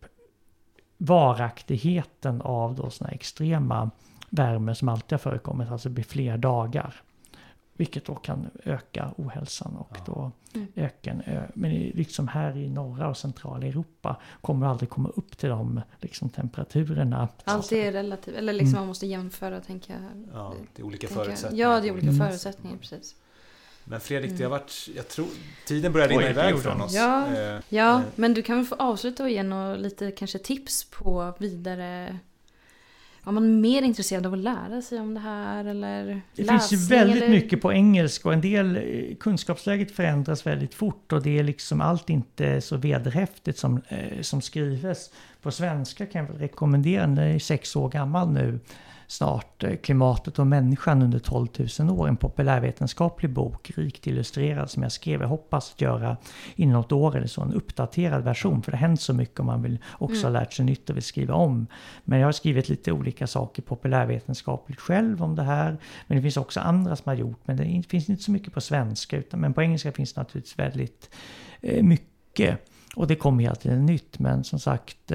varaktigheten 0.97 2.41
av 2.41 2.75
då 2.75 2.89
såna 2.89 3.09
extrema 3.09 3.91
värme 4.29 4.75
som 4.75 4.89
alltid 4.89 5.11
har 5.11 5.17
förekommit, 5.17 5.71
alltså 5.71 5.89
blir 5.89 6.03
fler 6.03 6.37
dagar. 6.37 6.95
Vilket 7.73 8.05
då 8.05 8.15
kan 8.15 8.49
öka 8.63 9.11
ohälsan 9.17 9.75
och 9.77 9.91
Ja. 9.97 10.03
då 10.05 10.31
Mm. 10.55 10.67
öka 10.75 11.11
en 11.11 11.21
ö- 11.25 11.47
Men 11.53 11.71
liksom 11.71 12.27
här 12.27 12.57
i 12.57 12.69
norra 12.69 13.07
och 13.09 13.17
centrala 13.17 13.65
Europa 13.67 14.17
kommer 14.41 14.65
det 14.65 14.71
aldrig 14.71 14.89
komma 14.89 15.09
upp 15.09 15.37
till 15.37 15.49
de 15.49 15.81
liksom, 15.99 16.29
temperaturerna. 16.29 17.27
Allt 17.43 17.71
är 17.71 17.91
relativt. 17.91 18.35
Eller 18.35 18.53
liksom 18.53 18.67
Mm. 18.73 18.79
man 18.81 18.87
måste 18.87 19.07
jämföra 19.07 19.59
tänker 19.61 19.93
jag. 19.93 20.01
ja, 20.33 20.53
det 20.75 20.81
är 20.81 20.85
olika 20.85 21.07
tänker 21.07 21.19
jag. 21.21 21.25
förutsättningar. 21.25 21.69
Ja, 21.69 21.81
det 21.81 21.87
är 21.87 21.91
olika 21.91 22.07
Mm. 22.07 22.27
förutsättningar 22.27 22.77
precis. 22.77 23.15
Men 23.89 23.99
Fredrik, 23.99 24.31
det 24.31 24.37
Mm. 24.37 24.51
har 24.51 24.59
varit, 24.59 24.89
jag 24.95 25.07
tror, 25.07 25.27
tiden 25.67 25.91
börjar 25.93 26.07
rinna 26.07 26.21
det 26.21 26.29
iväg 26.29 26.59
från 26.59 26.81
oss. 26.81 26.93
Ja. 26.95 27.27
Eh, 27.27 27.59
Ja, 27.69 27.95
eh, 27.95 28.01
men 28.15 28.33
du 28.33 28.41
kan 28.41 28.55
väl 28.57 28.65
få 28.65 28.75
avsluta 28.75 29.23
och 29.23 29.29
ge 29.29 29.43
några 29.43 29.75
lite 29.75 30.11
kanske 30.11 30.39
tips 30.39 30.83
på 30.83 31.33
vidare... 31.39 32.19
Om 33.23 33.35
man 33.35 33.43
är 33.43 33.47
mer 33.61 33.81
intresserad 33.81 34.25
av 34.25 34.33
att 34.33 34.39
lära 34.39 34.81
sig 34.81 34.99
om 34.99 35.13
det 35.13 35.19
här 35.19 35.65
eller 35.65 36.05
Det 36.35 36.43
läsning, 36.43 36.59
finns 36.59 36.71
ju 36.71 36.95
väldigt 36.95 37.23
eller... 37.23 37.29
mycket 37.29 37.61
på 37.61 37.73
engelska 37.73 38.27
och 38.29 38.33
en 38.33 38.41
del 38.41 38.75
eh, 38.77 39.15
kunskapsläget 39.15 39.91
förändras 39.91 40.45
väldigt 40.45 40.73
fort 40.75 41.11
och 41.13 41.23
det 41.23 41.39
är 41.39 41.43
liksom 41.43 41.81
allt 41.81 42.09
inte 42.09 42.61
så 42.61 42.77
vederhäftigt 42.77 43.57
som, 43.59 43.81
eh, 43.87 44.21
som 44.21 44.41
skrives. 44.41 45.11
På 45.41 45.51
svenska 45.51 46.05
kan 46.05 46.21
jag 46.25 46.31
väl 46.31 46.39
rekommendera, 46.41 47.01
den 47.01 47.17
är 47.17 47.39
sex 47.39 47.75
år 47.75 47.89
gammal 47.89 48.31
nu, 48.31 48.59
snart 49.07 49.63
eh, 49.63 49.75
Klimatet 49.75 50.39
och 50.39 50.47
människan 50.47 51.01
under 51.01 51.19
12 51.19 51.47
000 51.79 51.89
år. 51.99 52.07
En 52.07 52.17
populärvetenskaplig 52.17 53.31
bok, 53.31 53.71
rikt 53.75 54.07
illustrerad 54.07 54.69
som 54.69 54.83
jag 54.83 54.91
skrev. 54.91 55.21
Jag 55.21 55.27
hoppas 55.27 55.73
att 55.73 55.81
göra 55.81 56.17
inom 56.55 56.73
något 56.73 56.91
år 56.91 57.15
eller 57.15 57.27
så 57.27 57.41
en 57.41 57.53
uppdaterad 57.53 58.23
version. 58.23 58.61
För 58.61 58.71
det 58.71 58.77
har 58.77 58.87
hänt 58.87 59.01
så 59.01 59.13
mycket 59.13 59.39
om 59.39 59.45
man 59.45 59.61
vill 59.61 59.79
också 59.97 60.25
ha 60.25 60.29
lärt 60.31 60.53
sig 60.53 60.65
nytt 60.65 60.89
och 60.89 60.95
vill 60.95 61.03
skriva 61.03 61.33
om. 61.33 61.67
Men 62.03 62.19
jag 62.19 62.27
har 62.27 62.31
skrivit 62.31 62.69
lite 62.69 62.91
olika 62.91 63.27
saker 63.27 63.61
populärvetenskapligt 63.61 64.81
själv 64.81 65.23
om 65.23 65.35
det 65.35 65.43
här. 65.43 65.77
Men 66.07 66.15
det 66.15 66.21
finns 66.21 66.37
också 66.37 66.59
andra 66.59 66.95
som 66.95 67.09
har 67.09 67.15
gjort. 67.15 67.39
Men 67.45 67.57
det 67.57 67.83
finns 67.89 68.09
inte 68.09 68.23
så 68.23 68.31
mycket 68.31 68.53
på 68.53 68.61
svenska. 68.61 69.17
Utan, 69.17 69.39
men 69.39 69.53
på 69.53 69.61
engelska 69.61 69.91
finns 69.91 70.13
det 70.13 70.21
naturligtvis 70.21 70.59
väldigt 70.59 71.09
eh, 71.61 71.83
mycket. 71.83 72.69
Och 72.95 73.07
det 73.07 73.15
kommer 73.15 73.43
hela 73.43 73.55
tiden 73.55 73.85
nytt. 73.85 74.19
Men 74.19 74.43
som 74.43 74.59
sagt 74.59 75.11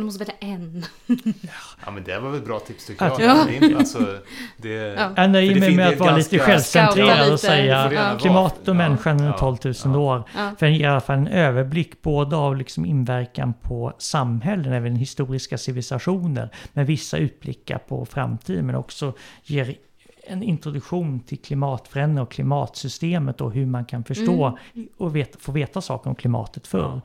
Du 0.00 0.04
måste 0.04 0.24
välja 0.24 0.34
en. 0.40 0.84
Ja 1.86 1.90
men 1.90 2.04
det 2.04 2.18
var 2.18 2.30
väl 2.30 2.38
ett 2.40 2.46
bra 2.46 2.60
tips 2.60 2.86
tycker 2.86 3.04
Att- 3.06 3.18
jag. 3.18 3.36
Ja. 3.36 3.44
Det 3.48 3.56
är 3.56 3.64
inte- 3.64 3.76
Alltså, 3.78 4.18
det, 4.56 4.68
Ja. 4.70 5.10
Jag 5.16 5.30
nöjer 5.30 5.60
mig 5.60 5.76
med 5.76 5.88
är 5.88 5.92
att 5.92 5.98
vara 5.98 6.16
lite 6.16 6.38
självcentrerad 6.38 7.32
och 7.32 7.40
säga 7.40 7.88
vara. 7.90 8.18
klimat 8.18 8.68
och 8.68 8.76
människan 8.76 9.12
under 9.16 9.26
Ja, 9.30 9.38
12 9.38 9.56
000 9.64 9.74
ja. 9.84 9.96
år. 9.98 10.22
Ja. 10.36 10.50
För 10.58 10.66
i 10.66 10.84
alla 10.84 11.00
fall 11.00 11.16
en 11.18 11.28
överblick 11.28 12.02
både 12.02 12.36
av 12.36 12.56
liksom 12.56 12.84
inverkan 12.86 13.54
på 13.62 13.92
samhällen, 13.98 14.72
även 14.72 14.96
historiska 14.96 15.58
civilisationer, 15.58 16.50
med 16.72 16.86
vissa 16.86 17.16
utblickar 17.18 17.78
på 17.78 18.06
framtiden, 18.06 18.66
men 18.66 18.74
också 18.74 19.12
ger 19.44 19.74
en 20.28 20.42
introduktion 20.42 21.20
till 21.20 21.38
klimatförändring 21.38 22.22
och 22.22 22.30
klimatsystemet 22.30 23.40
och 23.40 23.52
hur 23.52 23.66
man 23.66 23.84
kan 23.84 24.04
förstå 24.04 24.58
och 24.96 25.16
vet, 25.16 25.36
få 25.42 25.52
veta 25.52 25.80
saker 25.80 26.10
om 26.10 26.16
klimatet 26.16 26.66
förr. 26.66 27.00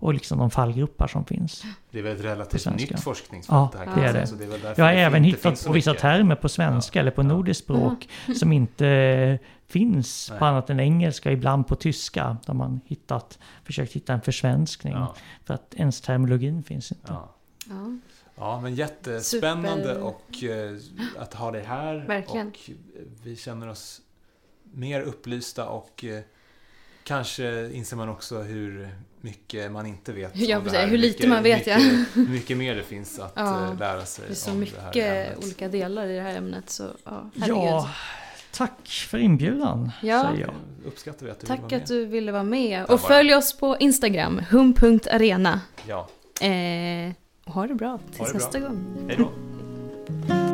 Och 0.00 0.14
liksom 0.14 0.38
de 0.38 0.50
fallgropar 0.50 1.06
som 1.06 1.24
finns. 1.24 1.64
det 1.90 1.98
är 1.98 2.02
väl 2.02 2.16
ett 2.16 2.24
relativt 2.24 2.66
nytt 2.76 3.00
forskningsfält 3.00 3.54
Ja, 3.54 3.70
det 3.72 3.78
här. 3.78 3.86
det 3.86 3.92
kan 3.92 4.02
är 4.04 4.12
det. 4.12 4.46
Det 4.46 4.54
är 4.68 4.74
Jag 4.76 4.84
har 4.84 4.92
det 4.92 5.00
även 5.00 5.24
hittat 5.24 5.64
på 5.66 5.72
vissa 5.72 5.90
mycket. 5.90 6.02
termer 6.02 6.34
på 6.34 6.48
svenska 6.48 6.98
Ja. 6.98 7.00
eller 7.00 7.10
på 7.10 7.22
Ja. 7.22 7.26
nordiskt 7.26 7.64
språk 7.64 8.08
som 8.36 8.52
inte 8.52 9.38
finns 9.66 10.26
Nej. 10.30 10.38
på 10.38 10.44
annat 10.44 10.70
än 10.70 10.80
engelska, 10.80 11.32
ibland 11.32 11.66
på 11.66 11.74
tyska. 11.76 12.36
Där 12.46 12.54
man 12.54 12.80
hittat, 12.86 13.38
försökt 13.64 13.92
hitta 13.92 14.12
en 14.12 14.20
försvenskning. 14.20 14.92
Ja, 14.94 15.14
För 15.44 15.54
att 15.54 15.74
ens 15.74 16.00
terminologin 16.00 16.62
finns 16.62 16.92
inte. 16.92 17.06
ja. 17.12 17.34
Ja. 17.68 17.98
ja, 18.36 18.60
men 18.60 18.74
jättespännande 18.74 19.84
Super. 19.94 20.02
och 20.02 20.44
eh, 20.44 20.76
att 21.18 21.34
ha 21.34 21.50
dig 21.50 21.62
här. 21.64 21.94
Verkligen. 22.08 22.48
Och 22.48 22.58
eh, 22.70 22.74
vi 23.22 23.36
känner 23.36 23.68
oss 23.68 24.00
mer 24.72 25.00
upplysta 25.00 25.68
och 25.68 26.04
eh, 26.04 26.20
kanske 27.08 27.70
inser 27.72 27.96
man 27.96 28.08
också 28.08 28.38
hur 28.42 28.88
mycket 29.20 29.72
man 29.72 29.86
inte 29.86 30.12
vet. 30.12 30.30
Ja, 30.36 30.58
om 30.58 30.64
det 30.64 30.70
precis. 30.70 30.80
här. 30.84 30.88
Hur 30.88 30.98
lite 30.98 31.16
Mycket- 31.18 31.28
man 31.28 31.42
vet, 31.42 31.66
ja. 31.66 31.76
mycket, 31.78 32.16
Hur 32.16 32.28
mycket 32.28 32.56
mer 32.56 32.74
det 32.74 32.82
finns 32.82 33.18
att 33.18 33.32
Ja. 33.36 33.64
eh, 33.72 33.78
lära 33.78 34.04
sig 34.04 34.24
Det 34.26 34.32
är 34.32 34.34
så 34.34 34.50
om 34.50 34.56
det 34.56 34.60
mycket 34.60 35.38
olika 35.44 35.68
delar 35.68 36.06
i 36.06 36.16
det 36.16 36.22
här 36.22 36.36
ämnet 36.36 36.70
så 36.70 36.84
ja. 37.04 37.30
Ja, 37.34 37.90
tack 38.52 38.88
för 39.10 39.18
inbjudan, 39.18 39.90
Ja. 40.02 40.22
säger 40.30 40.40
jag. 40.46 40.54
Uppskattar 40.86 41.26
vi 41.26 41.32
att 41.32 41.40
du 41.40 41.46
vill 41.46 41.50
vara 41.56 41.60
Tack 41.62 41.70
med. 41.70 41.82
att 41.82 41.88
du 41.88 42.04
ville 42.06 42.32
vara 42.32 42.42
med. 42.42 42.78
Ja, 42.80 42.82
Och 42.82 42.88
bara. 42.88 43.08
följ 43.08 43.34
oss 43.34 43.52
på 43.58 43.76
Instagram, 43.80 44.42
hum.arena. 44.50 45.60
Ja, 45.86 46.08
Eh, 46.40 47.12
och 47.44 47.52
ha 47.54 47.66
det 47.66 47.74
bra 47.74 47.98
tills 48.06 48.18
det 48.18 48.24
bra. 48.24 48.32
nästa 48.32 48.60
gång. 48.60 48.84
hej 49.08 49.16
då. 49.18 50.47